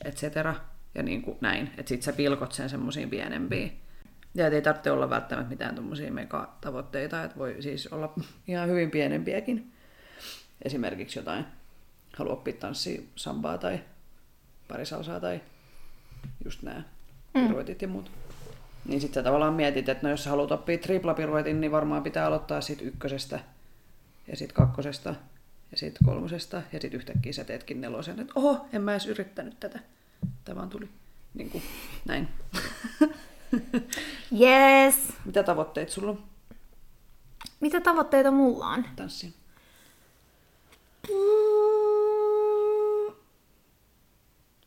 et 0.05 0.15
cetera. 0.15 0.55
Ja 0.95 1.03
niin 1.03 1.21
kuin 1.21 1.37
näin, 1.41 1.71
että 1.77 1.89
sit 1.89 2.03
sä 2.03 2.13
pilkot 2.13 2.51
sen 2.51 2.69
semmoisiin 2.69 3.09
pienempiin. 3.09 3.81
Ja 4.35 4.47
ei 4.47 4.61
tarvitse 4.61 4.91
olla 4.91 5.09
välttämättä 5.09 5.49
mitään 5.49 5.75
tuommoisia 5.75 6.11
megatavoitteita, 6.11 7.23
että 7.23 7.37
voi 7.37 7.55
siis 7.59 7.87
olla 7.87 8.13
ihan 8.47 8.69
hyvin 8.69 8.91
pienempiäkin. 8.91 9.71
Esimerkiksi 10.61 11.19
jotain, 11.19 11.45
haluaa 12.17 12.33
oppia 12.33 12.53
tanssia 12.53 13.01
sambaa 13.15 13.57
tai 13.57 13.79
parisalsaa 14.67 15.19
tai 15.19 15.41
just 16.45 16.61
nämä 16.61 16.83
piruetit 17.33 17.81
ja 17.81 17.87
muut. 17.87 18.11
Niin 18.85 19.01
sitten 19.01 19.23
tavallaan 19.23 19.53
mietit, 19.53 19.89
että 19.89 20.07
no 20.07 20.09
jos 20.09 20.23
sä 20.23 20.29
haluat 20.29 20.51
oppia 20.51 20.77
triplapiruetin, 20.77 21.61
niin 21.61 21.71
varmaan 21.71 22.03
pitää 22.03 22.25
aloittaa 22.25 22.61
siitä 22.61 22.83
ykkösestä 22.83 23.39
ja 24.27 24.37
sitten 24.37 24.55
kakkosesta 24.55 25.15
ja 25.71 25.77
sitten 25.77 26.05
kolmosesta 26.05 26.57
ja 26.57 26.79
sitten 26.79 26.97
yhtäkkiä 26.99 27.33
sä 27.33 27.43
teetkin 27.43 27.81
nelosen, 27.81 28.19
että 28.19 28.33
oho, 28.35 28.65
en 28.73 28.81
mä 28.81 28.91
edes 28.91 29.05
yrittänyt 29.05 29.59
tätä. 29.59 29.79
Tämä 30.45 30.55
vaan 30.55 30.69
tuli. 30.69 30.89
Niin 31.33 31.49
kuin, 31.49 31.63
näin. 32.05 32.27
Yes. 34.41 35.13
Mitä 35.25 35.43
tavoitteet 35.43 35.89
sulla 35.89 36.11
on 36.11 36.23
Mitä 37.59 37.81
tavoitteita 37.81 38.31
mulla 38.31 38.67
on? 38.67 38.85
tanssiin? 38.95 39.33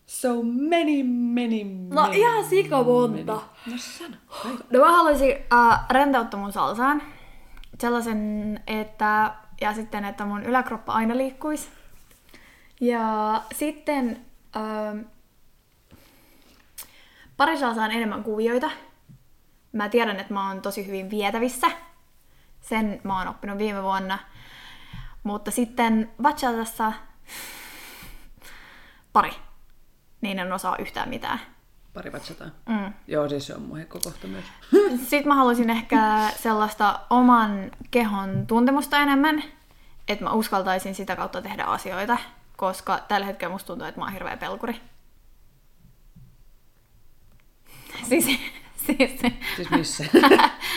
So 0.07 0.43
many, 0.43 1.03
many, 1.03 1.65
No 1.65 2.03
many, 2.03 2.17
ihan 2.17 2.45
sika 2.45 2.83
monta. 2.83 3.33
No 3.67 3.77
sano. 3.77 4.17
No 4.71 4.81
mä 4.81 4.91
haluaisin 4.97 5.31
uh, 5.31 5.75
rentouttaa 5.91 6.41
mun 6.41 6.53
salsaan. 6.53 7.03
Sellaisen, 7.79 8.61
että... 8.67 9.35
Ja 9.61 9.75
sitten, 9.75 10.05
että 10.05 10.25
mun 10.25 10.43
yläkroppa 10.43 10.93
aina 10.93 11.17
liikkuisi. 11.17 11.69
Ja 12.81 13.43
sitten... 13.55 14.27
Uh, 17.41 17.47
parisalsaan 17.47 17.91
enemmän 17.91 18.25
kuvioita. 18.25 18.71
Mä 19.73 19.89
tiedän, 19.89 20.21
että 20.21 20.35
mä 20.35 20.49
oon 20.49 20.63
tosi 20.63 20.87
hyvin 20.87 21.11
vietävissä. 21.11 21.67
Sen 22.61 23.01
mä 23.05 23.19
oon 23.19 23.29
oppinut 23.29 23.59
viime 23.59 23.83
vuonna. 23.83 24.19
Mutta 25.23 25.51
sitten 25.51 26.11
bachatassa 26.23 26.93
pari. 29.13 29.31
Niin 30.21 30.39
en 30.39 30.53
osaa 30.53 30.77
yhtään 30.77 31.09
mitään. 31.09 31.41
Pari 31.95 32.13
vatsataan. 32.13 32.53
Mm. 32.69 32.93
Joo, 33.07 33.29
siis 33.29 33.47
se 33.47 33.55
on 33.55 33.63
mun 33.63 33.77
heikko 33.77 33.99
kohta 34.05 34.27
myös. 34.27 34.45
Sitten 35.11 35.29
mä 35.29 35.35
haluaisin 35.35 35.71
ehkä 35.71 36.31
sellaista 36.37 37.01
oman 37.11 37.71
kehon 37.91 38.47
tuntemusta 38.47 38.99
enemmän, 38.99 39.43
että 40.09 40.25
mä 40.25 40.33
uskaltaisin 40.33 40.95
sitä 40.95 41.17
kautta 41.17 41.43
tehdä 41.43 41.65
asioita, 41.65 42.19
koska 42.57 42.99
tällä 43.09 43.27
hetkellä 43.27 43.53
musta 43.53 43.67
tuntuu, 43.67 43.87
että 43.87 44.01
mä 44.01 44.05
oon 44.05 44.13
hirveä 44.13 44.37
pelkuri. 44.37 44.81
Siis, 48.09 48.25
siis, 48.87 49.21
Siis 49.57 49.71
missä? 49.71 50.05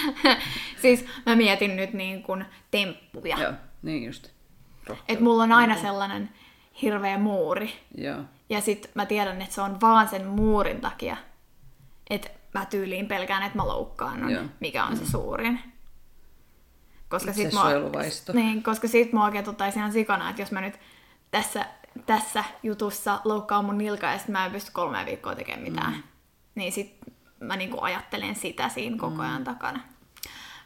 siis 0.81 1.05
mä 1.25 1.35
mietin 1.35 1.75
nyt 1.75 1.93
niin 1.93 2.23
kuin 2.23 2.45
temppuja. 2.71 3.37
Joo, 3.39 3.53
niin 3.81 4.03
just. 4.03 4.27
Että 5.07 5.23
mulla 5.23 5.43
on 5.43 5.51
aina 5.51 5.77
sellainen 5.77 6.29
hirveä 6.81 7.17
muuri. 7.17 7.73
Joo. 7.97 8.19
Ja 8.49 8.61
sit 8.61 8.91
mä 8.95 9.05
tiedän, 9.05 9.41
että 9.41 9.55
se 9.55 9.61
on 9.61 9.81
vaan 9.81 10.09
sen 10.09 10.25
muurin 10.25 10.81
takia. 10.81 11.17
Että 12.09 12.29
mä 12.53 12.65
tyyliin 12.65 13.07
pelkään, 13.07 13.43
että 13.43 13.57
mä 13.57 13.67
loukkaannun, 13.67 14.31
Joo. 14.31 14.43
mikä 14.59 14.85
on 14.85 14.97
se 14.97 15.05
suurin. 15.05 15.59
Koska 17.09 17.33
sit, 17.33 17.45
Itsesuojeluvaisto. 17.45 18.33
niin, 18.33 18.63
koska 18.63 18.87
sit 18.87 19.13
mä 19.13 19.25
oikein 19.25 19.49
ottaisin 19.49 19.79
ihan 19.79 19.91
sikana, 19.91 20.29
että 20.29 20.41
jos 20.41 20.51
mä 20.51 20.61
nyt 20.61 20.79
tässä, 21.31 21.65
tässä 22.05 22.43
jutussa 22.63 23.19
loukkaan 23.23 23.65
mun 23.65 23.77
nilka 23.77 24.11
ja 24.11 24.17
sit 24.17 24.27
mä 24.27 24.45
en 24.45 24.51
pysty 24.51 24.71
kolme 24.71 25.05
viikkoa 25.05 25.35
tekemään 25.35 25.63
mitään, 25.63 25.93
mm. 25.93 26.03
niin 26.55 26.71
sit 26.71 26.97
mä 27.43 27.55
niinku 27.55 27.81
ajattelen 27.81 28.35
sitä 28.35 28.69
siinä 28.69 28.97
koko 28.97 29.21
ajan 29.21 29.37
mm. 29.37 29.43
takana. 29.43 29.79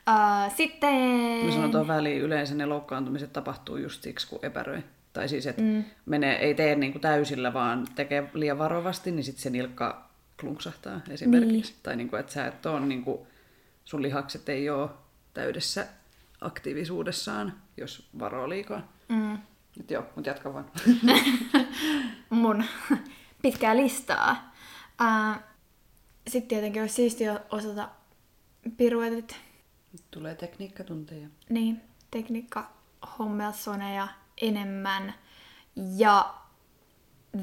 Öö, 0.09 0.49
sitten... 0.57 1.45
Mä 1.45 1.51
sanon 1.51 1.71
tuon 1.71 1.88
väliin, 1.88 2.21
yleensä 2.21 2.55
ne 2.55 2.65
loukkaantumiset 2.65 3.34
tapahtuu 3.34 3.78
just 3.78 4.03
siksi, 4.03 4.28
kun 4.28 4.39
epäröi. 4.41 4.84
Tai 5.13 5.30
siis, 5.30 5.47
että 5.47 5.61
mm. 5.61 5.84
menee, 6.05 6.36
ei 6.36 6.53
tee 6.53 6.75
niin 6.75 6.91
kuin 6.91 7.01
täysillä, 7.01 7.53
vaan 7.53 7.88
tekee 7.95 8.30
liian 8.34 8.57
varovasti, 8.57 9.11
niin 9.11 9.23
sitten 9.23 9.43
se 9.43 9.49
nilkka 9.49 10.09
klunksahtaa 10.39 11.01
esimerkiksi. 11.09 11.71
Niin. 11.71 11.84
Tai 11.84 11.95
niin 11.95 12.09
kuin, 12.09 12.19
että 12.19 12.34
sä 12.34 12.47
et 12.47 12.65
ole, 12.65 12.80
niin 12.80 13.03
kuin, 13.03 13.19
sun 13.86 14.01
lihakset 14.01 14.49
ei 14.49 14.69
ole 14.69 14.89
täydessä 15.34 15.88
aktiivisuudessaan, 16.41 17.53
jos 17.78 18.09
varoo 18.19 18.49
liikaa. 18.49 18.91
Mm. 19.09 19.38
Nyt 19.78 19.91
joo, 19.91 20.05
mutta 20.15 20.30
jatka 20.30 20.53
vaan. 20.53 20.71
mun 22.30 22.63
pitkää 23.41 23.78
listaa. 23.78 24.53
Uh, 25.01 25.41
Sitten 26.28 26.47
tietenkin 26.47 26.82
olisi 26.82 26.95
siistiä 26.95 27.39
osata 27.51 27.89
piruetit, 28.78 29.36
tulee 30.11 30.36
tekniikkatunteja. 30.36 31.28
niin 31.49 31.82
tekniikka 32.11 32.69
hommelsoneja 33.19 34.07
enemmän 34.41 35.13
ja 35.75 36.36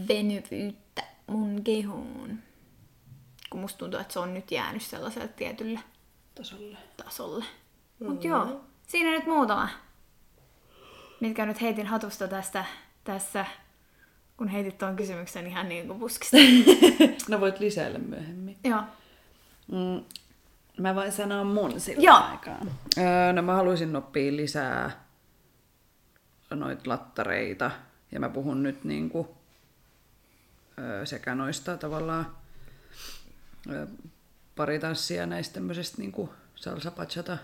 venyvyyttä 0.09 1.03
mun 1.27 1.65
kehoon. 1.65 2.39
Kun 3.51 3.61
musta 3.61 3.79
tuntuu, 3.79 4.01
että 4.01 4.13
se 4.13 4.19
on 4.19 4.35
nyt 4.35 4.51
jäänyt 4.51 4.83
sellaiselle 4.83 5.29
tietylle 5.29 5.81
Tasolle. 6.35 6.77
tasolle. 6.97 7.45
Mut 8.01 8.25
joo, 8.25 8.61
siinä 8.87 9.11
nyt 9.11 9.27
muutama. 9.27 9.69
Mitkä 11.21 11.47
nyt 11.47 11.61
heitin 11.61 11.87
hatusta 11.87 12.29
tästä, 12.29 12.65
tässä, 13.05 13.47
kun 14.37 14.49
heitit 14.49 14.79
tuon 14.79 14.97
kysymyksen 14.97 15.47
ihan 15.47 15.69
niin 15.69 15.87
kuin 15.87 15.99
puskista. 15.99 16.37
No 17.29 17.41
voit 17.41 17.61
lisäillä 17.61 17.99
myöhemmin. 17.99 18.59
joo. 18.65 18.83
Mm, 19.73 20.05
mä 20.83 20.95
voin 20.95 21.13
sanoa 21.13 21.45
mun 21.45 21.81
sillä 21.81 22.03
Joo. 22.03 22.17
aikaa. 22.17 22.61
Öö, 22.99 23.33
no 23.33 23.43
mä 23.43 23.55
haluaisin 23.55 23.97
oppia 23.97 24.37
lisää 24.37 25.05
noita 26.51 26.91
lattareita. 26.91 27.71
Ja 28.13 28.21
mä 28.21 28.29
puhun 28.29 28.63
nyt 28.63 28.85
niinku 28.85 29.37
ö, 30.79 31.07
sekä 31.07 31.35
noista 31.35 31.77
tavallaan 31.77 32.27
ö, 33.71 33.87
paritanssia 34.57 35.27
näistä 35.27 35.55
tämmöisestä 35.55 36.03
niin 36.03 36.13
salsa 36.55 36.91
bachata 36.91 37.39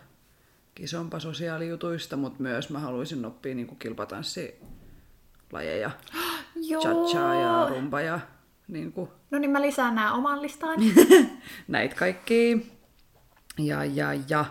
kisompa 0.75 1.21
sosiaalijutuista, 1.21 2.17
mutta 2.17 2.43
myös 2.43 2.71
mä 2.71 2.79
haluaisin 2.79 3.25
oppia 3.25 3.55
niin 3.55 3.77
kilpatanssilajeja, 3.79 5.91
cha 7.13 7.35
ja 7.35 7.67
rumba 7.69 8.01
ja 8.01 8.21
niin 8.69 8.93
kuin, 8.93 9.11
No 9.31 9.39
niin, 9.39 9.51
mä 9.51 9.63
lisään 9.63 9.95
nämä 9.95 10.13
oman 10.13 10.43
listaan. 10.43 10.79
näitä 11.69 11.95
kaikkia. 11.95 12.59
Ja, 13.59 13.85
ja, 13.85 14.09
ja. 14.29 14.45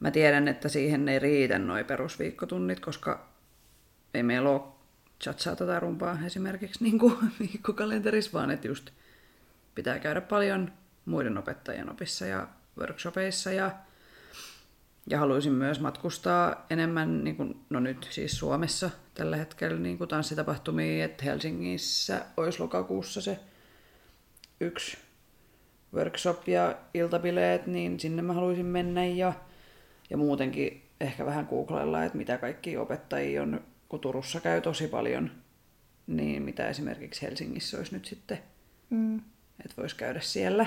Mä 0.00 0.10
tiedän, 0.10 0.48
että 0.48 0.68
siihen 0.68 1.08
ei 1.08 1.18
riitä 1.18 1.58
noi 1.58 1.84
perusviikkotunnit, 1.84 2.80
koska 2.80 3.28
ei 4.14 4.22
meillä 4.22 4.50
ole 4.50 4.62
chatsaa 5.22 5.56
tai 5.56 5.80
rumpaa 5.80 6.18
esimerkiksi 6.26 6.84
niin 6.84 6.98
kuin 6.98 7.18
viikkokalenterissa, 7.40 8.32
vaan 8.32 8.50
että 8.50 8.68
just 8.68 8.90
pitää 9.74 9.98
käydä 9.98 10.20
paljon 10.20 10.72
muiden 11.04 11.38
opettajien 11.38 11.90
opissa 11.90 12.26
ja 12.26 12.48
workshopeissa 12.78 13.52
ja, 13.52 13.70
ja 15.10 15.18
haluaisin 15.18 15.52
myös 15.52 15.80
matkustaa 15.80 16.66
enemmän, 16.70 17.24
niin 17.24 17.36
kuin, 17.36 17.60
no 17.70 17.80
nyt 17.80 18.06
siis 18.10 18.38
Suomessa 18.38 18.90
tällä 19.14 19.36
hetkellä 19.36 19.78
niin 19.78 19.98
kuin 19.98 20.08
tanssitapahtumia, 20.08 21.04
että 21.04 21.24
Helsingissä 21.24 22.24
olisi 22.36 22.60
lokakuussa 22.60 23.20
se 23.20 23.38
yksi 24.60 24.98
workshop 25.94 26.48
ja 26.48 26.76
iltabileet, 26.94 27.66
niin 27.66 28.00
sinne 28.00 28.22
mä 28.22 28.32
haluaisin 28.32 28.66
mennä 28.66 29.04
ja, 29.06 29.32
ja 30.10 30.16
muutenkin 30.16 30.82
ehkä 31.00 31.26
vähän 31.26 31.46
googlailla, 31.50 32.04
että 32.04 32.18
mitä 32.18 32.38
kaikki 32.38 32.76
opettajia 32.76 33.42
on, 33.42 33.60
kun 33.88 34.00
Turussa 34.00 34.40
käy 34.40 34.60
tosi 34.60 34.88
paljon, 34.88 35.30
niin 36.06 36.42
mitä 36.42 36.68
esimerkiksi 36.68 37.22
Helsingissä 37.22 37.76
olisi 37.78 37.94
nyt 37.94 38.04
sitten, 38.04 38.38
Mm. 38.92 39.16
että 39.64 39.76
voisi 39.76 39.96
käydä 39.96 40.20
siellä. 40.20 40.66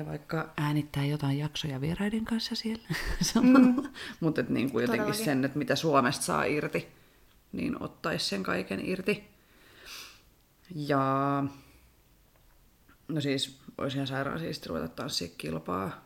Ja 0.00 0.06
vaikka 0.06 0.52
äänittää 0.56 1.04
jotain 1.04 1.38
jaksoja 1.38 1.80
vieraiden 1.80 2.24
kanssa 2.24 2.54
siellä 2.54 2.88
samalla. 3.22 3.82
Mm. 3.82 3.88
Mutta 4.20 4.42
niin 4.48 4.70
kuin 4.70 4.82
jotenkin 4.82 5.02
Todellakin. 5.04 5.24
sen, 5.24 5.44
että 5.44 5.58
mitä 5.58 5.76
Suomesta 5.76 6.24
saa 6.24 6.44
irti, 6.44 6.88
niin 7.52 7.82
ottaisi 7.82 8.28
sen 8.28 8.42
kaiken 8.42 8.86
irti. 8.86 9.24
Ja 10.74 11.44
no 13.08 13.20
siis 13.20 13.60
olisi 13.78 13.96
ihan 13.96 14.06
sairaan 14.06 14.38
siisti 14.38 14.68
ruveta 14.68 14.88
tanssia 14.88 15.28
kilpaa. 15.38 16.04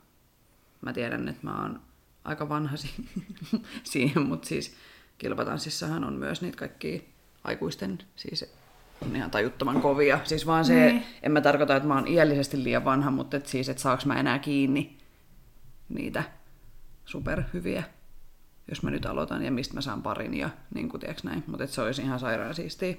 Mä 0.81 0.93
tiedän, 0.93 1.29
että 1.29 1.41
mä 1.47 1.63
oon 1.63 1.81
aika 2.25 2.49
vanha 2.49 2.77
si- 2.77 2.95
siihen, 3.93 4.23
mutta 4.23 4.49
siis 4.49 4.75
kilpatanssissahan 5.19 6.05
on 6.05 6.13
myös 6.13 6.43
niitä 6.43 6.57
kaikki 6.59 7.09
aikuisten, 7.45 7.99
siis 8.17 8.45
on 9.03 9.17
ihan 9.17 9.31
tajuttoman 9.31 9.81
kovia. 9.81 10.21
Siis 10.25 10.47
vaan 10.47 10.65
se, 10.65 10.75
Niin. 10.75 11.03
en 11.23 11.33
mä 11.33 11.41
tarkoita, 11.41 11.77
että 11.77 11.89
mä 11.89 11.95
oon 11.95 12.09
iällisesti 12.09 12.65
liian 12.65 12.85
vanha, 12.85 13.11
mutta 13.11 13.37
et 13.37 13.47
siis, 13.47 13.69
että 13.69 13.83
saaks 13.83 14.07
mä 14.07 14.21
enää 14.21 14.39
kiinni 14.39 14.99
niitä 15.89 16.23
superhyviä, 17.05 17.83
jos 18.69 18.83
mä 18.83 18.91
nyt 18.91 19.07
aloitan 19.07 19.45
ja 19.45 19.51
mistä 19.51 19.75
mä 19.75 19.81
saan 19.81 20.03
parin 20.03 20.35
ja 20.35 20.51
niin 20.75 20.89
kuin 20.89 21.01
tiiäks 21.01 21.25
näin. 21.25 21.45
Mutta 21.47 21.67
se 21.67 21.83
olisi 21.83 22.03
ihan 22.03 22.19
sairaan 22.21 22.55
siistiä. 22.55 22.97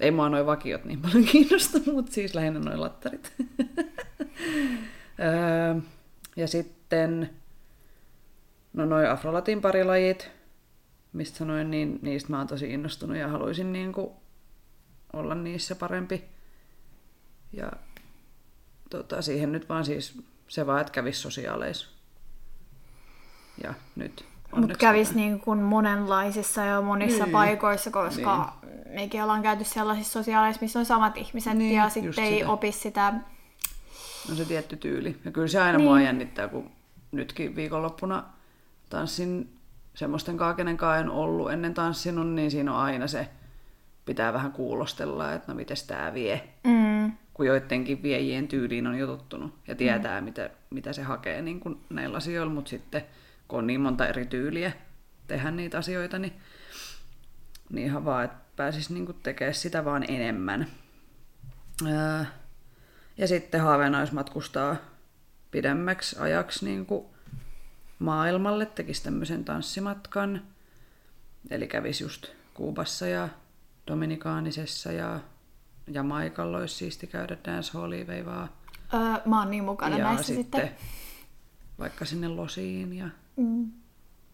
Ei 0.00 0.10
mua 0.10 0.28
noin 0.28 0.46
vakiot 0.46 0.84
niin 0.84 1.00
paljon 1.00 1.24
kiinnosta, 1.32 1.78
mutta 1.92 2.12
siis 2.12 2.34
lähinnä 2.34 2.60
noin 2.60 2.80
lattarit. 2.80 3.32
Öö, 5.20 5.80
ja 6.36 6.48
sitten, 6.48 7.30
no 8.72 8.84
noin 8.84 9.10
Afrolatin 9.10 9.60
parilajit, 9.60 10.30
mistä 11.12 11.38
sanoin, 11.38 11.70
niin 11.70 11.98
niistä 12.02 12.30
mä 12.30 12.38
oon 12.38 12.46
tosi 12.46 12.72
innostunut 12.72 13.16
ja 13.16 13.28
haluaisin 13.28 13.72
niin 13.72 13.92
kuin 13.92 14.10
olla 15.12 15.34
niissä 15.34 15.74
parempi. 15.74 16.24
Ja 17.52 17.72
tota, 18.90 19.22
siihen 19.22 19.52
nyt 19.52 19.68
vaan 19.68 19.84
siis 19.84 20.22
se 20.48 20.66
vaan, 20.66 20.80
että 20.80 20.92
kävisi 20.92 21.20
sosiaaleissa. 21.20 21.88
Ja 23.64 23.74
nyt 23.96 24.24
Mutta 24.42 24.56
onneksi 24.56 24.78
kävis 24.80 25.14
niin 25.14 25.40
kuin 25.40 25.58
monenlaisissa 25.58 26.64
ja 26.64 26.80
monissa 26.80 27.24
Niin. 27.24 27.32
paikoissa, 27.32 27.90
koska 27.90 28.52
mekin 28.94 29.22
ollaan 29.22 29.42
käyty 29.42 29.64
sellaisissa 29.64 30.12
sosiaaleissa, 30.12 30.62
missä 30.62 30.78
on 30.78 30.86
samat 30.86 31.16
ihmiset 31.16 31.54
Niin, 31.54 31.74
ja 31.76 31.88
sitten 31.88 32.24
ei 32.24 32.38
sitä. 32.38 32.50
opi 32.50 32.72
sitä. 32.72 33.14
on 34.30 34.36
se 34.36 34.44
tietty 34.44 34.76
tyyli. 34.76 35.16
Ja 35.24 35.30
kyllä 35.30 35.48
se 35.48 35.60
aina 35.60 35.72
Niin. 35.78 35.84
niin. 35.84 35.88
mua 35.88 36.00
jännittää, 36.00 36.48
kun 36.48 36.70
nytkin 37.12 37.56
viikonloppuna 37.56 38.24
tanssin 38.88 39.56
semmoisten 39.94 40.36
kanssa, 40.36 40.54
kenen 40.56 40.76
kanssa 40.76 40.96
en 41.00 41.10
ollut 41.10 41.50
ennen 41.52 41.74
tanssinut, 41.74 42.28
niin 42.28 42.50
siinä 42.50 42.74
on 42.74 42.80
aina 42.80 43.06
se, 43.06 43.28
pitää 44.10 44.32
vähän 44.32 44.52
kuulostella, 44.52 45.32
että 45.32 45.52
no 45.52 45.56
mites 45.56 45.84
tää 45.84 46.14
vie. 46.14 46.48
Mm, 46.64 47.12
kun 47.34 47.46
joidenkin 47.46 48.02
viejien 48.02 48.48
tyyliin 48.48 48.86
on 48.86 48.98
jo 48.98 49.06
tottunut 49.06 49.54
ja 49.68 49.74
tietää, 49.74 50.20
mm. 50.20 50.24
mitä, 50.24 50.50
mitä 50.70 50.92
se 50.92 51.02
hakee 51.02 51.42
niin 51.42 51.60
kuin 51.60 51.80
näillä 51.90 52.16
asioilla, 52.16 52.52
mutta 52.52 52.68
sitten 52.68 53.02
kun 53.48 53.58
on 53.58 53.66
niin 53.66 53.80
monta 53.80 54.08
eri 54.08 54.26
tyyliä 54.26 54.72
tehdä 55.26 55.50
niitä 55.50 55.78
asioita, 55.78 56.18
niin, 56.18 56.32
niin 57.72 57.86
ihan 57.86 58.04
vaan, 58.04 58.24
että 58.24 58.36
pääsisi 58.56 58.94
niin 58.94 59.14
tekemään 59.22 59.54
sitä 59.54 59.84
vaan 59.84 60.04
enemmän. 60.08 60.66
Ää, 61.94 62.26
ja 63.16 63.28
sitten 63.28 63.60
haaveena 63.60 63.98
olisi 63.98 64.14
matkustaa 64.14 64.76
pidemmäksi 65.50 66.16
ajaksi 66.18 66.64
niin 66.64 66.86
kuin 66.86 67.06
maailmalle, 67.98 68.66
tekisi 68.66 69.02
tämmöisen 69.02 69.44
tanssimatkan, 69.44 70.42
eli 71.50 71.66
kävisi 71.66 72.04
just 72.04 72.26
Kuubassa 72.54 73.06
ja 73.06 73.28
Dominikaanisessa 73.90 74.92
ja 74.92 75.20
Jamaikalla 75.86 76.58
olisi 76.58 76.74
siisti 76.74 77.06
käydä 77.06 77.36
dancehallia 77.44 78.06
veivaa. 78.06 78.60
öö, 78.94 79.00
mä 79.24 79.38
oon 79.38 79.50
niin 79.50 79.64
mukana 79.64 79.98
ja 79.98 80.04
näissä 80.04 80.34
sitten, 80.34 80.60
sitten. 80.60 80.86
vaikka 81.78 82.04
sinne 82.04 82.28
losiin. 82.28 82.92
Ja... 82.92 83.08
Mm. 83.36 83.70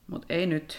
Mutta 0.07 0.26
ei 0.28 0.46
nyt 0.46 0.78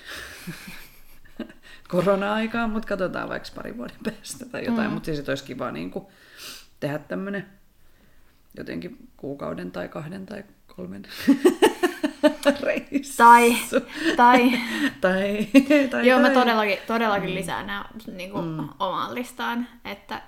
korona-aikaa, 1.91 2.67
mutta 2.67 2.87
katsotaan 2.87 3.29
vaikka 3.29 3.49
pari 3.55 3.77
vuoden 3.77 3.97
päästä 4.03 4.45
tai 4.45 4.65
jotain. 4.65 4.87
Mm. 4.87 4.93
Mutta 4.93 5.05
siis 5.05 5.29
olisi 5.29 5.43
kiva 5.43 5.71
niin 5.71 5.91
kuin, 5.91 6.05
tehdä 6.79 6.99
tämmöinen 6.99 7.47
jotenkin 8.57 9.09
kuukauden 9.17 9.71
tai 9.71 9.89
kahden 9.89 10.25
tai 10.25 10.43
kolmen 10.75 11.03
reissu. 12.63 13.17
Tai, 13.17 13.55
tai 14.15 14.51
tai, 15.01 15.47
tai, 15.91 16.07
joo, 16.07 16.19
mä 16.19 16.29
tai. 16.29 16.33
todellakin, 16.33 16.77
todellakin 16.87 17.35
lisään 17.35 17.67
nämä 17.67 17.85
niin 18.11 18.31
kuin, 18.31 18.45
mm. 18.45 18.69
omaan 18.79 19.15
listaan, 19.15 19.67
että 19.85 20.21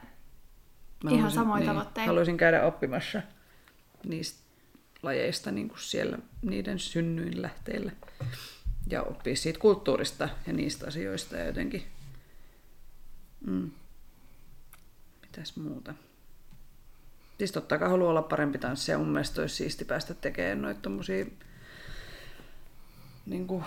Mä 1.04 1.10
ihan 1.10 1.20
haluaisin- 1.22 1.36
samoin 1.36 1.66
tavoittein. 1.66 2.08
Haluaisin 2.08 2.38
käydä 2.38 2.66
oppimassa 2.66 3.22
niistä 4.06 4.40
lajeista 5.04 5.52
niin 5.52 5.68
kuin 5.70 5.80
siellä 5.80 6.18
niiden 6.42 6.80
synnyin 6.80 7.42
lähteillä. 7.42 7.92
Ja 8.90 9.04
oppia 9.04 9.36
siitä 9.36 9.60
kulttuurista 9.60 10.30
ja 10.48 10.54
niistä 10.54 10.88
asioista 10.88 11.38
ja 11.38 11.46
jotenkin... 11.46 11.84
Mm. 13.48 13.72
Mitäs 15.22 15.58
muuta? 15.58 15.94
Siis 17.38 17.52
totta 17.52 17.78
kai 17.78 17.90
haluaa 17.90 18.10
olla 18.10 18.22
parempi 18.22 18.58
tanssija. 18.58 18.98
Mun 18.98 19.10
mielestä 19.10 19.42
olisi 19.42 19.56
siisti 19.56 19.86
päästä 19.86 20.14
tekemään 20.14 20.62
noita 20.62 20.82
tommosia... 20.82 21.26
Niin 23.30 23.48
kuin, 23.48 23.64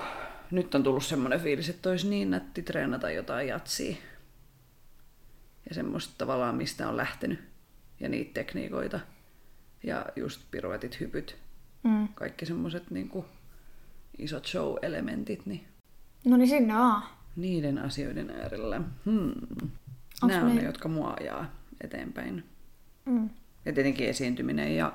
nyt 0.50 0.74
on 0.74 0.82
tullut 0.82 1.04
semmoinen 1.04 1.40
fiilis, 1.40 1.68
että 1.68 1.90
olisi 1.90 2.08
niin 2.08 2.30
nätti 2.30 2.62
treenata 2.62 3.10
jotain 3.10 3.48
jatsia 3.48 3.96
ja 5.68 5.74
semmoista 5.74 6.14
tavallaan, 6.18 6.56
mistä 6.56 6.88
on 6.88 6.96
lähtenyt. 6.96 7.40
Ja 8.00 8.08
niitä 8.08 8.30
tekniikoita. 8.34 9.00
Ja 9.82 10.06
just 10.16 10.40
piruetit, 10.50 11.00
hypyt. 11.00 11.36
mm. 11.82 12.08
Kaikki 12.14 12.46
semmoiset 12.46 12.90
niin 12.90 13.10
isot 14.18 14.46
show-elementit, 14.46 15.46
niin 15.46 15.64
no 16.24 16.36
niin 16.36 16.48
sinne 16.48 16.74
vaan. 16.74 17.02
niiden 17.36 17.78
asioiden 17.78 18.30
äärellä. 18.30 18.80
Hmm. 19.04 19.32
Onks 20.22 20.34
Nämä 20.34 20.46
on 20.46 20.56
ne, 20.56 20.62
jotka 20.62 20.88
mua 20.88 21.14
ajaa 21.20 21.50
eteenpäin. 21.80 22.44
Mm. 23.04 23.30
Ja 23.64 23.72
tietenkin 23.72 24.08
esiintyminen 24.08 24.76
ja 24.76 24.92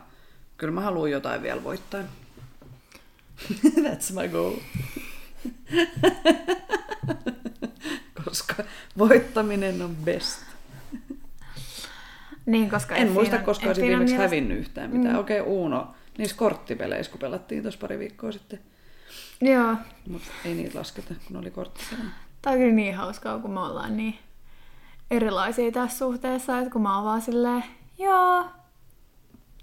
kyllä 0.58 0.74
mä 0.74 0.82
haluan 0.82 1.12
jotain 1.12 1.42
vielä 1.42 1.64
voittaa. 1.64 2.04
That's 3.86 4.14
my 4.22 4.28
goal. 4.28 4.54
Koska 8.26 8.56
voittaminen 8.98 9.82
on 9.82 9.96
best. 9.96 10.40
Niin, 12.46 12.70
koska 12.70 12.96
En 12.96 13.12
muista 13.12 13.36
Effinan- 13.36 13.46
koskaan 13.46 13.68
olisin 13.70 13.88
viimeksi 13.88 14.14
mielestä- 14.14 14.36
hävinnyt 14.36 14.58
yhtään 14.60 14.90
mitään. 14.92 15.14
Mm. 15.16 15.20
Okei, 15.20 15.40
okay, 15.40 15.54
Uno. 15.54 15.88
Niissä 16.18 16.36
korttipeleissä, 16.36 17.12
kun 17.12 17.20
pelattiin 17.22 17.62
tuossa 17.62 17.80
pari 17.80 18.00
viikkoa 18.00 18.32
sitten. 18.32 18.60
Joo, 19.42 19.76
Mutta 20.10 20.28
ei 20.46 20.54
niitä 20.54 20.80
lasketa, 20.80 21.14
kun 21.28 21.38
oli 21.38 21.52
korttipelejä. 21.52 22.10
Tää 22.42 22.54
on 22.54 22.60
kyllä 22.60 22.74
niin 22.74 22.96
hauskaa, 22.96 23.40
kun 23.40 23.52
me 23.52 23.60
ollaan 23.60 23.98
niin 23.98 24.18
erilaisia 25.12 25.72
tässä 25.72 25.98
suhteessa, 25.98 26.60
että 26.60 26.72
kun 26.72 26.82
mä 26.82 26.96
oon 26.96 27.06
vaan 27.06 27.22
silleen, 27.22 27.64
joo, 27.98 28.46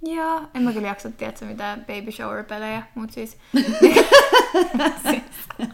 joo. 0.02 0.42
En 0.54 0.62
mä 0.62 0.72
kyllä 0.72 0.88
jaksa 0.88 1.10
tietää 1.10 1.48
mitään 1.48 1.80
baby 1.80 2.12
shower-pelejä, 2.12 2.82
mut 2.94 3.12
siis... 3.12 3.38
siis 5.02 5.22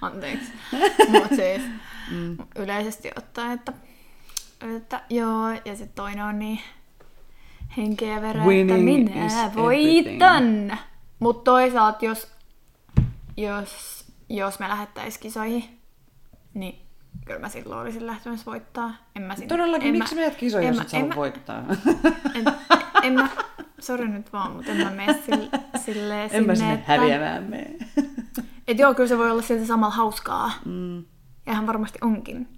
anteeksi. 0.00 0.52
Mut 1.12 1.28
siis 1.36 1.62
mm. 2.10 2.36
yleisesti 2.56 3.10
ottaen, 3.16 3.52
että 3.52 3.72
että 4.76 5.02
joo, 5.10 5.50
ja 5.50 5.76
sitten 5.76 5.94
toinen 5.94 6.24
on 6.24 6.38
niin 6.38 6.60
henkeä 7.76 8.22
verran, 8.22 8.46
Winning 8.46 9.08
että 9.08 9.20
minä 9.20 9.50
voitan. 9.54 10.78
Mutta 11.18 11.50
toisaalta, 11.50 12.04
jos, 12.04 12.28
jos, 13.36 14.04
jos 14.28 14.58
me 14.58 14.68
lähettäisiin 14.68 15.22
kisoihin, 15.22 15.64
niin 16.54 16.78
kyllä 17.24 17.40
mä 17.40 17.48
silloin 17.48 17.80
olisin 17.80 18.06
lähtemässä 18.06 18.46
voittaa. 18.46 18.94
En 19.16 19.22
mä 19.22 19.34
sinne, 19.34 19.48
Todellakin, 19.48 19.88
en 19.88 19.98
miksi 19.98 20.14
mä, 20.14 20.20
meidät 20.20 20.38
kisoja, 20.38 20.68
en 20.68 20.74
jos 20.74 20.94
et 20.94 21.08
mä- 21.08 21.16
voittaa? 21.16 21.64
En, 22.34 22.44
en 23.04 23.12
mä, 23.12 23.28
sori 23.80 24.08
nyt 24.08 24.32
vaan, 24.32 24.52
mutta 24.52 24.70
en 24.70 24.76
mä 24.76 24.90
mene 24.90 25.22
sille, 25.26 25.50
silleen 25.84 26.30
en 26.32 26.46
mä 26.46 26.54
sinne, 26.54 26.56
sinne 26.56 26.74
että, 26.74 26.92
häviämään 26.92 27.44
mene. 27.44 27.76
että 28.68 28.82
joo, 28.82 28.94
kyllä 28.94 29.08
se 29.08 29.18
voi 29.18 29.30
olla 29.30 29.42
silti 29.42 29.66
samalla 29.66 29.94
hauskaa. 29.94 30.52
Mm. 30.64 30.96
Ja 31.46 31.52
ihan 31.52 31.66
varmasti 31.66 31.98
onkin. 32.02 32.48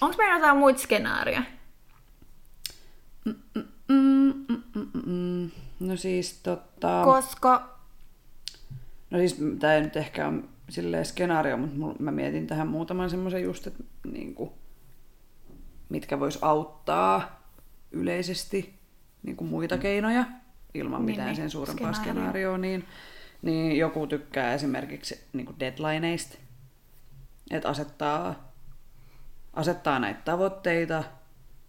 Onko 0.00 0.16
meillä 0.18 0.34
jotain 0.34 0.56
muita 0.56 0.80
skenaarioja? 0.80 1.42
Mm, 3.24 3.34
mm, 3.88 4.34
mm, 4.48 4.62
mm, 4.74 5.02
mm. 5.06 5.50
No 5.80 5.96
siis 5.96 6.40
tota... 6.42 7.02
Koska... 7.04 7.81
No 9.12 9.18
siis 9.18 9.36
tämä 9.58 9.74
ei 9.74 9.80
nyt 9.80 9.96
ehkä 9.96 10.28
on 10.28 10.48
silleen 10.68 11.04
skenaario, 11.04 11.56
mutta 11.56 11.76
mul- 11.76 11.96
mä 11.98 12.10
mietin 12.10 12.46
tähän 12.46 12.66
muutaman 12.68 13.10
semmoisen 13.10 13.42
just, 13.42 13.66
että 13.66 13.84
niinku, 14.12 14.58
mitkä 15.88 16.20
vois 16.20 16.38
auttaa 16.42 17.42
yleisesti 17.90 18.74
niinku 19.22 19.44
muita 19.44 19.78
keinoja 19.78 20.24
ilman 20.74 21.00
Niin, 21.00 21.10
mitään 21.10 21.26
niin, 21.26 21.36
sen 21.36 21.50
suurempaa 21.50 21.92
skenaario. 21.92 22.20
skenaarioa, 22.20 22.58
niin, 22.58 22.84
niin 23.42 23.78
joku 23.78 24.06
tykkää 24.06 24.54
esimerkiksi 24.54 25.24
niinku 25.32 25.54
deadlineista, 25.60 26.38
että 27.50 27.68
asettaa, 27.68 28.52
asettaa 29.54 29.98
näitä 29.98 30.20
tavoitteita 30.24 31.04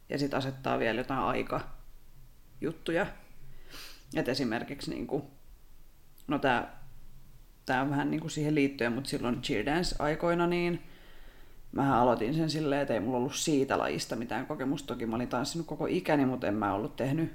ja 0.10 0.18
sitten 0.20 0.38
asettaa 0.38 0.80
vielä 0.80 1.00
jotain 1.00 1.20
aikajuttuja. 1.20 3.06
Et 4.16 4.28
esimerkiksi 4.28 4.92
niinku, 4.92 5.32
no 6.28 6.40
tämä 6.40 6.83
tää 7.66 7.82
on 7.82 7.90
vähän 7.90 8.12
niinku 8.12 8.30
siihen 8.30 8.56
liittyen, 8.56 8.94
mutta 8.94 9.10
silloin 9.10 9.42
cheer 9.42 9.66
dance-aikoina 9.66 10.48
niin 10.48 10.82
mähän 11.72 11.98
aloitin 11.98 12.34
sen 12.34 12.50
silleen, 12.50 12.82
että 12.82 12.94
ei 12.94 13.00
mulla 13.00 13.18
ollut 13.18 13.36
siitä 13.36 13.78
lajista 13.78 14.16
mitään 14.16 14.46
kokemusta. 14.46 14.88
Toki 14.88 15.06
mä 15.06 15.16
olin 15.16 15.28
tanssinut 15.28 15.68
koko 15.68 15.86
ikäni, 15.86 16.26
mutta 16.26 16.48
en 16.48 16.54
mä 16.54 16.74
ollut 16.74 16.96
tehnyt 16.96 17.34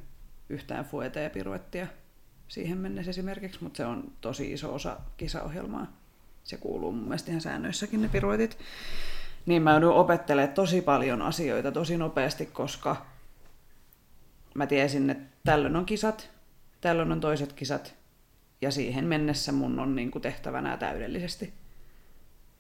yhtään 0.49 0.85
fuetea 0.85 1.23
ja 1.23 1.31
piruettia 1.31 1.87
siihen 2.49 2.79
mennessä 2.79 3.11
esimerkiksi, 3.11 3.63
mutta 3.63 3.77
se 3.77 3.87
on 3.87 4.13
tosi 4.21 4.53
iso 4.53 4.75
osa 4.75 4.97
kisaohjelmaa. 5.17 5.87
Se 6.45 6.57
kuuluu 6.57 6.93
mun 6.93 7.05
mielestä 7.05 7.31
ihan 7.31 7.41
säännöissäkin 7.41 8.03
ne 8.03 8.09
piruetit. 8.09 8.59
Niin 9.47 9.63
mä 9.63 9.71
joudun 9.71 9.93
opettelemaan 9.93 10.55
tosi 10.55 10.81
paljon 10.81 11.23
asioita 11.23 11.73
tosi 11.73 11.97
nopeasti, 11.97 12.47
koska 12.47 13.07
mä 14.55 14.67
tiesin, 14.67 15.11
että 15.11 15.37
tällöin 15.45 15.77
on 15.77 15.87
kisat, 15.87 16.31
tällöin 16.81 17.13
on 17.13 17.21
toiset 17.21 17.53
kisat, 17.53 17.95
ja 18.61 18.71
siihen 18.71 19.05
mennessä 19.05 19.53
mun 19.53 19.79
on 19.79 19.97
niin 19.97 20.11
kuin 20.11 20.23
tehtävä 20.23 20.61
nämä 20.61 20.77
täydellisesti. 20.77 21.53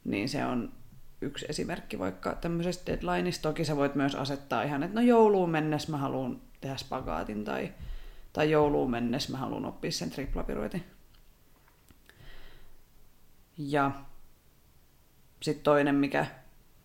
Niin 0.05 0.29
se 0.29 0.45
on 0.45 0.73
yksi 1.21 1.47
esimerkki 1.49 1.99
vaikka 1.99 2.35
tämmöisestä 2.35 2.93
deadlineista. 2.93 3.43
Toki 3.43 3.65
sä 3.65 3.77
voit 3.77 3.95
myös 3.95 4.15
asettaa 4.15 4.63
ihan, 4.63 4.83
että 4.83 5.01
no 5.01 5.07
jouluun 5.07 5.51
mennessä 5.51 5.91
mä 5.91 5.97
haluan 5.97 6.41
tehdä 6.61 6.77
spagaatin 6.77 7.45
tai, 7.45 7.73
tai 8.33 8.51
jouluun 8.51 8.91
mennessä 8.91 9.33
mä 9.33 9.39
haluan 9.39 9.65
oppia 9.65 9.93
sen 9.93 10.11
triplapiruetin. 10.11 10.85
Ja 13.59 13.91
sitten 15.43 15.65
toinen, 15.65 15.95
mikä, 15.95 16.27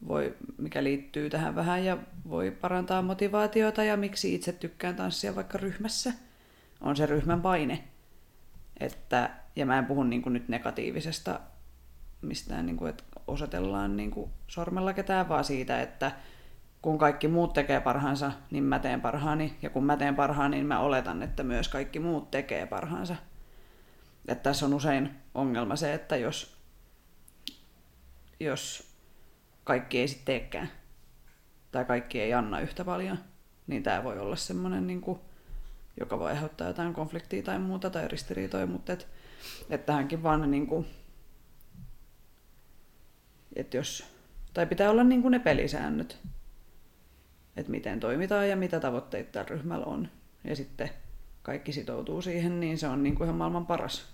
voi, 0.08 0.38
mikä 0.58 0.84
liittyy 0.84 1.30
tähän 1.30 1.56
vähän 1.56 1.86
ja 1.86 1.98
voi 2.30 2.52
parantaa 2.52 3.02
motivaatiota 3.02 3.84
ja 3.84 3.98
miksi 3.98 4.36
itse 4.36 4.52
tykkään 4.52 4.96
tanssia 4.96 5.36
vaikka 5.36 5.58
ryhmässä, 5.58 6.14
on 6.82 6.96
se 6.96 7.06
ryhmän 7.06 7.42
paine. 7.42 7.84
Että, 8.80 9.30
ja 9.56 9.66
mä 9.66 9.78
en 9.78 9.86
puhu 9.86 10.04
niin 10.04 10.22
kuin 10.22 10.34
nyt 10.34 10.48
negatiivisesta 10.48 11.40
mistään, 12.22 12.66
niin 12.66 12.78
kuin, 12.78 12.90
että 12.90 13.04
osoitellaan 13.28 13.98
niin 13.98 14.12
kuin 14.12 14.32
sormella 14.48 14.94
ketään, 14.94 15.30
vaan 15.30 15.44
siitä, 15.44 15.82
että 15.82 16.12
kun 16.82 16.98
kaikki 16.98 17.28
muut 17.28 17.54
tekee 17.54 17.80
parhaansa, 17.80 18.32
niin 18.52 18.64
mä 18.64 18.80
teen 18.80 19.02
parhaani. 19.02 19.58
Ja 19.62 19.70
kun 19.70 19.84
mä 19.84 19.98
teen 19.98 20.16
parhaan, 20.16 20.52
niin 20.52 20.66
mä 20.66 20.80
oletan, 20.80 21.24
että 21.24 21.44
myös 21.44 21.68
kaikki 21.68 22.00
muut 22.00 22.32
tekee 22.32 22.66
parhaansa. 22.66 23.16
Että 24.28 24.44
tässä 24.44 24.66
on 24.66 24.74
usein 24.74 25.10
ongelma 25.36 25.76
se, 25.76 25.94
että 25.94 26.16
jos, 26.16 26.58
jos 28.40 28.94
kaikki 29.64 30.00
ei 30.00 30.08
sitten 30.08 30.26
teekään, 30.26 30.72
tai 31.72 31.86
kaikki 31.86 32.22
ei 32.22 32.34
anna 32.34 32.60
yhtä 32.60 32.86
paljon, 32.86 33.20
niin 33.68 33.84
tämä 33.84 34.04
voi 34.04 34.20
olla 34.20 34.36
semmoinen, 34.36 34.88
niin 34.88 35.02
kuin, 35.02 35.20
joka 36.00 36.20
voi 36.20 36.30
aiheuttaa 36.30 36.68
jotain 36.68 36.94
konfliktia 36.94 37.44
tai 37.44 37.60
muuta 37.60 37.90
tai 37.90 38.08
ristiriitoja, 38.08 38.66
mutta 38.66 38.94
et, 38.94 39.08
et 39.70 39.86
tähänkin 39.86 40.24
vaan 40.24 40.52
niin 40.52 40.68
kuin, 40.68 40.86
että 43.56 43.78
jos, 43.78 44.06
tai 44.54 44.66
pitää 44.66 44.92
olla 44.92 45.04
niin 45.04 45.22
kuin 45.22 45.32
ne 45.32 45.40
pelisäännöt, 45.40 46.18
että 47.58 47.72
miten 47.72 48.00
toimitaan 48.00 48.50
ja 48.50 48.56
mitä 48.56 48.80
tavoitteita 48.80 49.32
tällä 49.32 49.50
ryhmällä 49.50 49.86
on. 49.86 50.10
Ja 50.44 50.56
sitten 50.56 50.90
kaikki 51.42 51.72
sitoutuu 51.72 52.22
siihen, 52.22 52.60
niin 52.60 52.78
se 52.78 52.88
on 52.88 53.04
niin 53.04 53.16
kuin 53.16 53.26
ihan 53.26 53.36
maailman 53.36 53.66
paras 53.66 54.06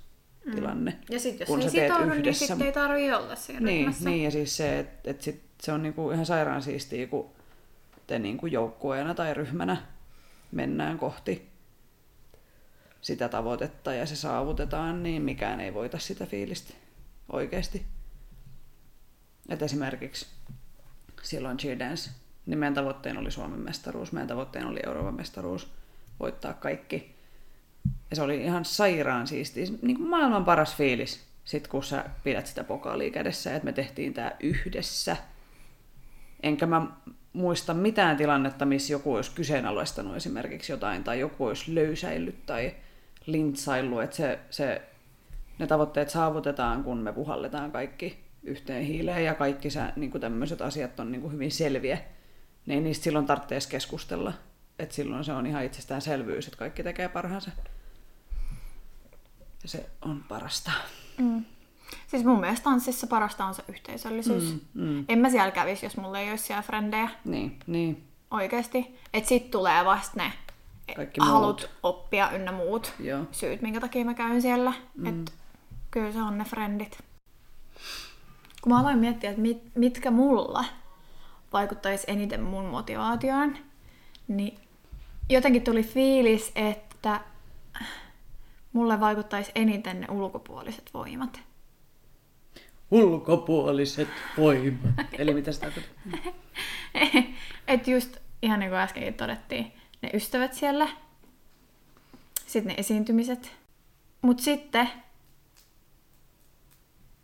mm. 0.46 0.56
tilanne. 0.56 1.00
Ja 1.10 1.20
sitten 1.20 1.40
jos 1.40 1.48
kun 1.48 1.62
ei 1.62 1.70
sitoudu, 1.70 2.10
niin 2.10 2.36
sitten 2.36 2.62
ei 2.62 2.72
tarvitse 2.72 3.16
olla 3.16 3.36
siinä 3.36 3.60
Niin, 3.62 3.80
ryhmässä. 3.80 4.10
niin, 4.10 4.24
ja 4.24 4.32
siis 4.32 4.58
se, 4.58 4.80
että 4.80 5.12
et 5.12 5.22
sit, 5.22 5.42
se 5.62 5.72
on 5.72 5.84
niinku 5.84 6.12
ihan 6.12 6.26
sairaan 6.26 6.62
siistiä, 6.62 7.08
kun 7.08 7.30
te 8.08 8.20
niinku 8.20 8.46
joukkueena 8.46 9.14
tai 9.14 9.34
ryhmänä 9.34 9.78
mennään 10.52 10.98
kohti 10.98 11.50
sitä 13.02 13.30
tavoitetta 13.30 13.94
ja 13.94 14.06
se 14.06 14.16
saavutetaan, 14.16 15.04
niin 15.04 15.22
mikään 15.22 15.60
ei 15.60 15.74
voita 15.74 16.00
sitä 16.00 16.26
fiilistä 16.26 16.74
oikeasti. 17.32 17.86
Et 19.50 19.62
esimerkiksi 19.62 20.28
silloin 21.22 21.58
Cheer 21.58 21.80
Dance, 21.80 22.12
niin 22.46 22.60
meidän 22.60 22.74
tavoitteena 22.74 23.20
oli 23.20 23.32
Suomen 23.32 23.60
mestaruus, 23.60 24.12
meidän 24.12 24.28
tavoitteena 24.28 24.70
oli 24.70 24.80
Euroopan 24.86 25.16
mestaruus, 25.16 25.72
voittaa 26.20 26.54
kaikki. 26.54 27.16
Ja 28.10 28.16
se 28.16 28.22
oli 28.22 28.44
ihan 28.44 28.66
sairaan 28.66 29.28
siistiä, 29.28 29.66
niin 29.82 29.98
kuin 29.98 30.10
maailman 30.10 30.46
paras 30.46 30.76
fiilis, 30.76 31.26
sit 31.46 31.68
kun 31.68 31.84
sä 31.84 32.06
pidät 32.24 32.48
sitä 32.48 32.64
pokaalia 32.64 33.12
kädessä, 33.12 33.56
että 33.56 33.66
me 33.66 33.74
tehtiin 33.74 34.14
tää 34.14 34.36
yhdessä. 34.40 35.18
Enkä 36.44 36.66
mä 36.66 36.88
muista 37.34 37.74
mitään 37.74 38.18
tilannetta, 38.18 38.66
missä 38.66 38.94
joku 38.94 39.16
olisi 39.16 39.32
kyseenalaistanut 39.32 40.16
esimerkiksi 40.16 40.72
jotain, 40.72 41.04
tai 41.04 41.20
joku 41.20 41.46
olisi 41.46 41.76
löysäillyt 41.76 42.46
tai 42.46 42.76
lintsaillut, 43.26 44.04
että 44.04 44.16
se, 44.16 44.40
se, 44.50 44.82
ne 45.60 45.68
tavoitteet 45.68 46.10
saavutetaan, 46.10 46.84
kun 46.84 46.98
me 46.98 47.14
puhalletaan 47.14 47.72
kaikki 47.72 48.20
yhteen 48.44 48.84
hiileen, 48.84 49.26
ja 49.26 49.36
kaikki 49.36 49.70
sä, 49.70 49.94
niin 49.96 50.12
tämmöiset 50.12 50.62
asiat 50.62 51.00
on 51.00 51.12
niin 51.12 51.22
kuin 51.22 51.34
hyvin 51.34 51.52
selviä. 51.52 51.98
Niin 52.66 52.84
niistä 52.84 53.04
silloin 53.04 53.26
tarvitse 53.26 53.56
edes 53.56 53.68
keskustella. 53.68 54.34
Et 54.80 54.92
silloin 54.92 55.24
se 55.24 55.34
on 55.34 55.46
ihan 55.46 55.64
itsestäänselvyys, 55.64 56.48
että 56.48 56.58
kaikki 56.58 56.84
tekee 56.84 57.10
parhaansa. 57.10 57.52
Ja 59.64 59.70
se 59.70 59.90
on 60.02 60.24
parasta. 60.28 60.72
Mm. 61.18 61.46
Siis 62.08 62.24
mun 62.24 62.40
mielestä 62.40 62.64
tanssissa 62.64 63.08
parasta 63.08 63.46
on 63.46 63.54
se 63.54 63.64
yhteisöllisyys. 63.68 64.44
Mm, 64.74 64.84
mm. 64.84 65.06
En 65.10 65.20
mä 65.20 65.30
siellä 65.30 65.52
kävisi, 65.52 65.86
jos 65.86 65.98
mulla 65.98 66.20
ei 66.20 66.30
olisi 66.30 66.44
siellä 66.44 66.62
frendejä 66.62 67.10
Niin, 67.26 67.60
niin. 67.68 68.08
oikeesti. 68.32 68.96
Et 69.14 69.26
sit 69.26 69.52
tulee 69.52 69.86
vasta 69.86 70.18
ne 70.18 70.34
Kaikki 70.96 71.22
halut 71.22 71.62
muut. 71.62 71.70
oppia 71.84 72.32
ynnä 72.32 72.52
muut 72.52 72.94
Joo. 73.00 73.24
syyt, 73.32 73.62
minkä 73.62 73.80
takia 73.80 74.06
mä 74.06 74.14
käyn 74.14 74.42
siellä. 74.42 74.74
Mm. 74.96 75.06
Et 75.06 75.34
kyllä 75.92 76.12
se 76.12 76.22
on 76.22 76.38
ne 76.38 76.44
frendit. 76.44 76.98
Kun 78.62 78.74
mä 78.74 78.80
aloin 78.80 79.00
miettiä, 79.00 79.30
että 79.30 79.42
mit, 79.42 79.62
mitkä 79.76 80.12
mulla 80.12 80.66
vaikuttaisi 81.54 82.04
eniten 82.08 82.42
mun 82.42 82.66
motivaatioon, 82.66 83.58
niin 84.28 84.60
jotenkin 85.30 85.62
tuli 85.64 85.84
fiilis, 85.84 86.52
että 86.56 87.22
mulle 88.74 89.00
vaikuttaisi 89.00 89.52
eniten 89.56 90.02
ne 90.02 90.08
ulkopuoliset 90.10 90.90
voimat. 90.94 91.42
Ulkopuoliset 92.92 94.08
voimat. 94.38 95.06
Eli 95.18 95.34
mitä 95.34 95.52
sitä 95.52 95.72
tarkoittaa? 95.72 96.34
Et 97.68 97.88
just 97.88 98.18
ihan 98.42 98.60
niin 98.60 98.70
kuin 98.70 98.80
äskenkin 98.80 99.14
todettiin, 99.14 99.72
ne 100.02 100.10
ystävät 100.14 100.54
siellä, 100.54 100.88
sitten 102.46 102.68
ne 102.68 102.76
esiintymiset. 102.78 103.52
Mut 104.22 104.40
sitten, 104.40 104.90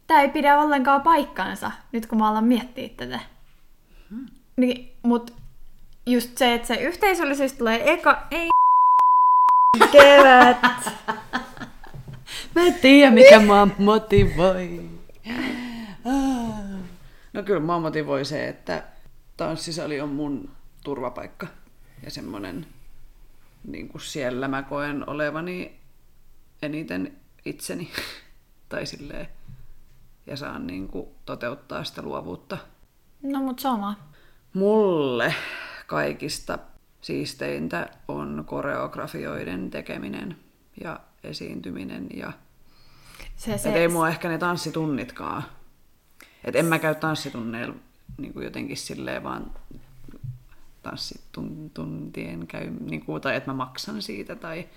tää 0.07 0.21
ei 0.21 0.29
pidä 0.29 0.59
ollenkaan 0.59 1.01
paikkaansa, 1.01 1.71
nyt 1.91 2.05
kun 2.05 2.17
mä 2.17 2.29
alan 2.29 2.43
miettiä 2.43 2.89
tätä. 2.89 3.19
Niin, 4.55 4.91
mut 5.03 5.33
just 6.05 6.37
se, 6.37 6.53
että 6.53 6.67
se 6.67 6.75
yhteisöllisyys 6.75 7.53
tulee 7.53 7.93
eka, 7.93 8.27
ei 8.31 8.49
Kevät. 9.91 10.57
Mä 12.55 12.61
en 12.61 12.73
tiedä, 12.73 13.11
mikä 13.11 13.39
mua 13.39 13.67
motivoi. 13.77 14.89
Ah. 16.05 16.79
No 17.33 17.43
kyllä 17.43 17.59
mua 17.59 17.79
motivoi 17.79 18.25
se, 18.25 18.47
että 18.47 18.83
tanssisali 19.37 20.01
on 20.01 20.09
mun 20.09 20.51
turvapaikka. 20.83 21.47
Ja 22.05 22.11
semmonen, 22.11 22.67
niin 23.67 23.89
kuin 23.89 24.01
siellä 24.01 24.47
mä 24.47 24.63
koen 24.63 25.09
olevani 25.09 25.79
eniten 26.61 27.17
itseni. 27.45 27.91
tai 28.69 28.85
silleen, 28.85 29.27
ja 30.27 30.37
saan 30.37 30.67
niin 30.67 30.87
kuin 30.87 31.07
toteuttaa 31.25 31.83
sitä 31.83 32.01
luovuutta. 32.01 32.57
No 33.23 33.39
mut 33.39 33.59
sama. 33.59 33.95
Mulle 34.53 35.35
kaikista 35.87 36.59
siisteintä 37.01 37.89
on 38.07 38.43
koreografioiden 38.47 39.71
tekeminen 39.71 40.37
ja 40.83 40.99
esiintyminen. 41.23 42.07
Ja... 42.13 42.33
Se, 43.35 43.57
Se, 43.57 43.69
Et 43.69 43.75
ei 43.75 43.87
mua 43.87 44.09
ehkä 44.09 44.29
ne 44.29 44.37
tanssitunnitkaan. 44.37 45.43
Et 46.43 46.55
en 46.55 46.65
mä 46.65 46.79
käy 46.79 46.95
tanssitunneilla 46.95 47.75
niin 48.17 48.33
kuin 48.33 48.43
jotenkin 48.43 48.77
silleen 48.77 49.23
vaan 49.23 49.51
tanssituntien 50.85 52.47
käy, 52.47 52.69
niin 52.69 53.05
kuin, 53.05 53.21
tai 53.21 53.35
että 53.35 53.49
mä 53.51 53.57
maksan 53.57 54.01
siitä 54.01 54.35
tai, 54.35 54.69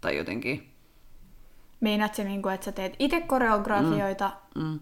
tai 0.00 0.16
jotenkin. 0.16 0.70
Meinaat 1.80 2.14
se, 2.14 2.24
niin 2.24 2.42
kuin, 2.42 2.54
että 2.54 2.64
sä 2.64 2.72
teet 2.72 2.96
itse 2.98 3.20
koreografioita? 3.20 4.32
Mm, 4.54 4.80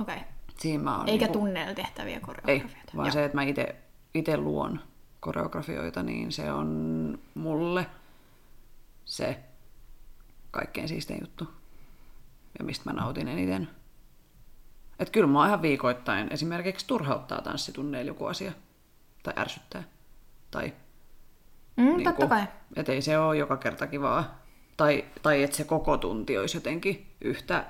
Okei. 0.00 0.16
Okay. 0.16 0.28
siinä 0.58 0.82
mä 0.84 1.04
Eikä 1.06 1.10
niin 1.10 1.18
kuin, 1.18 1.32
tunneilla 1.32 1.74
tehtäviä 1.74 2.14
Ei, 2.14 2.20
koreografioita. 2.20 2.92
vaan 2.96 3.06
Joo. 3.06 3.12
se, 3.12 3.24
että 3.24 3.36
mä 3.36 3.42
itse 4.14 4.36
luon 4.36 4.80
koreografioita, 5.20 6.02
niin 6.02 6.32
se 6.32 6.52
on 6.52 7.18
mulle 7.34 7.86
se 9.04 9.38
kaikkein 10.50 10.88
siistein 10.88 11.20
juttu. 11.20 11.48
Ja 12.58 12.64
mistä 12.64 12.90
mä 12.90 13.00
nautin 13.00 13.28
eniten. 13.28 13.68
Et 14.98 15.10
kyllä 15.10 15.26
mua 15.26 15.46
ihan 15.46 15.62
viikoittain 15.62 16.32
esimerkiksi 16.32 16.86
turhauttaa 16.86 17.42
tanssitunneilla 17.42 18.08
joku 18.08 18.26
asia. 18.26 18.52
Tai 19.22 19.34
ärsyttää. 19.36 19.82
Tai 20.50 20.72
Mm, 21.76 22.02
totta 22.04 22.26
kai. 22.26 22.42
Et 22.76 22.88
ei 22.88 23.02
se 23.02 23.18
ole 23.18 23.36
joka 23.36 23.56
kerta 23.56 23.86
kivaa. 23.86 24.38
Tai, 24.76 25.04
tai 25.22 25.42
että 25.42 25.56
se 25.56 25.64
koko 25.64 25.96
tunti 25.96 26.38
olisi 26.38 26.56
jotenkin 26.56 27.06
yhtä 27.20 27.64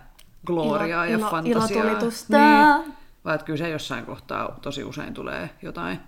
gloriaa 0.47 1.07
ja 1.07 1.17
ilo- 1.19 1.31
fantasiaa. 1.31 1.85
ilotulitusta. 1.85 2.37
Niin. 2.39 2.95
Vaan 3.25 3.35
että 3.35 3.45
kyllä 3.45 3.57
se 3.57 3.69
jossain 3.69 4.07
kohtaa 4.07 4.59
tosi 4.63 4.85
usein 4.85 5.15
tulee 5.15 5.51
jotain 5.63 6.01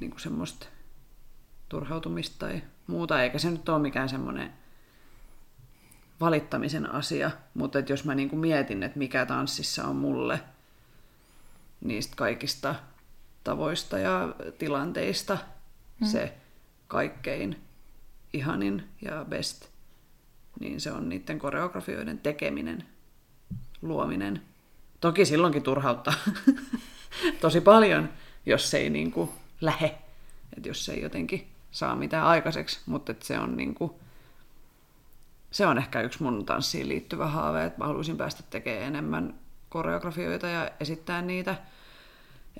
niin 0.00 0.10
kuin 0.10 0.20
semmoista 0.20 0.66
turhautumista 1.68 2.46
tai 2.46 2.62
muuta, 2.86 3.22
eikä 3.22 3.38
se 3.38 3.50
nyt 3.50 3.68
ole 3.68 3.78
mikään 3.78 4.08
semmoinen 4.08 4.52
valittamisen 6.20 6.90
asia, 6.94 7.30
mutta 7.54 7.78
että 7.78 7.92
jos 7.92 8.04
mä 8.04 8.14
niin 8.14 8.30
kuin 8.30 8.40
mietin, 8.40 8.82
että 8.82 8.98
mikä 8.98 9.26
tanssissa 9.26 9.84
on 9.84 9.96
mulle 9.96 10.40
niistä 11.80 12.16
kaikista 12.16 12.74
tavoista 13.46 13.98
ja 13.98 14.34
tilanteista 14.58 15.38
mm. 16.00 16.06
se 16.06 16.34
kaikkein 16.88 17.60
ihanin 18.32 18.88
ja 19.02 19.24
best, 19.28 19.68
niin 20.60 20.80
se 20.80 20.92
on 20.92 21.08
niiden 21.08 21.38
koreografioiden 21.38 22.18
tekeminen, 22.18 22.84
luominen. 23.82 24.42
Toki 25.00 25.24
silloinkin 25.24 25.62
turhauttaa 25.62 26.14
tosi 27.40 27.60
paljon, 27.60 28.08
jos 28.46 28.70
se 28.70 28.78
ei 28.78 28.90
niin 28.90 29.12
kuin 29.12 29.30
lähe, 29.60 29.98
että 30.56 30.68
jos 30.68 30.84
se 30.84 30.92
ei 30.92 31.02
jotenkin 31.02 31.46
saa 31.70 31.96
mitään 31.96 32.26
aikaiseksi, 32.26 32.80
mutta 32.86 33.14
se 33.20 33.38
on 33.38 33.56
niin 33.56 33.74
kuin, 33.74 33.92
se 35.50 35.66
on 35.66 35.78
ehkä 35.78 36.00
yksi 36.00 36.22
mun 36.22 36.46
tanssiin 36.46 36.88
liittyvä 36.88 37.26
haave, 37.26 37.64
että 37.64 37.78
mä 37.78 37.86
haluaisin 37.86 38.16
päästä 38.16 38.42
tekemään 38.50 38.82
enemmän 38.82 39.34
koreografioita 39.68 40.46
ja 40.46 40.70
esittää 40.80 41.22
niitä 41.22 41.56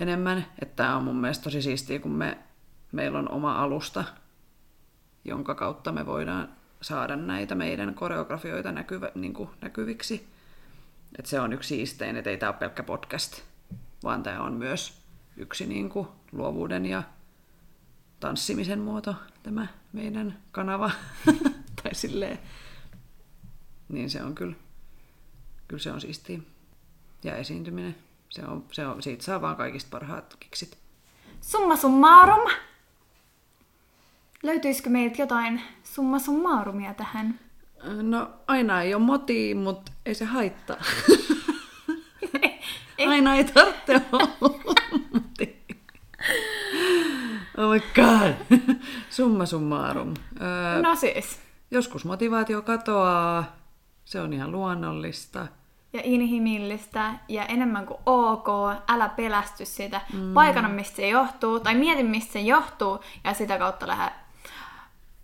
enemmän. 0.01 0.47
Että 0.63 0.77
tämä 0.77 0.97
on 0.97 1.05
mun 1.05 1.21
mielestä 1.21 1.45
tosi 1.45 1.63
siistiä, 1.63 1.99
kun 1.99 2.13
me, 2.13 2.39
meillä 2.93 3.19
on 3.19 3.31
oma 3.31 3.63
alusta, 3.63 4.05
jonka 5.25 5.55
kautta 5.55 5.93
me 5.93 6.07
voidaan 6.07 6.49
saada 6.83 7.17
näitä 7.17 7.55
meidän 7.55 7.95
koreografioita 7.95 8.73
näkyvä, 8.73 9.11
niin 9.15 9.35
kuin 9.35 9.51
näkyviksi. 9.61 10.29
Et 11.19 11.27
se 11.27 11.41
on 11.41 11.53
yksi 11.53 11.69
siistein, 11.69 12.17
että 12.17 12.31
ei 12.31 12.37
tämä 12.37 12.51
ole 12.51 12.59
pelkkä 12.59 12.83
podcast, 12.83 13.43
vaan 14.05 14.23
tämä 14.23 14.43
on 14.43 14.53
myös 14.53 15.03
yksi 15.37 15.67
niin 15.67 15.89
kuin, 15.89 16.09
luovuuden 16.33 16.87
ja 16.87 17.03
tanssimisen 18.21 18.81
muoto, 18.81 19.15
tämä 19.43 19.67
meidän 19.93 20.39
kanava. 20.53 20.91
tai 21.83 21.95
silleen. 21.95 22.39
Niin 23.89 24.11
se 24.11 24.23
on 24.23 24.35
kyllä, 24.35 24.57
kyllä 25.69 25.83
se 25.83 25.93
on 25.93 26.01
siistiä. 26.01 26.39
Ja 27.25 27.37
esiintyminen, 27.37 27.97
se 28.31 28.43
on, 28.43 28.65
se 28.73 28.87
on, 28.87 29.03
siitä 29.03 29.25
saa 29.25 29.41
vaan 29.41 29.57
kaikista 29.57 29.91
parhaat 29.91 30.37
kiksit. 30.41 30.79
Summa 31.41 31.77
summarum. 31.77 32.51
Löytyisikö 34.43 34.91
meiltä 34.91 35.23
jotain 35.23 35.63
summa 35.83 36.19
summarumia 36.19 36.95
tähän? 36.95 37.41
No 38.03 38.31
aina 38.47 38.83
ei 38.83 38.95
ole 38.95 39.03
moti, 39.03 39.55
mutta 39.55 39.93
ei 40.07 40.15
se 40.15 40.25
haittaa. 40.25 40.77
aina 43.09 43.35
ei 43.35 43.45
tarvitse 43.45 44.03
olla 44.13 44.29
moti. 45.13 45.67
Oh 47.57 47.73
my 47.73 47.81
god. 47.95 48.61
Summa 49.11 49.47
summarum. 49.47 50.15
Öö, 50.41 50.83
No 50.83 50.97
siis. 50.97 51.41
Joskus 51.71 52.05
motivaatio 52.05 52.63
katoaa. 52.63 53.57
Se 54.05 54.21
on 54.21 54.33
ihan 54.33 54.53
luonnollista. 54.53 55.47
Ja 55.97 56.03
inhimillistä 56.05 57.13
ja 57.29 57.45
enemmän 57.47 57.87
kuin 57.87 58.01
ok. 58.07 58.49
Älä 58.89 59.09
pelästy 59.09 59.65
siitä. 59.65 60.01
Mm. 60.13 60.35
Paikana, 60.35 60.69
mistä 60.69 60.97
se 60.97 61.09
johtuu. 61.09 61.61
Tai 61.61 61.75
mieti, 61.75 62.03
mistä 62.03 62.33
se 62.33 62.41
johtuu. 62.41 63.01
Ja 63.25 63.35
sitä 63.35 63.59
kautta 63.59 63.87
lähde 63.87 64.11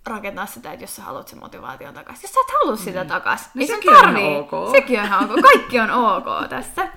rakentaa 0.06 0.46
sitä, 0.46 0.72
että 0.72 0.82
jos 0.84 0.96
sä 0.96 1.02
haluat 1.02 1.28
sen 1.28 1.38
motivaation 1.38 1.94
takaisin. 1.94 2.22
Jos 2.22 2.32
sä 2.32 2.40
et 2.40 2.52
halua 2.62 2.76
sitä 2.76 3.04
takaisin, 3.04 3.50
No 3.54 3.66
sun 3.66 3.74
sekin 3.74 3.90
on 3.96 4.02
tarvii. 4.02 4.36
ok. 4.36 4.50
Sekin 4.70 5.00
on 5.00 5.30
ok. 5.30 5.40
Kaikki 5.42 5.80
on 5.80 5.90
ok 5.90 6.48
tässä 6.48 6.88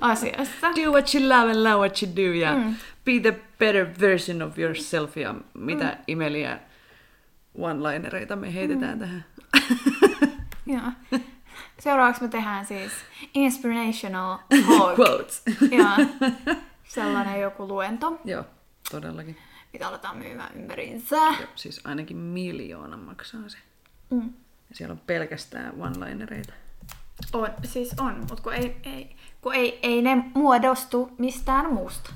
asiassa. 0.00 0.66
Do 0.66 0.90
what 0.90 1.14
you 1.14 1.28
love 1.28 1.50
and 1.50 1.62
love 1.64 1.76
what 1.76 2.02
you 2.02 2.12
do. 2.16 2.32
Ja 2.32 2.54
mm. 2.54 2.74
be 3.04 3.12
the 3.20 3.40
better 3.58 3.86
version 4.00 4.42
of 4.42 4.58
yourself. 4.58 5.16
Ja 5.16 5.34
mitä 5.54 5.84
mm. 5.84 5.96
imeliä 6.06 6.58
one-linereita 7.58 8.36
me 8.36 8.54
heitetään 8.54 8.94
mm. 8.94 9.00
tähän. 9.00 9.24
Joo. 10.66 11.20
Seuraavaksi 11.84 12.22
me 12.22 12.28
tehdään 12.28 12.66
siis 12.66 12.92
inspirational. 13.34 14.38
Quotes. 14.98 15.42
Joo. 15.70 16.24
Sellainen 16.88 17.40
joku 17.40 17.68
luento, 17.68 18.20
Joo, 18.24 18.44
todellakin. 18.90 19.36
mitä 19.72 19.88
aletaan 19.88 20.16
myymään 20.16 20.54
ympäriinsä. 20.54 21.16
Joo, 21.16 21.48
siis 21.54 21.80
ainakin 21.84 22.16
miljoona 22.16 22.96
maksaa 22.96 23.48
se. 23.48 23.58
Mm. 24.10 24.32
Ja 24.70 24.76
siellä 24.76 24.92
on 24.92 25.00
pelkästään 25.06 25.74
one-linereita. 25.78 26.52
On, 27.32 27.48
siis 27.64 27.94
on, 28.00 28.18
mutta 28.18 28.42
kun, 28.42 28.52
ei, 28.54 28.76
ei, 28.82 29.16
kun 29.40 29.54
ei, 29.54 29.78
ei 29.82 30.02
ne 30.02 30.24
muodostu 30.34 31.10
mistään 31.18 31.72
muusta. 31.72 32.10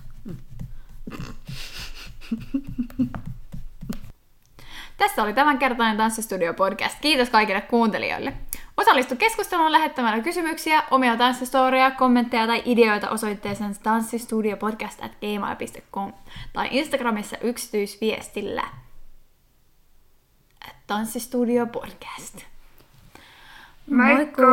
Tässä 4.96 5.22
oli 5.22 5.32
tämänkertainen 5.32 5.96
Tanssistudio 5.96 6.54
podcast. 6.54 6.98
Kiitos 7.00 7.30
kaikille 7.30 7.60
kuuntelijoille. 7.60 8.32
Osallistu 8.78 9.16
keskusteluun 9.16 9.72
lähettämällä 9.72 10.22
kysymyksiä, 10.22 10.82
omia 10.90 11.16
tanssistoria, 11.16 11.90
kommentteja 11.90 12.46
tai 12.46 12.62
ideoita 12.64 13.10
osoitteeseen 13.10 13.76
tanssistudiopodcast.gmail.com 13.82 16.12
tai 16.52 16.68
Instagramissa 16.70 17.36
yksityisviestillä. 17.40 18.62
Tanssistudio 20.86 21.66
podcast. 21.66 22.38
Moikka! 23.90 24.46